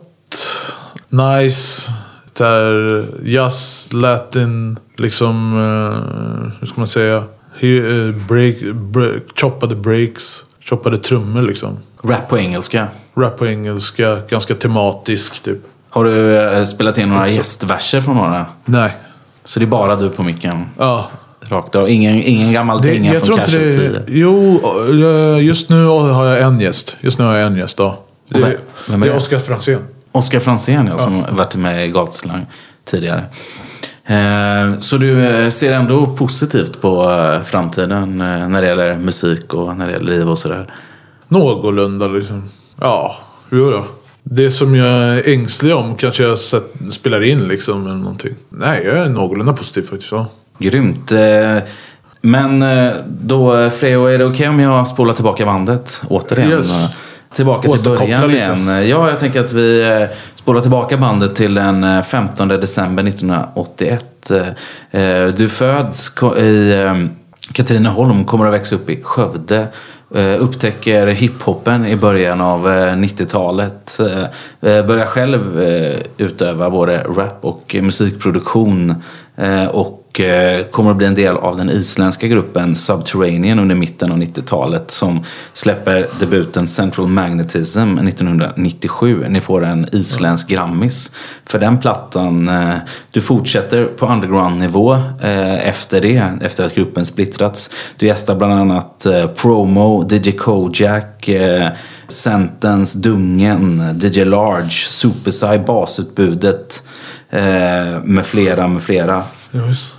[1.09, 1.93] Nice.
[2.39, 7.17] Där jazz, latin, liksom, eh, hur ska man säga?
[7.61, 11.79] Eh, Break, break, choppade breaks, choppade trummor liksom.
[12.03, 12.89] Rap på engelska?
[13.17, 15.59] Rap på engelska, ganska tematisk typ.
[15.91, 17.35] Har du eh, spelat in några Också.
[17.35, 18.47] gästverser från några?
[18.65, 18.97] Nej.
[19.45, 20.65] Så det är bara du på micken?
[20.79, 21.09] Ja.
[21.41, 21.89] Rakt av?
[21.91, 23.89] Ingen, ingen gammal Det, dänga jag från Casualty?
[23.89, 24.05] det...
[24.09, 26.97] Jo, eh, just nu har jag en gäst.
[27.01, 27.99] Just nu har jag en gäst, ja.
[28.29, 28.51] Det, Vem-
[28.89, 29.19] vem är det är det?
[29.19, 29.79] Oscar Franzén.
[30.13, 31.37] Oskar Franzén ja, som Ja.
[31.37, 32.47] varit med i Gatuslang
[32.85, 33.25] tidigare.
[34.07, 37.05] Eh, Så du ser ändå positivt på
[37.45, 40.75] framtiden när det gäller musik och när det gäller liv och sådär?
[41.29, 42.51] Någorlunda liksom.
[42.83, 43.15] Ja,
[43.51, 43.85] jo då.
[44.23, 46.39] Det som jag är ängslig om kanske jag
[46.91, 48.35] spelar in liksom eller någonting.
[48.49, 50.13] Nej, jag är någorlunda positiv faktiskt.
[50.13, 50.27] Ja.
[50.59, 51.13] Grymt.
[51.13, 51.59] Eh,
[52.21, 56.51] Men eh, då, Freo, är det okej om jag spolar tillbaka bandet återigen?
[56.51, 56.71] Yes.
[57.35, 58.67] Tillbaka till början igen.
[58.89, 64.31] Ja, jag tänker att vi eh, spolar tillbaka bandet till den eh, 15 december 1981.
[64.31, 66.95] Eh, eh, Du föds i eh,
[67.53, 69.67] Katrineholm, kommer att växa upp i Skövde.
[70.15, 74.01] Eh, upptäcker hiphopen i början av eh, 90-talet.
[74.61, 75.61] Eh, börjar själv
[76.17, 78.95] utöva både rap och musikproduktion.
[79.71, 84.13] Och och eh, kommer att bli en del av den isländska gruppen Subterranean under mitten
[84.13, 84.91] av 90-talet.
[84.91, 89.25] Som släpper debuten Central Magnetism 1997.
[89.29, 91.13] Ni får en isländsk Grammis
[91.45, 92.49] för den plattan.
[92.49, 92.75] Eh,
[93.11, 97.71] du fortsätter på underground-nivå eh, efter det, efter att gruppen splittrats.
[97.97, 99.07] Du gästar bland annat
[99.37, 101.29] Promo, DJ Kojak,
[102.09, 106.83] Sentence, Dungen, DJ Large, Supersai, basutbudet
[108.05, 109.25] med flera, med flera
[109.55, 109.93] Yes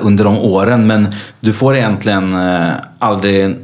[0.00, 0.86] under de åren.
[0.86, 1.08] Men
[1.40, 3.56] du får egentligen eh, aldrig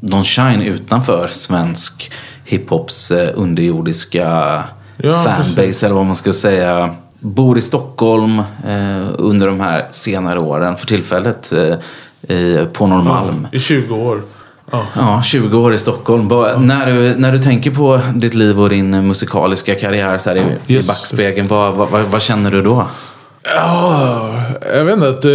[0.00, 2.12] någon shine utanför svensk
[2.44, 4.62] hiphops eh, underjordiska
[4.96, 5.82] Ja, fanbase precis.
[5.82, 6.94] eller vad man ska säga.
[7.18, 13.46] Bor i Stockholm eh, under de här senare åren för tillfället eh, på Norrmalm.
[13.52, 14.22] I 20 år.
[14.70, 14.82] Ja.
[14.96, 16.28] Ja, 20 år i Stockholm.
[16.28, 20.42] Bara, när, du, när du tänker på ditt liv och din musikaliska karriär så i,
[20.66, 20.84] Yes.
[20.84, 22.86] i backspegeln, vad, vad, vad, vad känner du då?
[23.54, 24.34] Ja,
[24.74, 25.32] jag vet inte att, eh,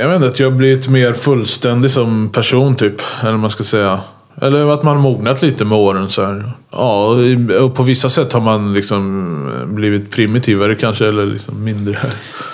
[0.00, 2.94] jag vet inte att jag har blivit mer fullständig som person typ.
[3.22, 4.00] Eller man ska säga.
[4.40, 6.52] Eller att man mognat lite med åren så här.
[6.70, 7.16] Ja,
[7.60, 11.08] och på vissa sätt har man liksom blivit primitivare kanske.
[11.08, 11.98] Eller liksom mindre.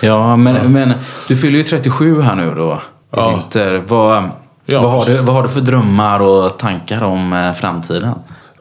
[0.00, 0.92] Ja, men, men
[1.28, 2.82] du fyller ju 37 här nu då.
[3.10, 3.30] Ja.
[3.30, 3.84] vinter.
[3.86, 4.30] Vad,
[4.70, 4.80] Ja.
[4.82, 8.14] vad, har du, vad har du för drömmar och tankar om eh, framtiden?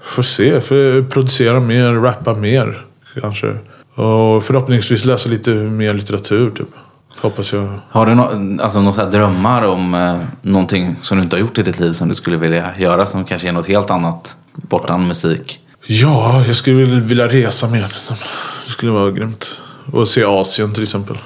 [0.03, 2.81] Får se, för producera mer, rappa mer
[3.21, 3.47] kanske.
[3.97, 6.67] Och förhoppningsvis läsa lite mer litteratur typ.
[7.21, 7.79] Hoppas jag.
[7.89, 11.63] Har du no, alltså, några drömmar om eh, någonting som du inte har gjort i
[11.63, 15.59] ditt liv som du skulle vilja göra som kanske är något helt annat bortom musik?
[15.87, 17.93] Ja, jag skulle vilja- resa mer.
[18.65, 19.61] Det skulle vara grymt.
[19.93, 21.17] Och se Asien till exempel.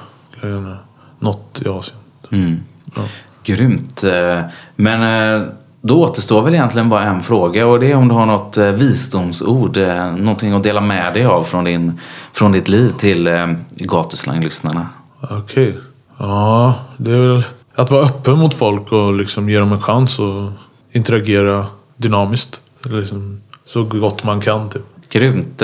[1.18, 1.98] Något i Asien.
[2.32, 2.60] Mm.
[2.94, 3.02] Ja.
[3.44, 4.04] Grymt.
[4.04, 4.40] Eh,
[4.76, 5.02] Men
[5.42, 5.48] eh,
[5.82, 8.66] då återstår väl egentligen bara en fråga och det är om du har något eh,
[8.66, 12.00] visdomsord, eh, någonting att dela med dig av från, din,
[12.32, 14.88] från ditt liv till eh, gatuslanglyssnarna.
[15.30, 15.78] Okej.
[16.18, 17.44] Ja, det är väl
[17.74, 20.50] att vara öppen mot folk och liksom ge dem en chans och
[20.92, 22.60] interagera dynamiskt.
[22.84, 24.82] Liksom, så gott man kan typ.
[25.10, 25.62] Grymt.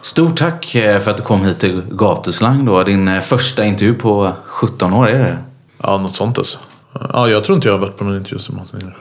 [0.00, 2.82] Stort tack för att du kom hit till Gatuslang då.
[2.82, 5.38] Din första intervju på 17 år, är det
[5.82, 6.58] Ja, något sånt alltså.
[7.12, 8.92] Ja, jag tror inte jag har varit på någon intervju som Martin.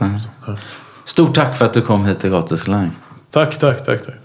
[1.04, 2.92] Stort tack för att du kom hit till Gatuslang.
[3.32, 4.06] Tack, tack, tack.
[4.06, 4.16] tack.